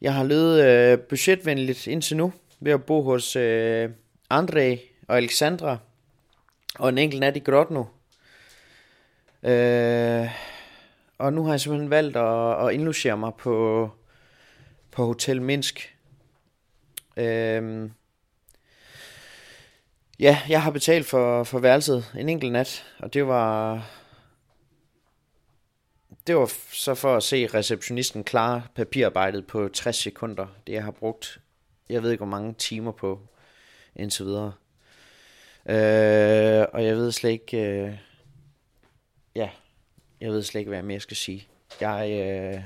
Jeg 0.00 0.14
har 0.14 0.24
levet 0.24 0.64
øh, 0.64 0.98
budgetvenligt 0.98 1.86
indtil 1.86 2.16
nu 2.16 2.32
ved 2.60 2.72
at 2.72 2.84
bo 2.84 3.02
hos 3.02 3.36
øh, 3.36 3.90
André 4.34 4.78
og 5.08 5.16
Alexandra 5.16 5.78
og 6.78 6.88
en 6.88 6.98
enkelt 6.98 7.20
nat 7.20 7.36
i 7.36 7.40
Grodno. 7.40 7.84
Øh, 9.42 10.28
og 11.18 11.32
nu 11.32 11.44
har 11.44 11.52
jeg 11.52 11.60
simpelthen 11.60 11.90
valgt 11.90 12.16
at, 12.16 12.66
at 12.66 12.74
indlogere 12.74 13.16
mig 13.16 13.34
på, 13.34 13.90
på 14.90 15.04
Hotel 15.06 15.42
Minsk. 15.42 15.96
Øh, 17.16 17.90
ja, 20.20 20.40
jeg 20.48 20.62
har 20.62 20.70
betalt 20.70 21.06
for, 21.06 21.44
for 21.44 21.58
værelset 21.58 22.12
en 22.18 22.28
enkelt 22.28 22.52
nat, 22.52 22.84
og 22.98 23.14
det 23.14 23.26
var 23.26 23.84
det 26.26 26.36
var 26.36 26.52
så 26.72 26.94
for 26.94 27.16
at 27.16 27.22
se 27.22 27.46
receptionisten 27.46 28.24
klare 28.24 28.62
papirarbejdet 28.74 29.46
på 29.46 29.68
60 29.68 29.96
sekunder. 29.96 30.46
Det 30.66 30.72
jeg 30.72 30.84
har 30.84 30.90
brugt, 30.90 31.40
jeg 31.88 32.02
ved 32.02 32.10
ikke 32.10 32.24
hvor 32.24 32.30
mange 32.30 32.54
timer 32.54 32.92
på 32.92 33.20
indtil 33.96 34.24
videre. 34.24 34.52
Øh, 35.66 36.66
og 36.72 36.84
jeg 36.84 36.96
ved 36.96 37.12
slet 37.12 37.30
ikke, 37.30 37.56
øh, 37.58 37.98
ja, 39.34 39.50
jeg 40.20 40.30
ved 40.30 40.42
slet 40.42 40.60
ikke, 40.60 40.68
hvad 40.68 40.78
jeg 40.78 40.84
mere 40.84 41.00
skal 41.00 41.16
sige. 41.16 41.48
Jeg, 41.80 42.10
øh, 42.10 42.62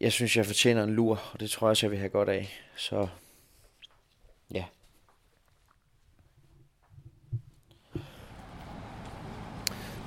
jeg 0.00 0.12
synes, 0.12 0.36
jeg 0.36 0.46
fortjener 0.46 0.84
en 0.84 0.94
lur, 0.94 1.30
og 1.32 1.40
det 1.40 1.50
tror 1.50 1.66
jeg 1.66 1.70
også, 1.70 1.86
jeg 1.86 1.90
vil 1.90 1.98
have 1.98 2.10
godt 2.10 2.28
af. 2.28 2.60
Så, 2.76 3.08
ja. 4.54 4.64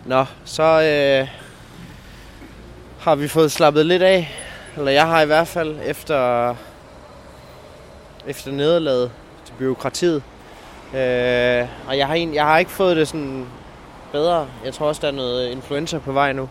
Nå, 0.10 0.26
så 0.46 0.64
øh, 0.64 1.28
har 3.00 3.16
vi 3.16 3.28
fået 3.28 3.52
slappet 3.52 3.86
lidt 3.86 4.02
af. 4.02 4.36
Eller 4.78 4.92
jeg 4.92 5.08
har 5.08 5.22
i 5.22 5.26
hvert 5.26 5.48
fald 5.48 5.78
efter, 5.86 6.56
efter 8.28 8.52
nederlaget 8.52 9.12
til 9.46 9.54
byråkratiet. 9.54 10.24
Øh, 10.94 11.68
og 11.88 11.98
jeg 11.98 12.08
har, 12.08 12.14
en, 12.14 12.34
jeg 12.34 12.46
har 12.46 12.58
ikke 12.58 12.72
fået 12.72 12.98
det 12.98 13.08
sådan 13.08 13.46
bedre. 14.12 14.48
Jeg 14.66 14.74
tror 14.74 14.88
også, 14.88 15.02
der 15.02 15.08
er 15.08 15.12
noget 15.12 15.50
influenza 15.50 16.00
på 16.00 16.12
vej 16.12 16.34
nu. 16.34 16.50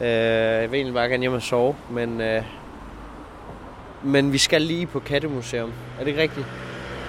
Øh, 0.00 0.08
jeg 0.08 0.70
vil 0.70 0.76
egentlig 0.76 0.94
bare 0.94 1.08
gerne 1.08 1.20
hjem 1.20 1.32
og 1.32 1.42
sove, 1.42 1.76
men, 1.90 2.20
øh, 2.20 2.42
men 4.02 4.32
vi 4.32 4.38
skal 4.38 4.62
lige 4.62 4.86
på 4.86 5.00
Kattemuseum. 5.00 5.72
Er 5.98 6.04
det 6.04 6.08
ikke 6.08 6.22
rigtigt? 6.22 6.46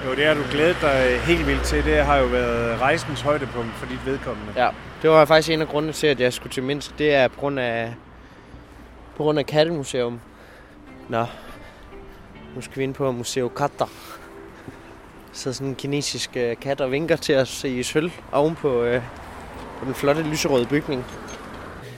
Jo, 0.06 0.16
det 0.16 0.26
har 0.26 0.34
du 0.34 0.44
glædet 0.52 0.78
dig 0.82 1.20
helt 1.20 1.48
vildt 1.48 1.64
til. 1.64 1.86
Det 1.86 2.06
har 2.06 2.18
jo 2.18 2.26
været 2.26 2.82
rejsens 2.82 3.22
højdepunkt 3.22 3.74
for 3.74 3.86
dit 3.86 4.06
vedkommende. 4.06 4.54
Ja, 4.56 4.70
det 5.02 5.10
var 5.10 5.26
faktisk 5.26 5.50
en 5.50 5.62
af 5.62 5.68
grundene 5.68 5.94
til, 5.94 6.08
at 6.08 6.20
jeg 6.20 6.34
skulle 6.34 6.54
til 6.54 6.64
Minsk. 6.64 6.98
Det 6.98 7.14
er 7.14 7.28
på 7.28 7.40
grund 7.40 7.60
af, 7.60 7.94
på 9.16 9.24
grund 9.24 9.40
af 9.40 9.46
Kattemuseum. 9.46 10.20
Nå, 11.10 11.26
nu 12.56 12.62
skal 12.62 12.78
vi 12.78 12.84
ind 12.84 12.94
på 12.94 13.12
Museo 13.12 13.48
Katter. 13.48 13.90
Så 15.34 15.54
sådan 15.54 15.68
en 15.68 15.76
kinesisk 15.76 16.30
øh, 16.36 16.56
kat 16.62 16.82
og 16.82 16.92
vinker 16.92 17.16
til 17.16 17.36
os 17.36 17.64
i 17.64 17.84
sølv 17.84 18.12
oven 18.32 18.56
på, 18.56 18.84
øh, 18.84 19.02
på 19.80 19.86
den 19.86 19.94
flotte 19.94 20.24
lyserøde 20.24 20.66
bygning. 20.66 21.06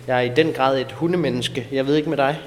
Jeg 0.08 0.18
er 0.18 0.22
i 0.22 0.36
den 0.36 0.54
grad 0.54 0.82
et 0.82 0.92
hundemenneske. 0.92 1.68
Jeg 1.72 1.86
ved 1.86 1.96
ikke 1.96 2.10
med 2.10 2.18
dig. 2.18 2.40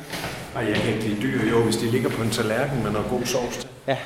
Ej, 0.55 0.65
jeg 0.65 0.77
kan 0.77 0.95
ikke 0.95 1.09
lide 1.09 1.23
dyr, 1.23 1.51
jo, 1.51 1.63
hvis 1.63 1.77
de 1.77 1.87
ligger 1.87 2.11
på 2.11 2.23
en 2.23 2.31
tallerken 2.31 2.83
med 2.83 2.91
noget 2.91 3.07
god 3.11 3.25
sovs 3.25 3.57
til. 3.57 3.69
Ja. 3.87 3.99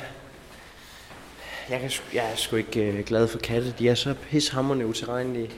Jeg, 1.69 1.79
kan, 1.79 1.91
jeg 2.13 2.31
er 2.31 2.35
sgu 2.35 2.55
ikke 2.55 2.81
øh, 2.81 3.03
glad 3.03 3.27
for 3.27 3.39
katte. 3.39 3.73
De 3.79 3.89
er 3.89 3.95
så 3.95 4.13
pishammerende 4.13 4.87
utilregnelige. 4.87 5.49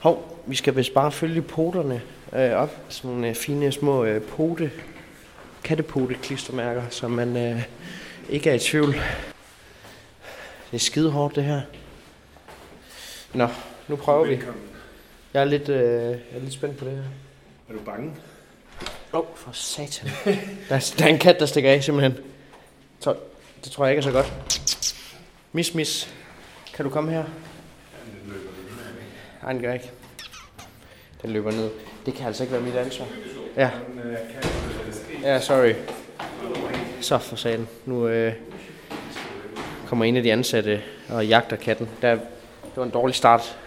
Hov, 0.00 0.42
vi 0.46 0.56
skal 0.56 0.76
vist 0.76 0.94
bare 0.94 1.12
følge 1.12 1.42
poterne 1.42 2.02
øh, 2.32 2.50
op. 2.50 2.76
Sådan 2.88 3.10
nogle 3.10 3.28
øh, 3.28 3.34
fine 3.34 3.72
små 3.72 4.04
øh, 4.04 4.22
pote, 4.22 4.70
kattepote 5.64 6.14
klistermærker, 6.14 6.82
så 6.90 7.08
man 7.08 7.36
øh, 7.36 7.62
ikke 8.28 8.50
er 8.50 8.54
i 8.54 8.58
tvivl. 8.58 8.92
Det 10.70 10.76
er 10.76 10.78
skide 10.78 11.10
hårdt 11.10 11.36
det 11.36 11.44
her. 11.44 11.60
Nå, 13.34 13.48
nu 13.88 13.96
prøver 13.96 14.24
vi. 14.24 14.30
Velkommen. 14.30 14.62
Jeg 15.34 15.40
er 15.40 15.44
lidt, 15.44 15.68
øh, 15.68 16.10
jeg 16.10 16.18
er 16.32 16.40
lidt 16.40 16.52
spændt 16.52 16.76
på 16.76 16.84
det 16.84 16.92
her. 16.92 17.02
Er 17.68 17.72
du 17.72 17.80
bange? 17.80 18.12
Åh, 19.12 19.20
oh, 19.20 19.26
for 19.36 19.52
satan. 19.52 20.10
Der 20.68 20.74
er, 20.74 20.94
der 20.98 21.04
er 21.04 21.08
en 21.08 21.18
kat, 21.18 21.40
der 21.40 21.46
stikker 21.46 21.70
af 21.70 21.84
simpelthen. 21.84 22.24
Så, 23.00 23.16
det 23.64 23.72
tror 23.72 23.84
jeg 23.84 23.92
ikke 23.92 23.98
er 23.98 24.12
så 24.12 24.12
godt. 24.12 24.32
Mis, 25.52 25.74
mis. 25.74 26.14
Kan 26.74 26.84
du 26.84 26.90
komme 26.90 27.10
her? 27.10 27.18
Nej, 27.18 27.26
den 28.24 28.32
gør 28.32 28.59
ikke. 29.74 29.90
Den 31.22 31.30
løber 31.30 31.50
ned. 31.50 31.70
Det 32.06 32.14
kan 32.14 32.26
altså 32.26 32.42
ikke 32.42 32.52
være 32.52 32.62
mit 32.62 32.74
ansvar. 32.74 33.06
Ja. 33.56 33.70
Ja, 35.22 35.40
sorry. 35.40 35.74
Så 37.00 37.18
for 37.18 37.36
satan. 37.36 37.68
Nu 37.86 38.08
øh, 38.08 38.32
kommer 39.86 40.04
en 40.04 40.16
af 40.16 40.22
de 40.22 40.32
ansatte 40.32 40.82
og 41.08 41.26
jagter 41.26 41.56
katten. 41.56 41.88
Der, 42.02 42.14
det 42.14 42.76
var 42.76 42.84
en 42.84 42.90
dårlig 42.90 43.14
start. 43.16 43.58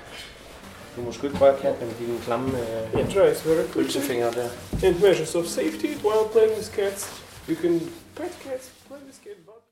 Du 0.96 1.02
må 1.02 1.12
sgu 1.12 1.28
ikke 1.28 1.40
røre 1.40 1.58
katten 1.62 1.88
med 1.88 1.96
dine 1.96 2.20
klamme 2.20 2.60
øh, 2.60 3.74
pølsefingre 3.74 4.32
der. 4.32 4.50
And 4.84 5.00
measures 5.02 5.36
of 5.36 5.46
safety 5.46 5.86
while 5.86 6.30
playing 6.32 6.52
with 6.58 6.72
cats. 6.76 7.24
You 7.50 7.56
can 7.56 7.80
pet 8.16 8.32
cats, 8.44 8.72
play 8.88 8.98
with 9.06 9.18
cats, 9.24 9.40
but 9.46 9.64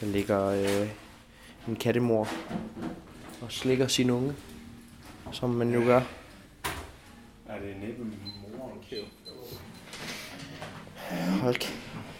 Der 0.00 0.06
ligger 0.06 0.46
øh, 0.46 0.88
en 1.68 1.76
kattemor 1.76 2.28
og 3.42 3.52
slikker 3.52 3.86
sin 3.86 4.10
unge, 4.10 4.34
som 5.32 5.50
man 5.50 5.74
jo 5.74 5.80
gør. 5.80 6.00
Er 7.48 7.58
det 7.60 7.76
næppe 7.82 8.04
mor? 8.04 8.78
Hold 11.42 11.56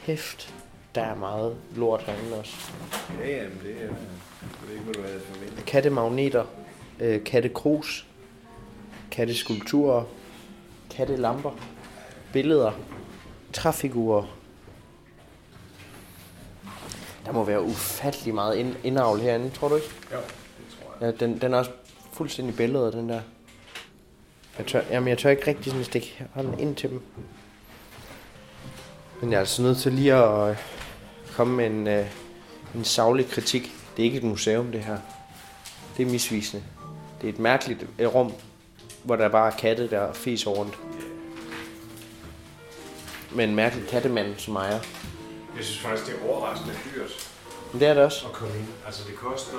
kæft, 0.04 0.54
der 0.94 1.02
er 1.02 1.14
meget 1.14 1.56
lort 1.76 2.02
herinde 2.02 2.38
også. 2.38 2.72
Ja, 3.20 3.42
jamen 3.42 3.58
det 3.64 3.76
er... 3.76 3.80
Jeg 3.80 3.88
ved 4.68 4.72
ikke, 4.72 4.84
hvad 4.84 4.94
du 4.94 5.02
havde 5.02 5.20
forventet. 5.32 5.64
Kattemagneter, 5.66 6.44
øh, 7.00 7.24
kattekrus, 7.24 8.06
katteskulpturer, 9.10 10.04
kattelamper, 10.90 11.50
billeder, 12.32 12.72
træfigurer. 13.52 14.36
Der 17.26 17.32
må 17.32 17.44
være 17.44 17.62
ufattelig 17.62 18.34
meget 18.34 18.56
ind- 18.56 18.76
indavl 18.84 19.20
herinde, 19.20 19.50
tror 19.50 19.68
du 19.68 19.74
ikke? 19.76 19.88
Jo. 20.12 20.18
Ja, 21.00 21.10
den, 21.10 21.40
den 21.40 21.54
er 21.54 21.58
også 21.58 21.70
fuldstændig 22.12 22.56
billedet, 22.56 22.92
den 22.92 23.08
der. 23.08 23.20
Jeg 24.58 24.66
tør, 24.66 24.82
jamen, 24.90 25.08
jeg 25.08 25.18
tør 25.18 25.30
ikke 25.30 25.46
rigtig 25.46 25.72
sådan 25.72 25.84
stikke 25.84 26.26
hånden 26.34 26.58
ind 26.58 26.76
til 26.76 26.90
dem. 26.90 27.02
Men 29.20 29.30
jeg 29.30 29.36
er 29.36 29.40
altså 29.40 29.62
nødt 29.62 29.78
til 29.78 29.92
lige 29.92 30.14
at 30.14 30.50
øh, 30.50 30.56
komme 31.32 31.56
med 31.56 31.66
en, 31.66 31.86
øh, 31.86 32.06
en 32.74 32.84
savlig 32.84 33.28
kritik. 33.28 33.74
Det 33.96 34.02
er 34.02 34.04
ikke 34.04 34.18
et 34.18 34.24
museum, 34.24 34.72
det 34.72 34.84
her. 34.84 34.98
Det 35.96 36.06
er 36.06 36.10
misvisende. 36.10 36.64
Det 37.20 37.28
er 37.28 37.32
et 37.32 37.38
mærkeligt 37.38 37.86
øh, 37.98 38.14
rum, 38.14 38.32
hvor 39.02 39.16
der 39.16 39.28
bare 39.28 39.52
er 39.52 39.56
katte, 39.56 39.90
der 39.90 40.12
fiser 40.12 40.50
rundt. 40.50 40.78
Med 43.34 43.44
en 43.44 43.54
mærkelig 43.54 43.88
kattemand 43.88 44.36
som 44.38 44.56
ejer. 44.56 44.80
Jeg 45.56 45.64
synes 45.64 45.78
faktisk, 45.78 46.06
det 46.06 46.14
er 46.14 46.28
overraskende 46.28 46.74
dyrt 46.94 47.30
det 47.72 47.88
er 47.88 47.94
det 47.94 48.02
også. 48.02 48.26
at 48.26 48.32
komme 48.32 48.58
ind. 48.58 48.66
Altså, 48.86 49.02
det 49.08 49.16
koster 49.16 49.58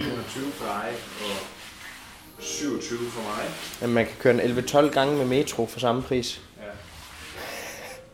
21 0.00 0.52
for 0.52 0.64
dig 0.64 0.92
og 1.20 2.42
27 2.42 2.98
for 3.10 3.22
mig. 3.22 3.44
At 3.82 3.88
man 3.88 4.06
kan 4.06 4.14
køre 4.18 4.44
en 4.44 4.58
11-12 4.58 4.94
gange 4.94 5.16
med 5.16 5.26
metro 5.26 5.66
for 5.66 5.80
samme 5.80 6.02
pris. 6.02 6.42
Ja. 6.60 6.62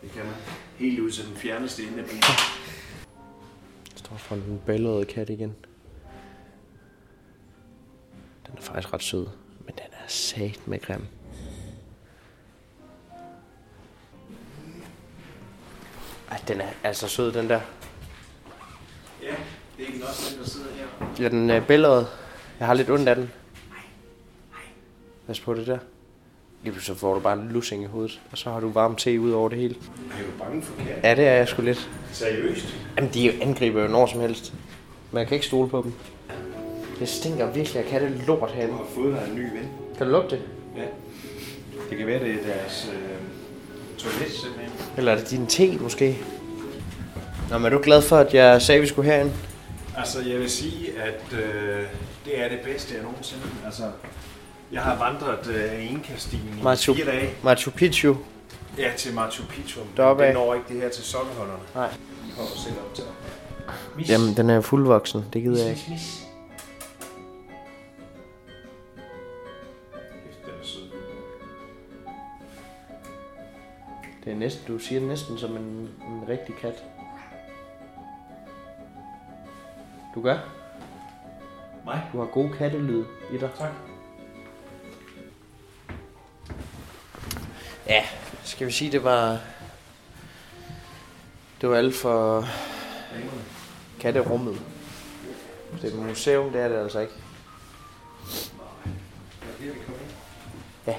Det 0.03 0.13
kan 0.13 0.25
man. 0.25 0.35
Helt 0.79 1.01
ud 1.01 1.11
til 1.11 1.27
den 1.29 1.37
fjerneste 1.37 1.83
ende 1.83 1.99
af. 1.99 2.09
Der 3.93 3.97
står 3.97 4.17
for 4.17 4.35
en 4.35 4.61
bælgerede 4.67 5.05
kat 5.05 5.31
igen. 5.31 5.57
Den 8.47 8.59
er 8.59 8.63
faktisk 8.63 8.93
ret 8.95 9.03
sød, 9.03 9.27
men 9.67 9.75
den 9.75 9.93
er 9.93 10.09
sat 10.09 10.61
med 10.67 10.81
grim. 10.81 11.07
Ej, 16.31 16.41
den 16.49 16.61
er 16.61 16.69
altså 16.83 17.09
sød, 17.09 17.33
den 17.33 17.49
der. 17.49 17.61
Det 19.77 19.85
er 19.89 19.93
ikke 19.95 20.07
også 20.07 20.31
den, 20.35 20.43
der 20.45 20.49
sidder 20.51 20.67
her. 20.77 21.25
Ja, 21.25 21.29
den 21.29 21.51
er 21.51 21.61
bælgeret. 21.61 22.07
Jeg 22.59 22.67
har 22.67 22.75
lidt 22.75 22.91
ondt 22.91 23.09
af 23.09 23.17
den. 23.17 23.31
Pas 25.27 25.41
på 25.41 25.55
det 25.55 25.67
der. 25.67 25.79
Lige 26.63 26.73
pludselig 26.73 26.97
får 26.99 27.15
du 27.15 27.21
bare 27.21 27.33
en 27.41 27.49
lussing 27.53 27.83
i 27.83 27.87
hovedet, 27.87 28.21
og 28.33 28.39
så 28.39 28.51
har 28.51 28.61
du 28.61 28.71
varm 28.73 28.97
te 28.97 29.21
ud 29.21 29.31
over 29.31 29.49
det 29.49 29.59
hele. 29.59 29.75
Er 29.75 30.23
du 30.23 30.45
bange 30.45 30.63
for 30.63 30.75
kat? 30.77 31.01
Ja, 31.03 31.15
det 31.15 31.29
er 31.29 31.33
jeg 31.33 31.49
sgu 31.49 31.63
lidt. 31.63 31.91
Seriøst? 32.13 32.75
Jamen, 32.97 33.11
de 33.15 33.43
angriber 33.43 33.83
jo 33.83 33.89
når 33.89 34.07
som 34.07 34.21
helst. 34.21 34.53
Men 35.13 35.19
jeg 35.19 35.27
kan 35.27 35.35
ikke 35.35 35.47
stole 35.47 35.69
på 35.69 35.83
dem. 35.83 35.93
Det 36.99 37.09
stinker 37.09 37.51
virkelig 37.53 37.83
af 37.85 37.91
katte 37.91 38.09
lort 38.27 38.41
Du 38.51 38.55
herinde. 38.55 38.75
har 38.75 38.85
fået 38.95 39.13
dig 39.15 39.29
en 39.31 39.35
ny 39.37 39.43
ven. 39.43 39.69
Kan 39.99 40.07
du 40.07 40.13
lugte 40.13 40.31
det? 40.37 40.43
Ja. 40.77 40.83
Det 41.91 41.99
kan 41.99 42.07
være, 42.07 42.21
det 42.21 42.31
er 42.31 42.43
deres 42.55 42.91
øh, 42.95 43.99
toilet 43.99 44.33
simpelthen. 44.33 44.71
Eller 44.97 45.13
er 45.13 45.17
det 45.17 45.31
din 45.31 45.47
te, 45.47 45.79
måske? 45.81 46.19
Nå, 47.51 47.59
men 47.59 47.67
er 47.67 47.71
du 47.71 47.81
glad 47.83 48.03
for, 48.03 48.17
at 48.17 48.35
jeg 48.35 48.63
sagde, 48.63 48.77
at 48.79 48.83
vi 48.83 48.87
skulle 48.89 49.11
herind? 49.11 49.31
Altså, 49.97 50.21
jeg 50.23 50.39
vil 50.39 50.51
sige, 50.51 50.99
at 51.03 51.33
øh, 51.33 51.87
det 52.25 52.41
er 52.41 52.49
det 52.49 52.61
bedste, 52.65 52.95
jeg 52.95 53.03
nogensinde. 53.03 53.43
Altså, 53.65 53.83
jeg 54.73 54.83
har 54.83 54.99
vandret 54.99 55.47
øh, 55.47 55.91
Inka-stigen 55.91 56.59
i 56.59 56.63
Machu- 56.63 56.95
fire 56.95 57.07
dage. 57.07 57.35
Machu 57.43 57.71
Picchu. 57.71 58.17
Ja, 58.79 58.93
til 58.97 59.15
Machu 59.15 59.45
Picchu. 59.49 59.81
Deroppe 59.97 60.23
af. 60.25 60.27
Det 60.29 60.35
når 60.35 60.55
ikke 60.55 60.67
det 60.69 60.81
her 60.83 60.89
til 60.89 61.05
sokkeholderne. 61.05 61.63
Nej. 61.75 61.89
Vi 62.25 62.31
hopper 62.37 62.57
selv 62.57 62.75
op 62.87 62.95
til. 62.95 63.05
Mis. 63.97 64.09
Jamen, 64.11 64.37
den 64.37 64.51
er 64.51 64.61
fuldvoksen. 64.61 65.25
Det 65.33 65.43
gider 65.43 65.63
jeg 65.63 65.71
ikke. 65.71 65.85
mis, 65.89 65.91
mis. 65.91 66.21
Det 74.25 74.33
er 74.33 74.37
næsten, 74.37 74.67
du 74.75 74.79
siger 74.79 75.01
næsten 75.01 75.39
som 75.39 75.51
en, 75.57 75.63
en 76.09 76.29
rigtig 76.29 76.55
kat. 76.55 76.85
Du 80.15 80.23
gør? 80.23 80.39
Mig? 81.85 82.03
Du 82.13 82.19
har 82.19 82.27
god 82.27 82.51
kattelyd 82.59 83.05
i 83.33 83.39
dig. 83.39 83.51
Tak. 83.59 83.71
Ja, 87.87 88.05
skal 88.45 88.67
vi 88.67 88.73
sige, 88.73 88.93
det 88.93 89.05
var... 89.05 89.39
Det 91.61 91.69
var 91.69 91.77
alt 91.77 91.95
for 91.95 92.45
katterummet. 94.01 94.61
Det 95.83 95.93
er 95.93 95.99
et 95.99 96.07
museum, 96.07 96.51
det 96.53 96.61
er 96.61 96.69
det 96.69 96.77
altså 96.77 97.01
ikke. 97.01 97.13
Er? 100.87 100.93
Ja. 100.93 100.97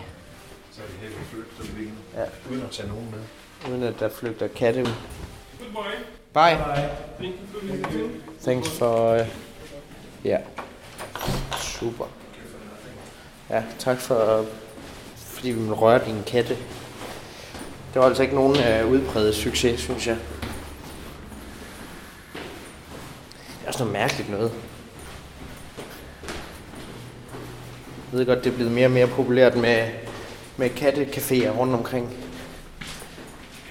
Så 0.71 0.81
er 0.81 0.85
det 0.87 0.95
her, 0.95 1.07
vi 1.07 1.25
flytter 1.25 1.63
dem 1.63 1.75
lige 1.77 1.93
Ja. 2.13 2.25
Uden 2.51 2.61
at 2.61 2.71
tage 2.71 2.87
nogen 2.87 3.11
med. 3.11 3.19
Uden 3.71 3.83
at 3.83 3.99
der 3.99 4.09
flygter 4.09 4.47
katte 4.47 4.81
ud. 4.81 4.93
Good 5.59 5.71
morning. 5.71 6.05
Bye. 6.33 7.35
Thanks 8.45 8.69
for 8.69 9.13
Ja. 9.13 9.21
Uh, 9.21 9.27
ja. 10.25 10.37
Super. 11.59 12.05
Ja, 13.49 13.63
tak 13.79 13.99
for... 13.99 14.45
Fordi 15.15 15.49
vi 15.49 15.59
må 15.59 15.73
røre 15.73 16.01
katte. 16.27 16.55
Det 17.93 18.01
var 18.01 18.03
altså 18.03 18.23
ikke 18.23 18.35
nogen 18.35 18.51
uh, 18.51 18.91
udpræget 18.91 19.35
succes, 19.35 19.79
synes 19.79 20.07
jeg. 20.07 20.17
Det 23.45 23.63
er 23.63 23.67
også 23.67 23.79
noget 23.79 23.93
mærkeligt 23.93 24.29
noget. 24.29 24.51
Jeg 28.11 28.19
ved 28.19 28.25
godt, 28.25 28.43
det 28.43 28.51
er 28.51 28.55
blevet 28.55 28.71
mere 28.71 28.87
og 28.87 28.91
mere 28.91 29.07
populært 29.07 29.55
med, 29.55 29.87
med 30.57 30.69
kattecaféer 30.69 31.49
rundt 31.49 31.73
omkring. 31.73 32.13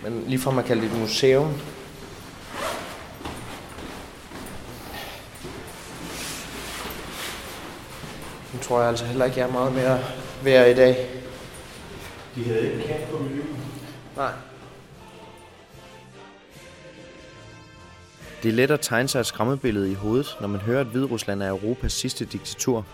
Men 0.02 0.24
lige 0.26 0.38
fra 0.38 0.50
man 0.50 0.64
kalder 0.64 0.82
det 0.82 0.92
et 0.92 0.98
museum, 1.00 1.54
tror 8.74 8.80
jeg 8.80 8.88
altså 8.90 9.04
heller 9.04 9.24
ikke, 9.24 9.38
jeg 9.38 9.48
er 9.48 9.52
meget 9.52 9.72
mere 9.72 9.98
værd 10.44 10.70
i 10.70 10.74
dag. 10.74 11.08
De 12.34 12.44
havde 12.44 12.72
ikke 12.72 12.84
kat 12.86 13.08
på 13.10 13.18
menuen. 13.18 13.56
Nej. 14.16 14.32
Det 18.42 18.48
er 18.48 18.52
let 18.52 18.70
at 18.70 18.80
tegne 18.80 19.08
sig 19.08 19.20
et 19.20 19.26
skræmmebillede 19.26 19.90
i 19.90 19.94
hovedet, 19.94 20.36
når 20.40 20.48
man 20.48 20.60
hører, 20.60 20.80
at 20.80 20.86
Hviderusland 20.86 21.42
er 21.42 21.48
Europas 21.48 21.92
sidste 21.92 22.24
diktatur. 22.24 22.86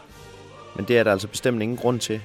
Men 0.76 0.84
det 0.84 0.98
er 0.98 1.04
der 1.04 1.12
altså 1.12 1.28
bestemt 1.28 1.62
ingen 1.62 1.76
grund 1.76 2.00
til. 2.00 2.20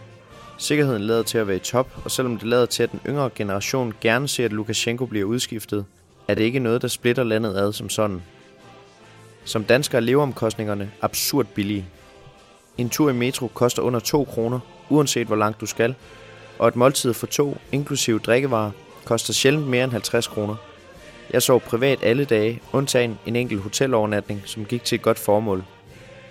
Sikkerheden 0.58 1.01
lader 1.01 1.24
til 1.24 1.38
at 1.38 1.47
være 1.47 1.58
i 1.58 1.60
top, 1.60 1.88
og 2.03 2.12
selvom 2.12 2.38
det 2.38 2.47
lader 2.47 2.66
til, 2.66 2.84
at 2.84 2.91
den 2.91 2.99
yngre 3.08 3.30
generation 3.36 3.93
gerne 4.01 4.28
ser, 4.28 4.45
at 4.45 4.53
Lukashenko 4.53 5.06
bliver 5.06 5.26
udskiftet, 5.26 5.86
er 6.28 6.36
det 6.36 6.43
ikke 6.43 6.60
noget, 6.60 6.82
der 6.82 6.88
splitter 6.88 7.24
landet 7.24 7.58
ad 7.58 7.74
som 7.74 7.89
sådan. 7.89 8.24
Som 9.45 9.64
dansker 9.64 9.97
er 9.97 10.01
leveomkostningerne 10.01 10.91
absurd 11.01 11.45
billige. 11.45 11.86
En 12.78 12.89
tur 12.89 13.09
i 13.09 13.13
metro 13.13 13.47
koster 13.47 13.82
under 13.82 13.99
2 13.99 14.23
kroner, 14.23 14.59
uanset 14.89 15.28
hvor 15.28 15.36
langt 15.36 15.61
du 15.61 15.65
skal, 15.65 15.95
og 16.59 16.67
et 16.67 16.76
måltid 16.76 17.13
for 17.13 17.28
to, 17.28 17.57
inklusive 17.71 18.19
drikkevarer, 18.19 18.71
koster 19.05 19.34
sjældent 19.34 19.67
mere 19.67 19.84
end 19.84 19.91
50 19.91 20.28
kroner. 20.28 20.55
Jeg 21.34 21.41
sov 21.41 21.61
privat 21.61 21.99
alle 22.03 22.26
dage, 22.26 22.61
undtagen 22.73 23.19
en 23.26 23.36
enkelt 23.36 23.61
hotelovernatning, 23.61 24.41
som 24.45 24.65
gik 24.65 24.84
til 24.84 24.95
et 24.95 25.01
godt 25.01 25.19
formål, 25.19 25.63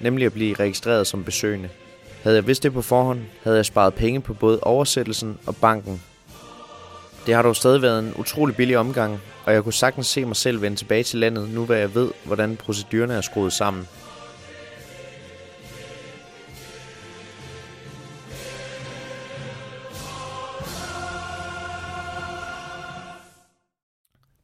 nemlig 0.00 0.26
at 0.26 0.32
blive 0.32 0.54
registreret 0.54 1.06
som 1.06 1.24
besøgende. 1.24 1.68
Havde 2.22 2.36
jeg 2.36 2.46
vidst 2.46 2.62
det 2.62 2.72
på 2.72 2.82
forhånd, 2.82 3.20
havde 3.42 3.56
jeg 3.56 3.66
sparet 3.66 3.94
penge 3.94 4.20
på 4.20 4.34
både 4.34 4.60
oversættelsen 4.60 5.38
og 5.46 5.56
banken. 5.56 6.02
Det 7.26 7.34
har 7.34 7.42
dog 7.42 7.56
stadig 7.56 7.82
været 7.82 7.98
en 7.98 8.14
utrolig 8.16 8.56
billig 8.56 8.78
omgang, 8.78 9.20
og 9.44 9.52
jeg 9.52 9.62
kunne 9.62 9.72
sagtens 9.72 10.06
se 10.06 10.24
mig 10.24 10.36
selv 10.36 10.62
vende 10.62 10.76
tilbage 10.76 11.02
til 11.02 11.18
landet, 11.18 11.50
nu 11.50 11.64
hvor 11.64 11.74
jeg 11.74 11.94
ved, 11.94 12.10
hvordan 12.24 12.56
procedurerne 12.56 13.14
er 13.14 13.20
skruet 13.20 13.52
sammen. 13.52 13.88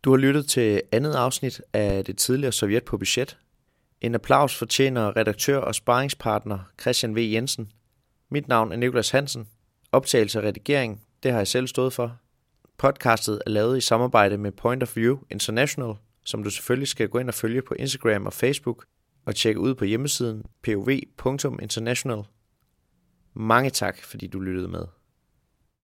Du 0.05 0.11
har 0.11 0.17
lyttet 0.17 0.47
til 0.47 0.83
andet 0.93 1.15
afsnit 1.15 1.63
af 1.73 2.05
det 2.05 2.19
tidligere 2.19 2.53
Sovjet 2.53 2.85
på 2.85 2.99
budget. 2.99 3.39
En 4.01 4.15
applaus 4.15 4.59
fortjener 4.59 5.17
redaktør 5.17 5.59
og 5.59 5.75
sparringspartner 5.75 6.59
Christian 6.81 7.17
V. 7.17 7.19
Jensen. 7.19 7.73
Mit 8.31 8.49
navn 8.49 8.73
er 8.73 8.77
Niklas 8.77 9.11
Hansen. 9.11 9.49
Optagelse 9.93 10.39
og 10.39 10.45
redigering, 10.45 11.03
det 11.23 11.31
har 11.31 11.39
jeg 11.39 11.49
selv 11.49 11.67
stået 11.67 11.93
for. 11.93 12.17
Podcastet 12.79 13.43
er 13.47 13.51
lavet 13.51 13.79
i 13.79 13.81
samarbejde 13.81 14.39
med 14.39 14.53
Point 14.53 14.83
of 14.83 14.97
View 14.97 15.19
International, 15.31 15.95
som 16.25 16.43
du 16.45 16.51
selvfølgelig 16.51 16.89
skal 16.89 17.09
gå 17.09 17.19
ind 17.19 17.29
og 17.29 17.35
følge 17.35 17.63
på 17.63 17.75
Instagram 17.75 18.27
og 18.27 18.33
Facebook 18.33 18.85
og 19.25 19.37
tjekke 19.37 19.61
ud 19.61 19.75
på 19.75 19.85
hjemmesiden 19.85 20.45
pov.international. 21.17 22.23
Mange 23.35 23.71
tak, 23.71 24.05
fordi 24.05 24.27
du 24.27 24.41
lyttede 24.41 24.69
med. 24.69 24.85